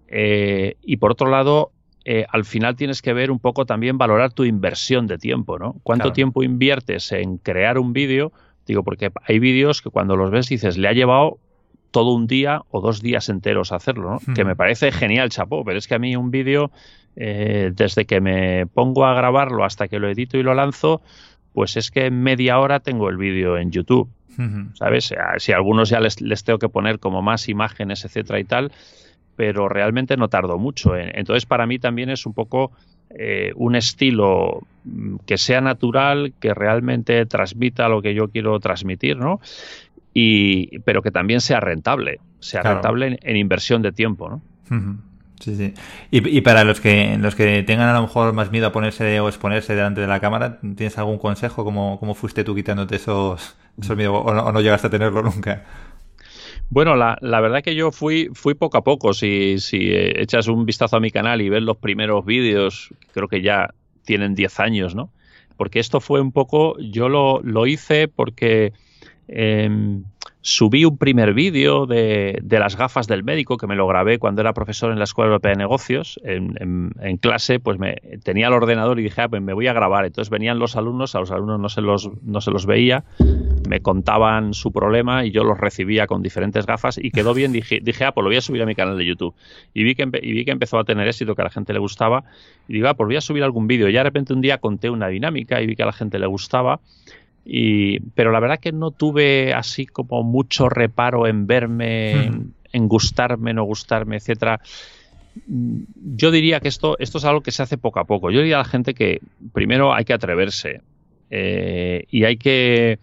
Eh, 0.06 0.76
y 0.82 0.98
por 0.98 1.10
otro 1.10 1.28
lado, 1.28 1.72
eh, 2.04 2.26
al 2.28 2.44
final 2.44 2.76
tienes 2.76 3.02
que 3.02 3.12
ver 3.12 3.30
un 3.30 3.38
poco 3.38 3.64
también 3.64 3.98
valorar 3.98 4.32
tu 4.32 4.44
inversión 4.44 5.06
de 5.06 5.18
tiempo, 5.18 5.58
¿no? 5.58 5.76
¿Cuánto 5.82 6.12
tiempo 6.12 6.42
inviertes 6.42 7.10
en 7.12 7.38
crear 7.38 7.78
un 7.78 7.92
vídeo? 7.92 8.32
Digo, 8.66 8.82
porque 8.82 9.10
hay 9.26 9.38
vídeos 9.38 9.82
que 9.82 9.90
cuando 9.90 10.16
los 10.16 10.30
ves 10.30 10.48
dices, 10.48 10.78
le 10.78 10.88
ha 10.88 10.92
llevado 10.92 11.38
todo 11.90 12.12
un 12.14 12.26
día 12.26 12.62
o 12.70 12.80
dos 12.80 13.02
días 13.02 13.28
enteros 13.28 13.70
hacerlo, 13.70 14.10
¿no? 14.10 14.34
Que 14.34 14.44
me 14.44 14.56
parece 14.56 14.90
genial, 14.92 15.28
chapó, 15.28 15.64
pero 15.64 15.78
es 15.78 15.86
que 15.86 15.94
a 15.94 15.98
mí 15.98 16.16
un 16.16 16.30
vídeo, 16.30 16.70
eh, 17.16 17.70
desde 17.74 18.06
que 18.06 18.20
me 18.20 18.66
pongo 18.66 19.04
a 19.04 19.14
grabarlo 19.14 19.64
hasta 19.64 19.88
que 19.88 19.98
lo 19.98 20.08
edito 20.08 20.38
y 20.38 20.42
lo 20.42 20.54
lanzo, 20.54 21.02
pues 21.52 21.76
es 21.76 21.90
que 21.90 22.06
en 22.06 22.22
media 22.22 22.58
hora 22.58 22.80
tengo 22.80 23.08
el 23.10 23.18
vídeo 23.18 23.58
en 23.58 23.70
YouTube, 23.70 24.08
¿sabes? 24.74 25.12
Si 25.36 25.52
a 25.52 25.56
algunos 25.56 25.90
ya 25.90 26.00
les, 26.00 26.20
les, 26.22 26.42
tengo 26.42 26.58
que 26.58 26.70
poner 26.70 26.98
como 26.98 27.20
más 27.20 27.50
imágenes, 27.50 28.06
etcétera 28.06 28.40
y 28.40 28.44
tal, 28.44 28.72
pero 29.36 29.68
realmente 29.68 30.16
no 30.16 30.28
tardo 30.28 30.58
mucho. 30.58 30.96
Entonces, 30.96 31.44
para 31.44 31.66
mí 31.66 31.78
también 31.78 32.08
es 32.08 32.24
un 32.24 32.32
poco 32.32 32.72
eh, 33.18 33.52
un 33.56 33.76
estilo 33.76 34.60
mm, 34.84 35.16
que 35.26 35.38
sea 35.38 35.60
natural, 35.60 36.32
que 36.40 36.54
realmente 36.54 37.24
transmita 37.26 37.88
lo 37.88 38.02
que 38.02 38.14
yo 38.14 38.28
quiero 38.28 38.58
transmitir, 38.60 39.16
¿no? 39.16 39.40
Y, 40.14 40.78
pero 40.80 41.02
que 41.02 41.10
también 41.10 41.40
sea 41.40 41.60
rentable, 41.60 42.20
sea 42.40 42.62
rentable 42.62 43.18
en, 43.22 43.36
inversión 43.36 43.82
de 43.82 43.92
tiempo, 43.92 44.28
¿no? 44.28 44.42
Sí, 45.40 45.56
sí. 45.56 45.74
Y, 46.10 46.40
para 46.42 46.62
los 46.62 46.80
que 46.80 47.16
los 47.18 47.34
que 47.34 47.64
tengan 47.64 47.88
a 47.88 47.94
lo 47.94 48.02
mejor 48.02 48.32
más 48.32 48.52
miedo 48.52 48.68
a 48.68 48.72
ponerse 48.72 49.18
o 49.18 49.28
exponerse 49.28 49.74
delante 49.74 50.00
de 50.00 50.06
la 50.06 50.20
cámara, 50.20 50.60
¿tienes 50.60 50.96
algún 50.98 51.18
consejo? 51.18 51.64
¿Cómo, 51.64 51.98
cómo 51.98 52.14
fuiste 52.14 52.44
tú 52.44 52.54
quitándote 52.54 52.96
esos, 52.96 53.56
esos 53.80 53.96
miedos 53.96 54.22
o 54.24 54.32
no, 54.32 54.44
o 54.44 54.52
no 54.52 54.60
llegaste 54.60 54.86
a 54.86 54.90
tenerlo 54.90 55.22
nunca? 55.22 55.64
Bueno, 56.72 56.96
la, 56.96 57.18
la, 57.20 57.42
verdad 57.42 57.62
que 57.62 57.74
yo 57.74 57.92
fui, 57.92 58.30
fui 58.32 58.54
poco 58.54 58.78
a 58.78 58.82
poco. 58.82 59.12
Si, 59.12 59.58
si 59.58 59.90
echas 59.92 60.48
un 60.48 60.64
vistazo 60.64 60.96
a 60.96 61.00
mi 61.00 61.10
canal 61.10 61.42
y 61.42 61.50
ves 61.50 61.62
los 61.62 61.76
primeros 61.76 62.24
vídeos, 62.24 62.94
creo 63.12 63.28
que 63.28 63.42
ya 63.42 63.74
tienen 64.06 64.34
10 64.34 64.58
años, 64.58 64.94
¿no? 64.94 65.10
Porque 65.58 65.80
esto 65.80 66.00
fue 66.00 66.22
un 66.22 66.32
poco, 66.32 66.78
yo 66.78 67.10
lo, 67.10 67.42
lo 67.42 67.66
hice 67.66 68.08
porque 68.08 68.72
em, 69.28 70.04
subí 70.42 70.84
un 70.84 70.98
primer 70.98 71.34
vídeo 71.34 71.86
de, 71.86 72.40
de, 72.42 72.58
las 72.58 72.76
gafas 72.76 73.06
del 73.06 73.22
médico 73.22 73.56
que 73.56 73.68
me 73.68 73.76
lo 73.76 73.86
grabé 73.86 74.18
cuando 74.18 74.40
era 74.40 74.52
profesor 74.52 74.90
en 74.90 74.98
la 74.98 75.04
Escuela 75.04 75.28
Europea 75.28 75.52
de 75.52 75.58
Negocios. 75.58 76.20
En, 76.24 77.16
clase, 77.18 77.60
pues 77.60 77.78
me 77.78 77.94
tenía 78.24 78.48
el 78.48 78.52
ordenador 78.52 78.98
y 78.98 79.04
dije, 79.04 79.22
ah, 79.22 79.28
pues 79.28 79.40
me 79.40 79.52
voy 79.52 79.68
a 79.68 79.72
grabar. 79.72 80.04
Entonces 80.04 80.30
venían 80.30 80.58
los 80.58 80.76
alumnos, 80.76 81.14
a 81.14 81.20
los 81.20 81.30
alumnos 81.30 81.60
no 81.60 81.68
se 81.68 81.80
los, 81.80 82.10
no 82.22 82.40
se 82.40 82.50
los 82.50 82.66
veía, 82.66 83.04
me 83.68 83.80
contaban 83.80 84.52
su 84.52 84.72
problema 84.72 85.24
y 85.24 85.30
yo 85.30 85.44
los 85.44 85.58
recibía 85.58 86.08
con 86.08 86.22
diferentes 86.22 86.66
gafas 86.66 86.98
y 86.98 87.12
quedó 87.12 87.34
bien. 87.34 87.52
Dije, 87.52 87.78
dije 87.80 88.04
ah, 88.04 88.12
pues 88.12 88.24
lo 88.24 88.28
voy 88.28 88.36
a 88.36 88.40
subir 88.40 88.62
a 88.62 88.66
mi 88.66 88.74
canal 88.74 88.98
de 88.98 89.06
YouTube. 89.06 89.34
Y 89.72 89.84
vi 89.84 89.94
que, 89.94 90.08
y 90.22 90.32
vi 90.32 90.44
que 90.44 90.50
empezó 90.50 90.78
a 90.78 90.84
tener 90.84 91.06
éxito, 91.06 91.36
que 91.36 91.42
a 91.42 91.44
la 91.44 91.50
gente 91.50 91.72
le 91.72 91.78
gustaba. 91.78 92.24
Y 92.66 92.74
digo, 92.74 92.88
ah, 92.88 92.94
pues 92.94 93.06
voy 93.06 93.16
a 93.16 93.20
subir 93.20 93.44
algún 93.44 93.68
vídeo. 93.68 93.88
Y 93.88 93.92
ya 93.92 94.00
de 94.00 94.04
repente 94.04 94.32
un 94.32 94.40
día 94.40 94.58
conté 94.58 94.90
una 94.90 95.06
dinámica 95.06 95.62
y 95.62 95.66
vi 95.66 95.76
que 95.76 95.84
a 95.84 95.86
la 95.86 95.92
gente 95.92 96.18
le 96.18 96.26
gustaba 96.26 96.80
Y, 97.44 98.00
pero 98.10 98.30
la 98.30 98.40
verdad 98.40 98.60
que 98.60 98.72
no 98.72 98.90
tuve 98.90 99.52
así 99.52 99.86
como 99.86 100.22
mucho 100.22 100.68
reparo 100.68 101.26
en 101.26 101.46
verme, 101.46 102.30
en, 102.72 102.88
gustarme, 102.88 103.52
no 103.52 103.64
gustarme, 103.64 104.16
etcétera. 104.16 104.60
Yo 105.44 106.30
diría 106.30 106.60
que 106.60 106.68
esto, 106.68 106.96
esto 106.98 107.18
es 107.18 107.24
algo 107.24 107.40
que 107.40 107.50
se 107.50 107.62
hace 107.62 107.78
poco 107.78 108.00
a 108.00 108.04
poco. 108.04 108.30
Yo 108.30 108.40
diría 108.40 108.56
a 108.56 108.58
la 108.58 108.64
gente 108.64 108.94
que 108.94 109.20
primero 109.52 109.94
hay 109.94 110.04
que 110.04 110.12
atreverse 110.12 110.80
eh, 111.30 112.04
y 112.10 112.24
hay 112.24 112.36
que 112.36 112.98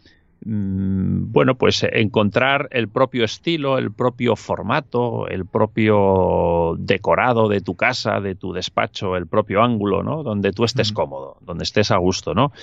Mm, 0.45 1.33
bueno, 1.33 1.55
pues 1.55 1.83
encontrar 1.83 2.69
el 2.71 2.87
propio 2.87 3.25
estilo, 3.25 3.77
el 3.77 3.91
propio 3.91 4.37
formato, 4.37 5.27
el 5.27 5.45
propio 5.45 6.75
decorado 6.77 7.49
de 7.49 7.59
tu 7.59 7.75
casa, 7.75 8.21
de 8.21 8.35
tu 8.35 8.53
despacho, 8.53 9.17
el 9.17 9.27
propio 9.27 9.61
ángulo, 9.61 10.01
¿no? 10.01 10.23
Donde 10.23 10.53
tú 10.53 10.63
estés 10.63 10.93
cómodo, 10.93 11.37
donde 11.41 11.63
estés 11.63 11.91
a 11.91 11.97
gusto, 11.97 12.33
¿no? 12.33 12.53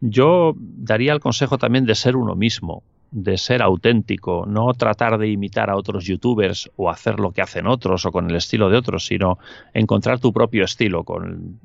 Yo 0.00 0.54
daría 0.56 1.12
el 1.12 1.20
consejo 1.20 1.58
también 1.58 1.84
de 1.84 1.94
ser 1.94 2.16
uno 2.16 2.34
mismo, 2.36 2.82
de 3.10 3.38
ser 3.38 3.62
auténtico, 3.62 4.44
no 4.46 4.72
tratar 4.74 5.18
de 5.18 5.28
imitar 5.28 5.70
a 5.70 5.76
otros 5.76 6.04
youtubers 6.04 6.70
o 6.76 6.90
hacer 6.90 7.18
lo 7.18 7.32
que 7.32 7.42
hacen 7.42 7.66
otros 7.66 8.04
o 8.06 8.12
con 8.12 8.30
el 8.30 8.36
estilo 8.36 8.68
de 8.68 8.76
otros, 8.76 9.06
sino 9.06 9.38
encontrar 9.74 10.20
tu 10.20 10.32
propio 10.32 10.64
estilo, 10.64 11.04
con 11.04 11.58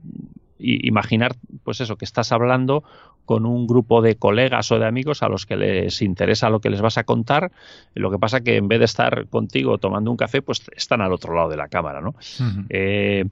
imaginar, 0.60 1.36
pues 1.64 1.82
eso, 1.82 1.98
que 1.98 2.06
estás 2.06 2.32
hablando 2.32 2.84
con 3.26 3.46
un 3.46 3.68
grupo 3.68 4.02
de 4.02 4.16
colegas 4.16 4.72
o 4.72 4.80
de 4.80 4.86
amigos 4.86 5.24
a 5.24 5.30
los 5.30 5.46
que 5.46 5.56
les 5.56 6.02
interesa 6.02 6.50
lo 6.50 6.60
que 6.60 6.70
les 6.70 6.82
vas 6.82 6.98
a 6.98 7.04
contar. 7.04 7.52
Lo 7.94 8.12
que 8.12 8.20
pasa 8.20 8.42
que 8.42 8.58
en 8.58 8.68
vez 8.68 8.80
de 8.80 8.86
estar 8.86 9.28
contigo 9.28 9.78
tomando 9.78 10.12
un 10.12 10.18
café, 10.18 10.42
pues 10.42 10.64
están 10.76 11.02
al 11.02 11.14
otro 11.14 11.36
lado 11.36 11.50
de 11.50 11.58
la 11.58 11.68
cámara, 11.68 12.02
¿no? 12.02 12.16
Eh, 12.70 13.26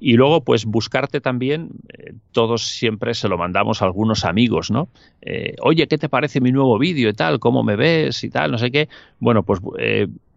y 0.00 0.14
luego, 0.14 0.42
pues 0.42 0.64
buscarte 0.64 1.20
también, 1.20 1.70
eh, 1.88 2.14
todos 2.32 2.62
siempre 2.66 3.14
se 3.14 3.28
lo 3.28 3.36
mandamos 3.36 3.82
a 3.82 3.86
algunos 3.86 4.24
amigos, 4.24 4.70
¿no? 4.70 4.88
Eh, 5.22 5.54
Oye, 5.60 5.86
¿qué 5.88 5.98
te 5.98 6.08
parece 6.08 6.40
mi 6.40 6.52
nuevo 6.52 6.78
vídeo 6.78 7.08
y 7.08 7.14
tal? 7.14 7.38
¿Cómo 7.38 7.62
me 7.62 7.76
ves 7.76 8.22
y 8.24 8.30
tal? 8.30 8.50
No 8.52 8.58
sé 8.58 8.70
qué. 8.70 8.88
Bueno, 9.18 9.42
pues 9.42 9.60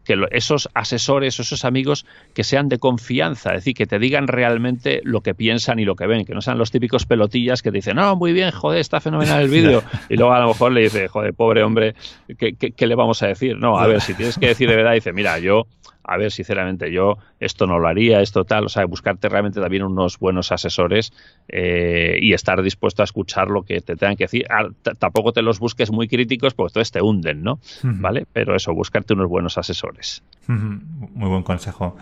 que 0.03 0.19
esos 0.31 0.69
asesores 0.73 1.39
o 1.39 1.43
esos 1.43 1.65
amigos 1.65 2.05
que 2.33 2.43
sean 2.43 2.69
de 2.69 2.79
confianza, 2.79 3.51
es 3.51 3.57
decir, 3.57 3.75
que 3.75 3.85
te 3.85 3.99
digan 3.99 4.27
realmente 4.27 5.01
lo 5.03 5.21
que 5.21 5.33
piensan 5.33 5.79
y 5.79 5.85
lo 5.85 5.95
que 5.95 6.07
ven, 6.07 6.25
que 6.25 6.33
no 6.33 6.41
sean 6.41 6.57
los 6.57 6.71
típicos 6.71 7.05
pelotillas 7.05 7.61
que 7.61 7.71
te 7.71 7.77
dicen, 7.77 7.97
no, 7.97 8.15
muy 8.15 8.33
bien, 8.33 8.51
joder, 8.51 8.79
está 8.79 8.99
fenomenal 8.99 9.43
el 9.43 9.49
vídeo, 9.51 9.83
y 10.09 10.17
luego 10.17 10.33
a 10.33 10.39
lo 10.39 10.47
mejor 10.49 10.71
le 10.71 10.81
dice, 10.81 11.07
joder, 11.07 11.33
pobre 11.33 11.63
hombre, 11.63 11.95
¿qué, 12.37 12.53
qué 12.55 12.87
le 12.87 12.95
vamos 12.95 13.21
a 13.23 13.27
decir? 13.27 13.57
No, 13.57 13.77
a 13.77 13.87
ver, 13.87 14.01
si 14.01 14.13
tienes 14.13 14.37
que 14.37 14.47
decir 14.47 14.69
de 14.69 14.75
verdad, 14.75 14.93
dice, 14.93 15.13
mira, 15.13 15.39
yo 15.39 15.67
a 16.03 16.17
ver, 16.17 16.31
sinceramente, 16.31 16.91
yo 16.91 17.17
esto 17.39 17.67
no 17.67 17.79
lo 17.79 17.87
haría, 17.87 18.21
esto 18.21 18.43
tal, 18.43 18.65
o 18.65 18.69
sea, 18.69 18.85
buscarte 18.85 19.29
realmente 19.29 19.61
también 19.61 19.83
unos 19.83 20.17
buenos 20.19 20.51
asesores 20.51 21.13
eh, 21.47 22.17
y 22.21 22.33
estar 22.33 22.61
dispuesto 22.61 23.03
a 23.03 23.05
escuchar 23.05 23.49
lo 23.49 23.63
que 23.63 23.81
te 23.81 23.95
tengan 23.95 24.15
que 24.15 24.25
decir. 24.25 24.45
Ah, 24.49 24.67
tampoco 24.97 25.33
te 25.33 25.41
los 25.41 25.59
busques 25.59 25.91
muy 25.91 26.07
críticos, 26.07 26.53
porque 26.53 26.71
entonces 26.71 26.91
te 26.91 27.01
hunden, 27.01 27.43
¿no? 27.43 27.59
¿Vale? 27.83 28.25
Pero 28.31 28.55
eso, 28.55 28.73
buscarte 28.73 29.13
unos 29.13 29.29
buenos 29.29 29.57
asesores. 29.57 30.23
Muy 30.47 31.29
buen 31.29 31.43
consejo. 31.43 31.95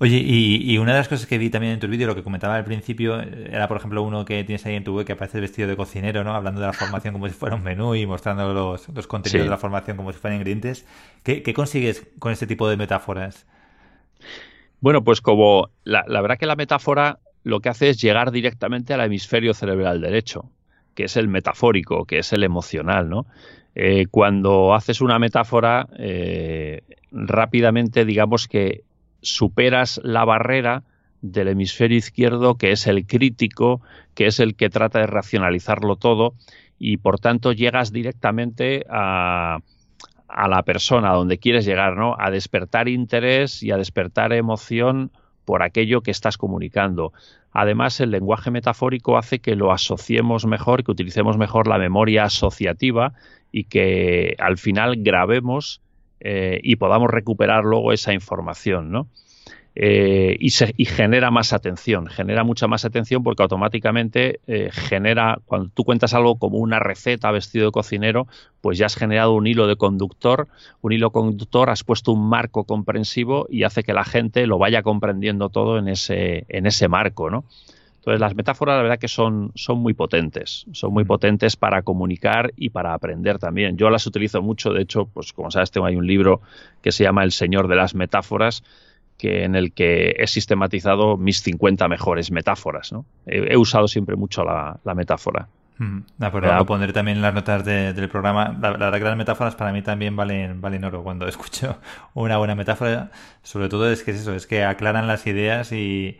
Oye, 0.00 0.22
y, 0.24 0.78
una 0.78 0.92
de 0.92 0.98
las 0.98 1.08
cosas 1.08 1.26
que 1.26 1.38
vi 1.38 1.50
también 1.50 1.72
en 1.72 1.80
tu 1.80 1.88
vídeo, 1.88 2.06
lo 2.06 2.14
que 2.14 2.22
comentaba 2.22 2.54
al 2.54 2.64
principio, 2.64 3.20
era 3.20 3.66
por 3.66 3.78
ejemplo 3.78 4.00
uno 4.04 4.24
que 4.24 4.44
tienes 4.44 4.64
ahí 4.64 4.76
en 4.76 4.84
tu 4.84 4.94
web 4.96 5.04
que 5.04 5.14
aparece 5.14 5.40
vestido 5.40 5.66
de 5.66 5.76
cocinero, 5.76 6.22
¿no? 6.22 6.34
Hablando 6.34 6.60
de 6.60 6.68
la 6.68 6.72
formación 6.72 7.14
como 7.14 7.26
si 7.26 7.34
fuera 7.34 7.56
un 7.56 7.64
menú 7.64 7.96
y 7.96 8.06
mostrando 8.06 8.54
los, 8.54 8.88
los 8.90 9.08
contenidos 9.08 9.46
de 9.46 9.50
la 9.50 9.58
formación 9.58 9.96
como 9.96 10.12
si 10.12 10.20
fueran 10.20 10.36
ingredientes. 10.36 10.86
¿Qué, 11.24 11.42
consigues 11.52 12.06
con 12.20 12.30
este 12.30 12.46
tipo 12.46 12.68
de 12.68 12.76
metáforas? 12.76 13.44
Bueno, 14.80 15.02
pues 15.02 15.20
como 15.20 15.70
la, 15.82 16.04
verdad 16.06 16.38
que 16.38 16.46
la 16.46 16.54
metáfora 16.54 17.18
lo 17.42 17.58
que 17.58 17.68
hace 17.68 17.88
es 17.88 18.00
llegar 18.00 18.30
directamente 18.30 18.94
al 18.94 19.00
hemisferio 19.00 19.52
cerebral 19.52 20.00
derecho, 20.00 20.48
que 20.94 21.04
es 21.04 21.16
el 21.16 21.26
metafórico, 21.26 22.04
que 22.04 22.18
es 22.18 22.32
el 22.32 22.44
emocional, 22.44 23.10
¿no? 23.10 23.26
Eh, 23.74 24.06
cuando 24.10 24.74
haces 24.74 25.00
una 25.00 25.18
metáfora, 25.18 25.88
eh, 25.98 26.82
rápidamente 27.10 28.04
digamos 28.04 28.46
que 28.46 28.84
superas 29.20 30.00
la 30.04 30.24
barrera 30.24 30.82
del 31.20 31.48
hemisferio 31.48 31.98
izquierdo, 31.98 32.56
que 32.56 32.72
es 32.72 32.86
el 32.86 33.06
crítico, 33.06 33.80
que 34.14 34.26
es 34.26 34.40
el 34.40 34.54
que 34.54 34.70
trata 34.70 35.00
de 35.00 35.06
racionalizarlo 35.06 35.96
todo, 35.96 36.34
y 36.78 36.98
por 36.98 37.18
tanto 37.18 37.52
llegas 37.52 37.92
directamente 37.92 38.86
a, 38.88 39.58
a 40.28 40.48
la 40.48 40.62
persona 40.62 41.12
donde 41.12 41.38
quieres 41.38 41.64
llegar, 41.64 41.96
¿no? 41.96 42.14
A 42.18 42.30
despertar 42.30 42.88
interés 42.88 43.62
y 43.62 43.72
a 43.72 43.76
despertar 43.76 44.32
emoción 44.32 45.10
por 45.44 45.62
aquello 45.62 46.02
que 46.02 46.10
estás 46.10 46.36
comunicando. 46.36 47.12
Además, 47.52 47.98
el 48.00 48.10
lenguaje 48.10 48.50
metafórico 48.50 49.16
hace 49.16 49.38
que 49.40 49.56
lo 49.56 49.72
asociemos 49.72 50.46
mejor, 50.46 50.84
que 50.84 50.92
utilicemos 50.92 51.38
mejor 51.38 51.66
la 51.66 51.78
memoria 51.78 52.24
asociativa 52.24 53.14
y 53.50 53.64
que 53.64 54.36
al 54.38 54.58
final 54.58 54.96
grabemos 54.98 55.80
eh, 56.20 56.60
y 56.62 56.76
podamos 56.76 57.10
recuperar 57.10 57.64
luego 57.64 57.92
esa 57.92 58.12
información, 58.12 58.90
¿no? 58.90 59.08
Eh, 59.80 60.36
y, 60.40 60.50
se, 60.50 60.74
genera 60.76 61.30
más 61.30 61.52
atención, 61.52 62.08
genera 62.08 62.42
mucha 62.42 62.66
más 62.66 62.84
atención 62.84 63.22
porque 63.22 63.44
automáticamente 63.44 64.40
eh, 64.48 64.70
genera, 64.72 65.38
cuando 65.46 65.70
tú 65.72 65.84
cuentas 65.84 66.14
algo 66.14 66.36
como 66.36 66.58
una 66.58 66.80
receta 66.80 67.30
vestido 67.30 67.66
de 67.66 67.70
cocinero, 67.70 68.26
pues 68.60 68.76
ya 68.76 68.86
has 68.86 68.96
generado 68.96 69.34
un 69.34 69.46
hilo 69.46 69.68
de 69.68 69.76
conductor, 69.76 70.48
un 70.80 70.92
hilo 70.92 71.12
conductor, 71.12 71.70
has 71.70 71.84
puesto 71.84 72.10
un 72.10 72.28
marco 72.28 72.64
comprensivo 72.64 73.46
y 73.48 73.62
hace 73.62 73.84
que 73.84 73.92
la 73.92 74.02
gente 74.02 74.48
lo 74.48 74.58
vaya 74.58 74.82
comprendiendo 74.82 75.48
todo 75.48 75.78
en 75.78 75.86
ese, 75.86 76.44
en 76.48 76.66
ese 76.66 76.88
marco, 76.88 77.30
¿no? 77.30 77.44
Entonces 78.08 78.20
las 78.22 78.34
metáforas 78.34 78.76
la 78.76 78.82
verdad 78.82 78.98
que 78.98 79.06
son, 79.06 79.52
son 79.54 79.80
muy 79.80 79.92
potentes, 79.92 80.64
son 80.72 80.94
muy 80.94 81.04
potentes 81.04 81.56
para 81.56 81.82
comunicar 81.82 82.54
y 82.56 82.70
para 82.70 82.94
aprender 82.94 83.38
también. 83.38 83.76
Yo 83.76 83.90
las 83.90 84.06
utilizo 84.06 84.40
mucho, 84.40 84.72
de 84.72 84.80
hecho, 84.80 85.04
pues 85.04 85.34
como 85.34 85.50
sabes, 85.50 85.70
tengo 85.70 85.86
ahí 85.86 85.94
un 85.94 86.06
libro 86.06 86.40
que 86.80 86.90
se 86.90 87.04
llama 87.04 87.22
El 87.22 87.32
Señor 87.32 87.68
de 87.68 87.76
las 87.76 87.94
Metáforas, 87.94 88.64
que 89.18 89.44
en 89.44 89.56
el 89.56 89.72
que 89.72 90.16
he 90.18 90.26
sistematizado 90.26 91.18
mis 91.18 91.42
50 91.42 91.86
mejores 91.86 92.30
metáforas. 92.30 92.92
¿no? 92.92 93.04
He, 93.26 93.58
usado 93.58 93.88
siempre 93.88 94.16
mucho 94.16 94.42
la, 94.42 94.80
metáfora. 94.94 95.48
Mm, 95.76 95.98
voy 96.16 96.30
a 96.44 96.64
poner 96.64 96.94
también 96.94 97.20
las 97.20 97.34
notas 97.34 97.62
del 97.62 98.08
programa. 98.08 98.56
La, 98.58 98.70
verdad 98.70 98.94
que 98.94 99.04
las 99.04 99.18
metáforas 99.18 99.54
para 99.54 99.70
mí 99.70 99.82
también 99.82 100.16
valen, 100.16 100.62
valen 100.62 100.82
oro. 100.82 101.02
Cuando 101.02 101.28
escucho 101.28 101.76
una 102.14 102.38
buena 102.38 102.54
metáfora, 102.54 103.10
sobre 103.42 103.68
todo 103.68 103.92
es 103.92 104.02
que 104.02 104.12
es 104.12 104.20
eso, 104.20 104.32
es 104.32 104.46
que 104.46 104.64
aclaran 104.64 105.06
las 105.06 105.26
ideas 105.26 105.72
y, 105.72 106.18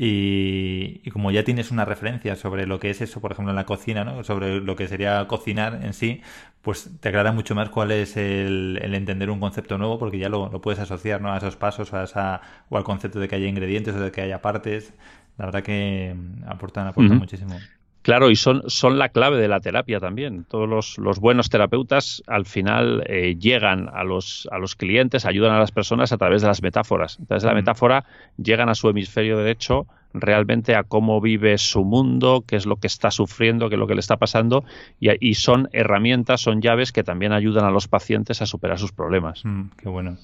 y, 0.00 1.10
como 1.10 1.32
ya 1.32 1.42
tienes 1.42 1.72
una 1.72 1.84
referencia 1.84 2.36
sobre 2.36 2.66
lo 2.66 2.78
que 2.78 2.90
es 2.90 3.00
eso, 3.00 3.20
por 3.20 3.32
ejemplo, 3.32 3.50
en 3.50 3.56
la 3.56 3.66
cocina, 3.66 4.04
¿no? 4.04 4.22
sobre 4.22 4.60
lo 4.60 4.76
que 4.76 4.86
sería 4.86 5.26
cocinar 5.26 5.80
en 5.82 5.92
sí, 5.92 6.22
pues 6.62 6.88
te 7.00 7.08
aclara 7.08 7.32
mucho 7.32 7.56
más 7.56 7.68
cuál 7.70 7.90
es 7.90 8.16
el, 8.16 8.78
entender 8.80 9.28
un 9.28 9.40
concepto 9.40 9.76
nuevo, 9.76 9.98
porque 9.98 10.18
ya 10.18 10.28
lo, 10.28 10.50
puedes 10.60 10.78
asociar 10.78 11.20
¿no? 11.20 11.32
a 11.32 11.38
esos 11.38 11.56
pasos 11.56 11.92
a 11.94 12.04
esa, 12.04 12.42
o 12.68 12.76
al 12.76 12.84
concepto 12.84 13.18
de 13.18 13.26
que 13.26 13.34
haya 13.34 13.48
ingredientes 13.48 13.96
o 13.96 14.00
de 14.00 14.12
que 14.12 14.20
haya 14.20 14.40
partes. 14.40 14.94
La 15.36 15.46
verdad 15.46 15.64
que 15.64 16.14
aportan, 16.46 16.86
aportan 16.86 17.18
muchísimo. 17.18 17.58
Claro, 18.02 18.30
y 18.30 18.36
son, 18.36 18.62
son 18.66 18.98
la 18.98 19.10
clave 19.10 19.38
de 19.38 19.48
la 19.48 19.60
terapia 19.60 20.00
también. 20.00 20.44
Todos 20.44 20.96
los, 20.98 21.18
buenos 21.18 21.50
terapeutas 21.50 22.22
al 22.26 22.46
final 22.46 23.04
eh, 23.06 23.36
llegan 23.38 23.88
a 23.92 24.04
los, 24.04 24.48
a 24.50 24.58
los 24.58 24.76
clientes, 24.76 25.26
ayudan 25.26 25.52
a 25.52 25.58
las 25.58 25.72
personas 25.72 26.12
a 26.12 26.16
través 26.16 26.42
de 26.42 26.48
las 26.48 26.62
metáforas. 26.62 27.18
Entonces, 27.18 27.44
la 27.44 27.54
metáfora 27.54 28.04
llegan 28.36 28.68
a 28.68 28.74
su 28.74 28.88
hemisferio 28.88 29.36
derecho 29.36 29.86
realmente 30.14 30.74
a 30.74 30.84
cómo 30.84 31.20
vive 31.20 31.58
su 31.58 31.84
mundo, 31.84 32.44
qué 32.46 32.56
es 32.56 32.66
lo 32.66 32.76
que 32.76 32.86
está 32.86 33.10
sufriendo, 33.10 33.68
qué 33.68 33.74
es 33.74 33.78
lo 33.78 33.86
que 33.86 33.94
le 33.94 34.00
está 34.00 34.16
pasando, 34.16 34.64
y, 34.98 35.10
y 35.20 35.34
son 35.34 35.68
herramientas, 35.72 36.40
son 36.40 36.62
llaves 36.62 36.92
que 36.92 37.04
también 37.04 37.32
ayudan 37.32 37.64
a 37.64 37.70
los 37.70 37.88
pacientes 37.88 38.40
a 38.40 38.46
superar 38.46 38.78
sus 38.78 38.92
problemas. 38.92 39.44
Mm, 39.44 39.64
qué 39.76 39.88
bueno. 39.88 40.16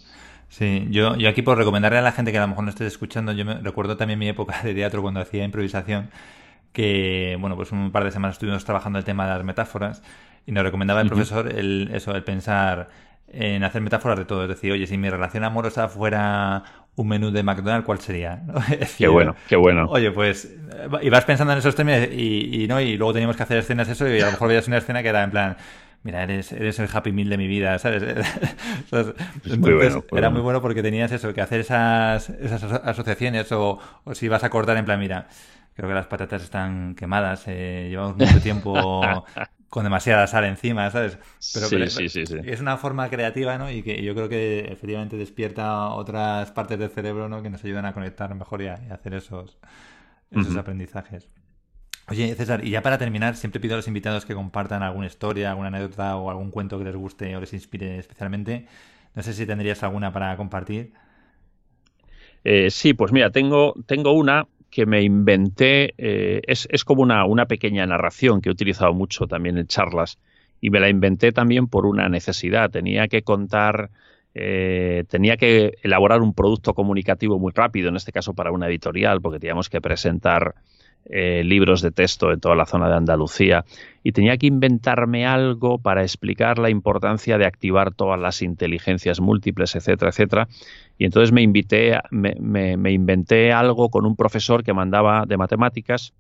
Sí, 0.49 0.87
yo, 0.91 1.16
yo 1.16 1.29
aquí 1.29 1.43
por 1.43 1.59
recomendarle 1.59 1.99
a 1.99 2.03
la 2.03 2.12
gente 2.12 2.31
que 2.31 2.39
a 2.39 2.43
lo 2.43 2.49
mejor 2.49 2.64
no 2.64 2.70
estés 2.70 2.87
escuchando, 2.87 3.33
yo 3.33 3.45
me 3.45 3.55
recuerdo 3.55 3.97
también 3.97 4.18
mi 4.18 4.29
época 4.29 4.62
de 4.62 4.75
teatro 4.75 5.03
cuando 5.03 5.20
hacía 5.20 5.45
improvisación 5.45 6.11
que, 6.75 7.39
bueno, 7.41 7.57
pues 7.57 7.72
un 7.72 7.93
par 7.93 8.05
de 8.05 8.11
semanas 8.11 8.35
estuvimos 8.35 8.64
trabajando 8.64 8.99
el 8.99 9.05
tema 9.05 9.25
de 9.25 9.33
las 9.33 9.45
metáforas 9.45 10.03
y 10.45 10.53
nos 10.53 10.64
recomendaba 10.64 11.01
el 11.01 11.09
profesor 11.09 11.49
el, 11.49 11.91
eso, 11.95 12.14
el 12.14 12.25
pensar 12.25 12.89
en 13.29 13.62
hacer 13.62 13.81
metáforas 13.81 14.18
de 14.18 14.25
todo. 14.25 14.43
Es 14.43 14.49
decir, 14.49 14.72
oye, 14.72 14.87
si 14.87 14.99
mi 14.99 15.09
relación 15.09 15.45
amorosa 15.45 15.89
fuera 15.89 16.64
un 16.97 17.09
menú 17.09 17.31
de 17.31 17.45
McDonald's, 17.45 17.87
¿cuál 17.87 18.01
sería? 18.01 18.43
qué 18.99 19.07
bueno, 19.07 19.37
qué 19.49 19.55
bueno. 19.55 19.87
Oye, 19.89 20.11
pues, 20.11 20.53
y 21.01 21.09
vas 21.11 21.25
pensando 21.25 21.53
en 21.53 21.61
esos 21.61 21.77
términos 21.77 22.09
y, 22.12 22.66
¿no? 22.68 22.81
y 22.81 22.97
luego 22.97 23.12
teníamos 23.12 23.37
que 23.37 23.45
hacer 23.45 23.59
escenas 23.59 23.89
eso 23.89 24.09
y 24.09 24.20
a 24.20 24.27
lo 24.27 24.33
mejor 24.33 24.49
veías 24.49 24.66
una 24.66 24.79
escena 24.79 25.01
que 25.01 25.11
era 25.11 25.22
en 25.22 25.31
plan, 25.31 25.57
mira, 26.03 26.25
eres, 26.25 26.51
eres 26.51 26.81
el 26.81 26.89
happy 26.93 27.12
meal 27.12 27.29
de 27.29 27.39
mi 27.39 27.47
vida, 27.47 27.79
¿sabes? 27.79 28.03
era 30.12 30.31
muy 30.31 30.41
bueno 30.41 30.61
porque 30.61 30.83
tenías 30.83 31.12
eso, 31.12 31.33
que 31.33 31.41
hacer 31.41 31.61
esas, 31.61 32.31
esas 32.31 32.64
asociaciones 32.64 33.53
o, 33.53 33.79
o 34.03 34.14
si 34.14 34.27
vas 34.27 34.43
a 34.43 34.51
cortar 34.51 34.77
en 34.77 34.85
plan, 34.85 34.99
mira, 34.99 35.29
Creo 35.75 35.89
que 35.89 35.95
las 35.95 36.07
patatas 36.07 36.43
están 36.43 36.95
quemadas. 36.95 37.45
Eh, 37.47 37.89
llevamos 37.91 38.16
mucho 38.16 38.41
tiempo 38.41 39.03
con 39.68 39.83
demasiada 39.83 40.27
sal 40.29 40.45
encima, 40.45 40.89
¿sabes? 40.91 41.18
Pero, 41.53 41.66
sí, 41.66 42.09
sí, 42.09 42.27
sí, 42.27 42.37
es 42.45 42.61
una 42.61 42.77
forma 42.77 43.09
creativa, 43.11 43.59
¿no? 43.59 43.70
Y 43.70 43.83
que 43.83 44.03
yo 44.03 44.14
creo 44.14 44.29
que 44.29 44.61
efectivamente 44.70 45.16
despierta 45.16 45.89
otras 45.89 46.53
partes 46.53 46.79
del 46.79 46.91
cerebro, 46.91 47.29
¿no? 47.29 47.43
Que 47.43 47.51
nos 47.51 47.64
ayudan 47.64 47.85
a 47.85 47.93
conectar 47.93 48.33
mejor 48.37 48.62
y 48.62 48.68
a, 48.68 48.75
hacer 48.93 49.14
esos, 49.14 49.59
esos 50.31 50.57
aprendizajes. 50.57 51.29
Oye, 52.07 52.35
César, 52.35 52.64
y 52.64 52.70
ya 52.70 52.83
para 52.83 52.99
terminar, 52.99 53.35
siempre 53.35 53.61
pido 53.61 53.75
a 53.75 53.79
los 53.79 53.89
invitados 53.89 54.25
que 54.27 54.35
compartan 54.35 54.83
alguna 54.85 55.07
historia, 55.07 55.51
alguna 55.51 55.68
anécdota 55.68 56.16
o 56.16 56.31
algún 56.31 56.51
cuento 56.51 56.79
que 56.79 56.85
les 56.85 56.95
guste 56.95 57.35
o 57.35 57.41
les 57.41 57.53
inspire 57.53 57.99
especialmente. 57.99 58.66
No 59.14 59.22
sé 59.22 59.33
si 59.33 59.45
tendrías 59.45 59.83
alguna 59.83 60.12
para 60.12 60.37
compartir. 60.37 60.93
Eh, 62.45 62.70
sí, 62.70 62.93
pues 62.93 63.11
mira, 63.11 63.31
tengo, 63.31 63.75
tengo 63.87 64.12
una 64.12 64.47
que 64.75 64.87
me 64.87 65.03
inventé, 65.03 65.95
eh, 65.99 66.43
es, 66.49 66.66
es, 66.68 66.85
como 66.85 67.01
una, 67.01 67.25
una, 67.27 67.47
pequeña 67.47 67.87
narración 67.87 68.41
que 68.41 68.49
he 68.49 68.53
utilizado 68.53 68.93
mucho 68.93 69.29
también 69.29 69.57
en 69.57 69.68
charlas 69.68 70.18
y 70.61 70.70
me 70.70 70.81
la 70.81 70.89
inventé 70.89 71.31
también 71.31 71.68
por 71.68 71.87
una 71.87 72.09
necesidad. 72.09 72.72
Tenía 72.72 73.07
que 73.07 73.22
contar, 73.22 73.91
eh, 74.35 75.05
tenía 75.09 75.37
que 75.37 75.75
elaborar 75.85 76.22
un 76.22 76.35
producto 76.35 76.75
comunicativo 76.75 77.39
muy 77.39 77.53
rápido, 77.55 77.89
en 77.89 77.95
este 77.95 78.11
caso 78.11 78.35
para 78.35 78.51
una 78.51 78.66
editorial, 78.66 79.20
porque 79.20 79.39
teníamos 79.39 79.70
que 79.70 79.81
presentar 79.81 80.57
eh, 81.07 81.43
libros 81.45 81.83
de 81.83 81.91
texto 81.91 82.33
en 82.33 82.41
toda 82.41 82.55
la 82.55 82.65
zona 82.65 82.89
de 82.89 82.95
Andalucía 82.95 83.65
y 84.03 84.13
tenía 84.13 84.39
que 84.39 84.47
inventarme 84.47 85.27
algo 85.27 85.79
para 85.79 86.03
explicar 86.03 86.59
la 86.59 86.71
importancia 86.71 87.37
de 87.37 87.45
activar 87.45 87.93
todas 87.93 88.19
las 88.19 88.41
inteligencias 88.41 89.21
múltiples, 89.21 89.75
etcétera, 89.77 90.11
etcétera. 90.11 90.49
Y 90.99 91.05
entonces 91.05 91.33
me 91.33 91.43
invité, 91.43 91.99
me, 92.11 92.35
me, 92.77 92.93
inventé 92.93 93.53
algo 93.53 93.91
con 93.91 94.07
un 94.07 94.17
profesor 94.17 94.65
que 94.65 94.73
mandaba 94.73 95.25
de 95.27 95.37
matemáticas, 95.37 96.15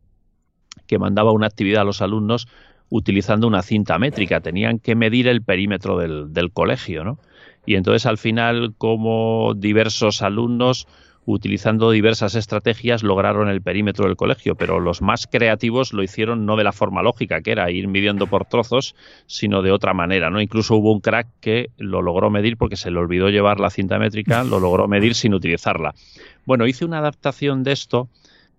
que 0.86 0.98
mandaba 0.98 1.32
una 1.32 1.46
actividad 1.46 1.82
a 1.82 1.84
los 1.84 2.02
alumnos 2.02 2.46
utilizando 2.90 3.46
una 3.46 3.62
cinta 3.62 3.98
métrica. 3.98 4.40
Tenían 4.40 4.78
que 4.78 4.94
medir 4.94 5.28
el 5.28 5.42
perímetro 5.42 5.98
del, 5.98 6.32
del 6.32 6.52
colegio, 6.52 7.04
¿no? 7.04 7.18
Y 7.66 7.76
entonces 7.76 8.04
al 8.06 8.18
final, 8.18 8.74
como 8.76 9.54
diversos 9.54 10.20
alumnos 10.20 10.86
utilizando 11.26 11.90
diversas 11.90 12.34
estrategias, 12.34 13.02
lograron 13.02 13.48
el 13.48 13.62
perímetro 13.62 14.06
del 14.06 14.16
colegio, 14.16 14.54
pero 14.54 14.80
los 14.80 15.02
más 15.02 15.26
creativos 15.26 15.92
lo 15.92 16.02
hicieron 16.02 16.44
no 16.44 16.56
de 16.56 16.64
la 16.64 16.72
forma 16.72 17.02
lógica, 17.02 17.40
que 17.40 17.52
era 17.52 17.70
ir 17.70 17.88
midiendo 17.88 18.26
por 18.26 18.44
trozos, 18.44 18.94
sino 19.26 19.62
de 19.62 19.72
otra 19.72 19.94
manera, 19.94 20.30
¿no? 20.30 20.40
Incluso 20.40 20.76
hubo 20.76 20.92
un 20.92 21.00
crack 21.00 21.28
que 21.40 21.70
lo 21.78 22.02
logró 22.02 22.30
medir 22.30 22.56
porque 22.56 22.76
se 22.76 22.90
le 22.90 22.98
olvidó 22.98 23.30
llevar 23.30 23.60
la 23.60 23.70
cinta 23.70 23.98
métrica, 23.98 24.44
lo 24.44 24.60
logró 24.60 24.86
medir 24.88 25.14
sin 25.14 25.34
utilizarla. 25.34 25.94
Bueno, 26.44 26.66
hice 26.66 26.84
una 26.84 26.98
adaptación 26.98 27.62
de 27.62 27.72
esto 27.72 28.08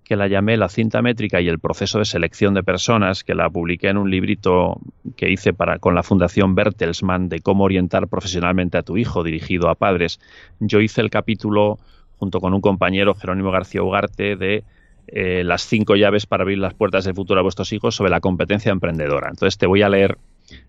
que 0.05 0.15
la 0.15 0.27
llamé 0.27 0.55
La 0.55 0.69
cinta 0.69 1.01
métrica 1.01 1.41
y 1.41 1.49
el 1.49 1.59
proceso 1.59 1.97
de 1.99 2.05
selección 2.05 2.53
de 2.53 2.63
personas, 2.63 3.23
que 3.23 3.33
la 3.33 3.49
publiqué 3.49 3.89
en 3.89 3.97
un 3.97 4.11
librito 4.11 4.79
que 5.17 5.31
hice 5.31 5.51
para, 5.51 5.79
con 5.79 5.95
la 5.95 6.03
Fundación 6.03 6.53
Bertelsmann 6.53 7.27
de 7.27 7.39
cómo 7.39 7.63
orientar 7.63 8.07
profesionalmente 8.07 8.77
a 8.77 8.83
tu 8.83 8.97
hijo, 8.97 9.23
dirigido 9.23 9.67
a 9.67 9.75
padres. 9.75 10.19
Yo 10.59 10.79
hice 10.79 11.01
el 11.01 11.09
capítulo 11.09 11.79
junto 12.17 12.41
con 12.41 12.53
un 12.53 12.61
compañero, 12.61 13.15
Jerónimo 13.15 13.51
García 13.51 13.83
Ugarte, 13.83 14.35
de 14.35 14.63
eh, 15.07 15.43
las 15.43 15.63
cinco 15.63 15.95
llaves 15.95 16.25
para 16.25 16.43
abrir 16.43 16.57
las 16.57 16.73
puertas 16.73 17.05
del 17.05 17.15
futuro 17.15 17.39
a 17.39 17.43
vuestros 17.43 17.71
hijos 17.73 17.95
sobre 17.95 18.11
la 18.11 18.19
competencia 18.19 18.71
emprendedora. 18.71 19.29
Entonces 19.29 19.57
te 19.57 19.67
voy 19.67 19.81
a 19.81 19.89
leer 19.89 20.17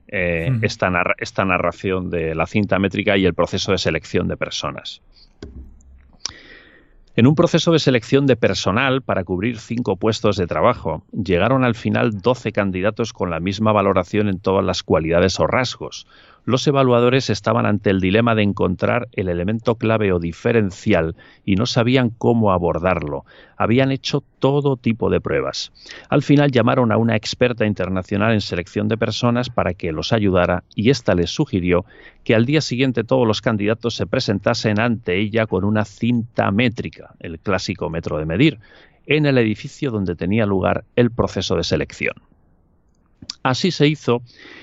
eh, 0.09 0.51
esta, 0.63 0.93
esta 1.19 1.45
narración 1.45 2.11
de 2.11 2.35
la 2.35 2.47
cinta 2.47 2.79
métrica 2.79 3.17
y 3.17 3.25
el 3.25 3.35
proceso 3.35 3.73
de 3.73 3.79
selección 3.79 4.29
de 4.29 4.37
personas. 4.37 5.03
En 7.17 7.27
un 7.27 7.35
proceso 7.35 7.73
de 7.73 7.79
selección 7.79 8.27
de 8.27 8.37
personal 8.37 9.01
para 9.01 9.25
cubrir 9.25 9.59
cinco 9.59 9.97
puestos 9.97 10.37
de 10.37 10.47
trabajo, 10.47 11.03
llegaron 11.13 11.65
al 11.65 11.75
final 11.75 12.21
12 12.21 12.53
candidatos 12.53 13.15
con 13.15 13.31
la 13.31 13.41
misma 13.41 13.73
valoración 13.73 14.29
en 14.29 14.39
todas 14.39 14.63
las 14.63 14.83
cualidades 14.83 15.41
o 15.41 15.47
rasgos, 15.47 16.07
los 16.47 16.67
evaluadores 16.69 17.29
estaban 17.29 17.67
ante 17.67 17.91
el 17.91 18.01
dilema 18.01 18.37
de 18.37 18.45
encontrar 18.45 19.09
el 19.13 19.29
elemento 19.29 19.75
clave 19.75 20.13
o 20.13 20.21
diferencial 20.21 21.17
y 21.45 21.57
no 21.57 21.67
sabían 21.67 22.11
cómo 22.11 22.53
abordarlo. 22.53 23.25
Habían 23.57 23.91
hecho 23.91 24.23
todo 24.39 24.77
tipo 24.77 25.11
de 25.11 25.21
pruebas. 25.21 25.73
Al 26.09 26.23
final 26.23 26.53
llamaron 26.53 26.93
a 26.93 26.99
una 26.99 27.17
experta 27.17 27.67
internacional 27.67 28.33
en 28.33 28.41
selección 28.41 28.87
de 28.87 28.97
personas 28.97 29.51
para 29.51 29.75
que 29.75 29.91
los 29.91 30.13
ayudara 30.13 30.63
y 30.77 30.91
ésta 30.91 31.17
les 31.17 31.31
sugirió 31.31 31.85
que 32.23 32.37
al 32.37 32.47
día 32.47 32.61
siguiente 32.61 33.03
todos 33.03 33.27
los 33.27 33.43
candidatos 33.43 33.97
se 33.97 34.07
presentasen 34.07 34.79
ante 34.79 35.19
ella 35.19 35.47
con 35.47 35.65
una 35.65 35.85
cinta 35.85 36.53
métrica, 36.53 37.17
el 37.19 37.41
clásico 37.41 37.91
metro 37.91 38.19
de 38.19 38.25
medir, 38.25 38.61
en 39.07 39.27
el 39.27 39.39
edificio 39.39 39.91
donde 39.91 40.15
tenía 40.15 40.47
lugar 40.47 40.85
el 40.95 41.11
proceso 41.11 41.57
de 41.57 41.65
selección. 41.65 42.15
Así 43.47 43.71
se 43.71 43.87
hizo 43.87 44.23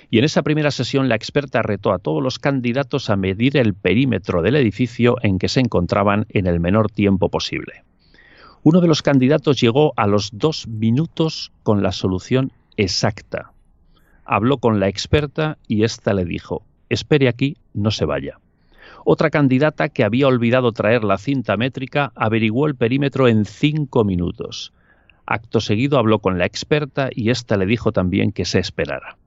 y 0.09 0.17
en 0.17 0.25
esa 0.25 0.41
primera 0.41 0.69
sesión 0.69 1.07
la 1.07 1.15
experta 1.15 1.61
retó 1.61 1.93
a 1.93 1.99
todos 1.99 2.21
los 2.21 2.37
candidatos 2.37 3.09
a 3.09 3.15
medir 3.15 3.55
el 3.55 3.75
perímetro 3.75 4.41
del 4.41 4.57
edificio 4.57 5.15
en 5.21 5.39
que 5.39 5.47
se 5.47 5.61
encontraban 5.61 6.25
en 6.27 6.47
el 6.47 6.59
menor 6.59 6.91
tiempo 6.91 7.29
posible. 7.29 7.85
Uno 8.61 8.81
de 8.81 8.89
los 8.89 9.01
candidatos 9.01 9.61
llegó 9.61 9.93
a 9.95 10.05
los 10.05 10.31
dos 10.33 10.67
minutos 10.67 11.53
con 11.63 11.81
la 11.81 11.93
solución 11.93 12.51
exacta. 12.75 13.53
Habló 14.25 14.57
con 14.57 14.81
la 14.81 14.89
experta 14.89 15.57
y 15.65 15.85
ésta 15.85 16.13
le 16.13 16.25
dijo, 16.25 16.61
espere 16.89 17.29
aquí, 17.29 17.55
no 17.73 17.89
se 17.89 18.03
vaya. 18.03 18.37
Otra 19.05 19.29
candidata 19.29 19.87
que 19.87 20.03
había 20.03 20.27
olvidado 20.27 20.73
traer 20.73 21.05
la 21.05 21.17
cinta 21.17 21.55
métrica 21.55 22.11
averiguó 22.15 22.67
el 22.67 22.75
perímetro 22.75 23.29
en 23.29 23.45
cinco 23.45 24.03
minutos. 24.03 24.73
Acto 25.25 25.61
seguido 25.61 25.97
habló 25.97 26.19
con 26.19 26.37
la 26.37 26.45
experta 26.45 27.09
y 27.11 27.29
ésta 27.29 27.57
le 27.57 27.65
dijo 27.65 27.91
también 27.91 28.31
que 28.31 28.45
se 28.45 28.59
esperara. 28.59 29.17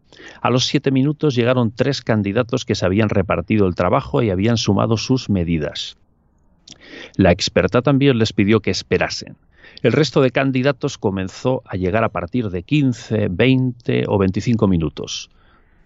A 0.40 0.50
los 0.50 0.66
siete 0.66 0.90
minutos 0.90 1.34
llegaron 1.34 1.72
tres 1.72 2.02
candidatos 2.02 2.64
que 2.64 2.74
se 2.74 2.86
habían 2.86 3.08
repartido 3.08 3.66
el 3.66 3.74
trabajo 3.74 4.22
y 4.22 4.30
habían 4.30 4.56
sumado 4.56 4.96
sus 4.96 5.30
medidas. 5.30 5.96
La 7.16 7.32
experta 7.32 7.82
también 7.82 8.18
les 8.18 8.32
pidió 8.32 8.60
que 8.60 8.70
esperasen. 8.70 9.36
El 9.82 9.92
resto 9.92 10.20
de 10.22 10.30
candidatos 10.30 10.98
comenzó 10.98 11.62
a 11.66 11.76
llegar 11.76 12.04
a 12.04 12.08
partir 12.08 12.50
de 12.50 12.62
15, 12.62 13.28
20 13.30 14.04
o 14.08 14.18
25 14.18 14.68
minutos. 14.68 15.30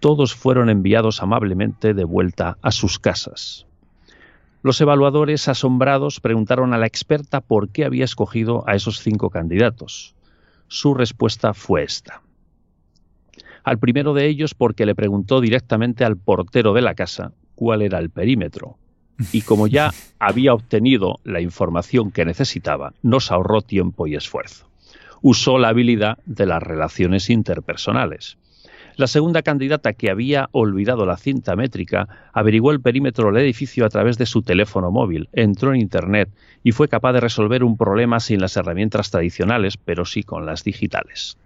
Todos 0.01 0.35
fueron 0.35 0.71
enviados 0.71 1.23
amablemente 1.23 1.93
de 1.93 2.05
vuelta 2.05 2.57
a 2.63 2.71
sus 2.71 2.99
casas. 2.99 3.67
Los 4.63 4.81
evaluadores, 4.81 5.49
asombrados, 5.49 6.21
preguntaron 6.21 6.75
a 6.75 6.79
la 6.79 6.87
experta 6.87 7.41
por 7.41 7.71
qué 7.71 7.85
había 7.85 8.05
escogido 8.05 8.63
a 8.69 8.75
esos 8.75 9.01
cinco 9.01 9.31
candidatos. 9.31 10.15
Su 10.69 10.93
respuesta 10.93 11.55
fue 11.55 11.83
esta. 11.83 12.23
Al 13.65 13.79
primero 13.79 14.13
de 14.13 14.27
ellos 14.27 14.55
porque 14.55 14.85
le 14.85 14.95
preguntó 14.95 15.41
directamente 15.41 16.05
al 16.05 16.17
portero 16.17 16.75
de 16.75 16.83
la 16.83 16.95
casa 16.95 17.33
cuál 17.55 17.81
era 17.83 17.99
el 17.99 18.11
perímetro. 18.11 18.77
Y 19.33 19.43
como 19.43 19.67
ya 19.67 19.93
había 20.19 20.53
obtenido 20.53 21.17
la 21.25 21.41
información 21.41 22.11
que 22.11 22.25
necesitaba, 22.27 22.93
nos 23.03 23.31
ahorró 23.31 23.63
tiempo 23.63 24.07
y 24.07 24.15
esfuerzo. 24.15 24.67
Usó 25.23 25.59
la 25.59 25.69
habilidad 25.69 26.19
de 26.27 26.47
las 26.47 26.63
relaciones 26.63 27.31
interpersonales. 27.31 28.39
La 28.97 29.07
segunda 29.07 29.43
candidata, 29.43 29.93
que 29.93 30.11
había 30.11 30.49
olvidado 30.53 31.07
la 31.07 31.17
cinta 31.17 31.57
métrica, 31.57 32.09
averiguó 32.33 32.73
el 32.73 32.81
perímetro 32.81 33.27
del 33.27 33.43
edificio 33.43 33.87
a 33.87 33.89
través 33.89 34.19
de 34.19 34.27
su 34.27 34.43
teléfono 34.43 34.91
móvil, 34.91 35.29
entró 35.33 35.73
en 35.73 35.81
Internet 35.81 36.31
y 36.63 36.73
fue 36.73 36.89
capaz 36.89 37.13
de 37.13 37.21
resolver 37.21 37.65
un 37.65 37.77
problema 37.77 38.21
sin 38.21 38.41
las 38.41 38.57
herramientas 38.57 39.11
tradicionales, 39.11 39.77
pero 39.77 40.05
sí 40.05 40.23
con 40.23 40.45
las 40.45 40.65
digitales. 40.65 41.39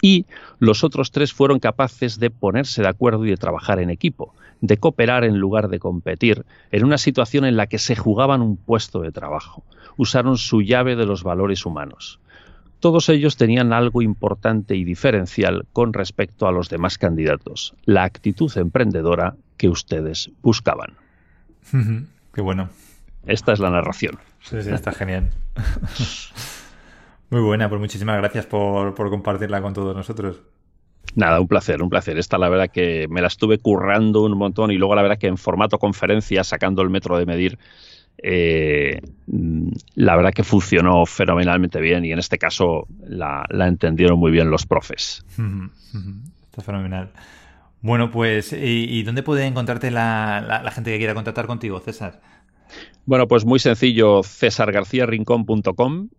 Y 0.00 0.26
los 0.58 0.84
otros 0.84 1.10
tres 1.10 1.32
fueron 1.32 1.58
capaces 1.58 2.18
de 2.18 2.30
ponerse 2.30 2.82
de 2.82 2.88
acuerdo 2.88 3.24
y 3.24 3.30
de 3.30 3.36
trabajar 3.36 3.78
en 3.78 3.90
equipo, 3.90 4.34
de 4.60 4.76
cooperar 4.76 5.24
en 5.24 5.38
lugar 5.38 5.68
de 5.68 5.78
competir, 5.78 6.44
en 6.70 6.84
una 6.84 6.98
situación 6.98 7.44
en 7.44 7.56
la 7.56 7.66
que 7.66 7.78
se 7.78 7.96
jugaban 7.96 8.42
un 8.42 8.56
puesto 8.56 9.00
de 9.00 9.12
trabajo. 9.12 9.64
Usaron 9.96 10.38
su 10.38 10.62
llave 10.62 10.96
de 10.96 11.06
los 11.06 11.22
valores 11.22 11.66
humanos. 11.66 12.20
Todos 12.82 13.08
ellos 13.10 13.36
tenían 13.36 13.72
algo 13.72 14.02
importante 14.02 14.74
y 14.74 14.82
diferencial 14.82 15.66
con 15.72 15.92
respecto 15.92 16.48
a 16.48 16.52
los 16.52 16.68
demás 16.68 16.98
candidatos, 16.98 17.76
la 17.84 18.02
actitud 18.02 18.50
emprendedora 18.56 19.36
que 19.56 19.68
ustedes 19.68 20.32
buscaban. 20.42 20.94
Qué 22.34 22.40
bueno. 22.40 22.70
Esta 23.24 23.52
es 23.52 23.60
la 23.60 23.70
narración. 23.70 24.18
Sí, 24.40 24.60
sí, 24.64 24.70
está 24.70 24.90
genial. 24.90 25.30
Muy 27.30 27.40
buena, 27.40 27.68
pues 27.68 27.80
muchísimas 27.80 28.18
gracias 28.18 28.46
por, 28.46 28.96
por 28.96 29.10
compartirla 29.10 29.62
con 29.62 29.74
todos 29.74 29.94
nosotros. 29.94 30.42
Nada, 31.14 31.40
un 31.40 31.46
placer, 31.46 31.84
un 31.84 31.88
placer. 31.88 32.18
Esta 32.18 32.36
la 32.36 32.48
verdad 32.48 32.68
que 32.68 33.06
me 33.08 33.20
la 33.20 33.28
estuve 33.28 33.58
currando 33.58 34.24
un 34.24 34.36
montón 34.36 34.72
y 34.72 34.76
luego 34.76 34.96
la 34.96 35.02
verdad 35.02 35.18
que 35.18 35.28
en 35.28 35.38
formato 35.38 35.78
conferencia, 35.78 36.42
sacando 36.42 36.82
el 36.82 36.90
metro 36.90 37.16
de 37.16 37.26
medir, 37.26 37.60
eh, 38.18 39.00
la 39.94 40.16
verdad 40.16 40.32
que 40.32 40.42
funcionó 40.44 41.06
fenomenalmente 41.06 41.80
bien 41.80 42.04
y 42.04 42.12
en 42.12 42.18
este 42.18 42.36
caso 42.38 42.86
la, 43.06 43.46
entendieron 43.50 44.18
muy 44.18 44.30
bien 44.30 44.50
los 44.50 44.66
profes. 44.66 45.24
Está 46.44 46.60
fenomenal. 46.62 47.12
Bueno, 47.80 48.10
pues, 48.10 48.52
¿y, 48.52 49.02
dónde 49.02 49.22
puede 49.24 49.46
encontrarte 49.46 49.90
la, 49.90 50.70
gente 50.72 50.92
que 50.92 50.98
quiera 50.98 51.14
contactar 51.14 51.46
contigo, 51.46 51.80
César? 51.80 52.20
Bueno, 53.06 53.26
pues 53.26 53.44
muy 53.44 53.58
sencillo, 53.58 54.22
cesargarciarrincón.com, 54.22 56.10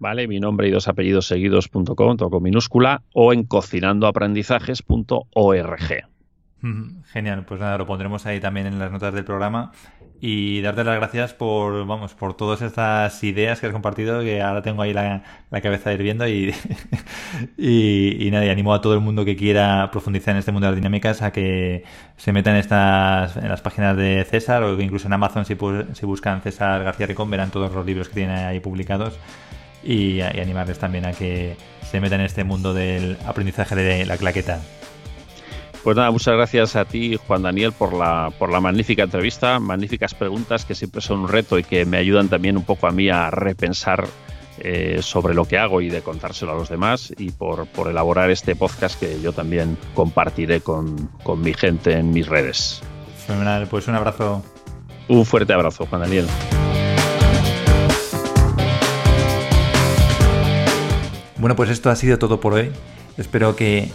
¿vale? 0.00 0.26
Mi 0.26 0.40
nombre 0.40 0.66
y 0.66 0.72
dos 0.72 0.88
apellidos 0.88 1.28
seguidos.com, 1.28 2.16
todo 2.16 2.28
con 2.28 2.42
minúscula, 2.42 3.02
o 3.12 3.32
en 3.32 3.44
cocinandoaprendizajes.org. 3.44 6.06
Genial, 7.12 7.44
pues 7.44 7.60
nada, 7.60 7.78
lo 7.78 7.86
pondremos 7.86 8.26
ahí 8.26 8.40
también 8.40 8.66
en 8.66 8.80
las 8.80 8.90
notas 8.90 9.14
del 9.14 9.24
programa 9.24 9.70
y 10.20 10.62
darte 10.62 10.84
las 10.84 10.96
gracias 10.96 11.34
por, 11.34 11.86
vamos, 11.86 12.14
por 12.14 12.34
todas 12.34 12.62
estas 12.62 13.22
ideas 13.22 13.60
que 13.60 13.66
has 13.66 13.72
compartido, 13.72 14.20
que 14.22 14.40
ahora 14.40 14.62
tengo 14.62 14.82
ahí 14.82 14.92
la, 14.92 15.22
cabeza 15.62 15.92
hirviendo 15.92 16.26
y 16.28 16.54
Y, 17.58 18.30
nada, 18.30 18.46
y 18.46 18.48
animo 18.48 18.72
a 18.74 18.80
todo 18.80 18.94
el 18.94 19.00
mundo 19.00 19.24
que 19.24 19.36
quiera 19.36 19.90
profundizar 19.90 20.32
en 20.32 20.38
este 20.38 20.52
mundo 20.52 20.66
de 20.66 20.72
las 20.72 20.76
dinámicas 20.76 21.22
a 21.22 21.32
que 21.32 21.84
se 22.16 22.32
metan 22.32 22.54
en, 22.54 22.60
estas, 22.60 23.36
en 23.36 23.48
las 23.48 23.60
páginas 23.60 23.96
de 23.96 24.24
César 24.24 24.62
o 24.62 24.80
incluso 24.80 25.06
en 25.06 25.12
Amazon 25.12 25.44
si, 25.44 25.56
si 25.92 26.06
buscan 26.06 26.42
César 26.42 26.82
García 26.82 27.06
Ricón 27.06 27.30
verán 27.30 27.50
todos 27.50 27.72
los 27.72 27.84
libros 27.84 28.08
que 28.08 28.14
tiene 28.14 28.32
ahí 28.32 28.60
publicados 28.60 29.18
y, 29.84 30.16
y 30.16 30.20
animarles 30.20 30.78
también 30.78 31.06
a 31.06 31.12
que 31.12 31.56
se 31.82 32.00
metan 32.00 32.20
en 32.20 32.26
este 32.26 32.44
mundo 32.44 32.74
del 32.74 33.16
aprendizaje 33.26 33.76
de 33.76 34.06
la 34.06 34.16
claqueta. 34.16 34.60
Pues 35.86 35.96
nada, 35.96 36.10
muchas 36.10 36.34
gracias 36.34 36.74
a 36.74 36.84
ti, 36.84 37.16
Juan 37.28 37.42
Daniel, 37.42 37.70
por 37.70 37.92
la, 37.92 38.32
por 38.40 38.50
la 38.50 38.60
magnífica 38.60 39.04
entrevista, 39.04 39.60
magníficas 39.60 40.14
preguntas 40.14 40.64
que 40.64 40.74
siempre 40.74 41.00
son 41.00 41.20
un 41.20 41.28
reto 41.28 41.60
y 41.60 41.62
que 41.62 41.84
me 41.84 41.96
ayudan 41.96 42.28
también 42.28 42.56
un 42.56 42.64
poco 42.64 42.88
a 42.88 42.90
mí 42.90 43.08
a 43.08 43.30
repensar 43.30 44.08
eh, 44.58 44.98
sobre 45.00 45.32
lo 45.32 45.44
que 45.44 45.58
hago 45.58 45.80
y 45.80 45.88
de 45.88 46.02
contárselo 46.02 46.50
a 46.50 46.54
los 46.56 46.68
demás 46.68 47.14
y 47.16 47.30
por, 47.30 47.68
elaborar 47.88 48.32
este 48.32 48.56
podcast 48.56 48.98
que 48.98 49.20
yo 49.20 49.32
también 49.32 49.78
compartiré 49.94 50.60
con, 50.60 51.06
con 51.22 51.40
mi 51.40 51.54
gente 51.54 51.92
en 51.92 52.10
mis 52.10 52.26
redes. 52.26 52.82
Fenomenal, 53.24 53.68
pues 53.68 53.86
un 53.86 53.94
abrazo. 53.94 54.42
Un 55.06 55.24
fuerte 55.24 55.52
abrazo, 55.52 55.86
Juan 55.86 56.00
Daniel. 56.00 56.26
Bueno, 61.38 61.54
pues 61.54 61.70
esto 61.70 61.90
ha 61.90 61.94
sido 61.94 62.18
todo 62.18 62.40
por 62.40 62.54
hoy. 62.54 62.72
Espero 63.18 63.54
que 63.54 63.88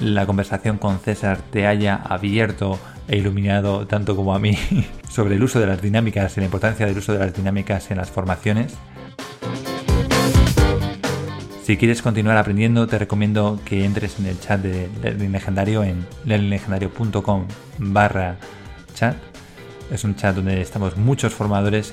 la 0.00 0.26
conversación 0.26 0.78
con 0.78 0.98
César 0.98 1.38
te 1.50 1.66
haya 1.66 1.96
abierto 1.96 2.78
e 3.08 3.16
iluminado 3.16 3.86
tanto 3.86 4.16
como 4.16 4.34
a 4.34 4.38
mí 4.38 4.58
sobre 5.08 5.36
el 5.36 5.42
uso 5.42 5.60
de 5.60 5.66
las 5.66 5.80
dinámicas 5.80 6.36
y 6.36 6.40
la 6.40 6.46
importancia 6.46 6.86
del 6.86 6.98
uso 6.98 7.12
de 7.12 7.20
las 7.20 7.34
dinámicas 7.34 7.90
en 7.90 7.98
las 7.98 8.10
formaciones. 8.10 8.74
Si 11.62 11.76
quieres 11.76 12.00
continuar 12.00 12.36
aprendiendo, 12.36 12.86
te 12.86 12.96
recomiendo 12.96 13.58
que 13.64 13.84
entres 13.84 14.20
en 14.20 14.26
el 14.26 14.38
chat 14.38 14.60
de 14.60 14.88
Learning 15.02 15.32
Legendario 15.32 15.82
en 15.82 16.06
learninglegendario.com 16.24 17.46
barra 17.78 18.36
chat. 18.94 19.16
Es 19.90 20.04
un 20.04 20.14
chat 20.14 20.34
donde 20.36 20.60
estamos 20.60 20.96
muchos 20.96 21.34
formadores 21.34 21.92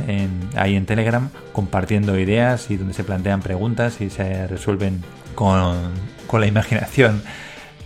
ahí 0.55 0.75
en 0.75 0.85
Telegram 0.85 1.29
compartiendo 1.53 2.19
ideas 2.19 2.69
y 2.69 2.77
donde 2.77 2.93
se 2.93 3.03
plantean 3.03 3.41
preguntas 3.41 4.01
y 4.01 4.09
se 4.11 4.47
resuelven 4.47 5.03
con, 5.33 5.91
con 6.27 6.41
la 6.41 6.47
imaginación 6.47 7.23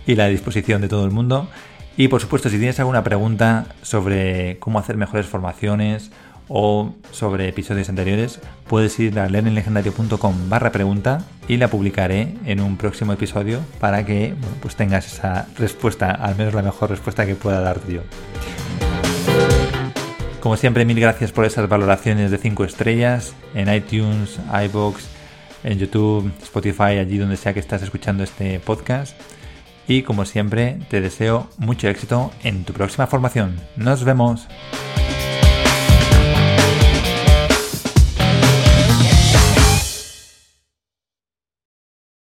y 0.08 0.16
la 0.16 0.26
disposición 0.26 0.80
de 0.80 0.88
todo 0.88 1.04
el 1.04 1.12
mundo. 1.12 1.48
Y 1.96 2.08
por 2.08 2.20
supuesto, 2.20 2.48
si 2.48 2.56
tienes 2.56 2.80
alguna 2.80 3.04
pregunta 3.04 3.66
sobre 3.82 4.58
cómo 4.58 4.78
hacer 4.78 4.96
mejores 4.96 5.26
formaciones 5.26 6.10
o 6.48 6.94
sobre 7.12 7.46
episodios 7.46 7.90
anteriores, 7.90 8.40
puedes 8.66 8.98
ir 8.98 9.18
a 9.18 9.28
learninglegendario.com 9.28 10.48
barra 10.48 10.72
pregunta 10.72 11.24
y 11.46 11.58
la 11.58 11.68
publicaré 11.68 12.34
en 12.46 12.60
un 12.60 12.78
próximo 12.78 13.12
episodio 13.12 13.60
para 13.80 14.06
que 14.06 14.34
pues 14.62 14.76
tengas 14.76 15.06
esa 15.12 15.46
respuesta, 15.58 16.10
al 16.10 16.36
menos 16.36 16.54
la 16.54 16.62
mejor 16.62 16.88
respuesta 16.88 17.26
que 17.26 17.34
pueda 17.34 17.60
darte 17.60 17.92
yo. 17.92 18.00
Como 20.40 20.56
siempre, 20.56 20.86
mil 20.86 20.98
gracias 20.98 21.32
por 21.32 21.44
esas 21.44 21.68
valoraciones 21.68 22.30
de 22.30 22.38
5 22.38 22.64
estrellas 22.64 23.34
en 23.54 23.74
iTunes, 23.74 24.38
iBox, 24.64 25.06
en 25.64 25.78
YouTube, 25.78 26.32
Spotify, 26.42 26.96
allí 26.98 27.18
donde 27.18 27.36
sea 27.36 27.52
que 27.52 27.60
estás 27.60 27.82
escuchando 27.82 28.24
este 28.24 28.58
podcast. 28.60 29.14
Y 29.88 30.02
como 30.02 30.26
siempre, 30.26 30.78
te 30.90 31.00
deseo 31.00 31.48
mucho 31.56 31.88
éxito 31.88 32.30
en 32.44 32.64
tu 32.64 32.74
próxima 32.74 33.06
formación. 33.06 33.58
Nos 33.76 34.04
vemos. 34.04 34.46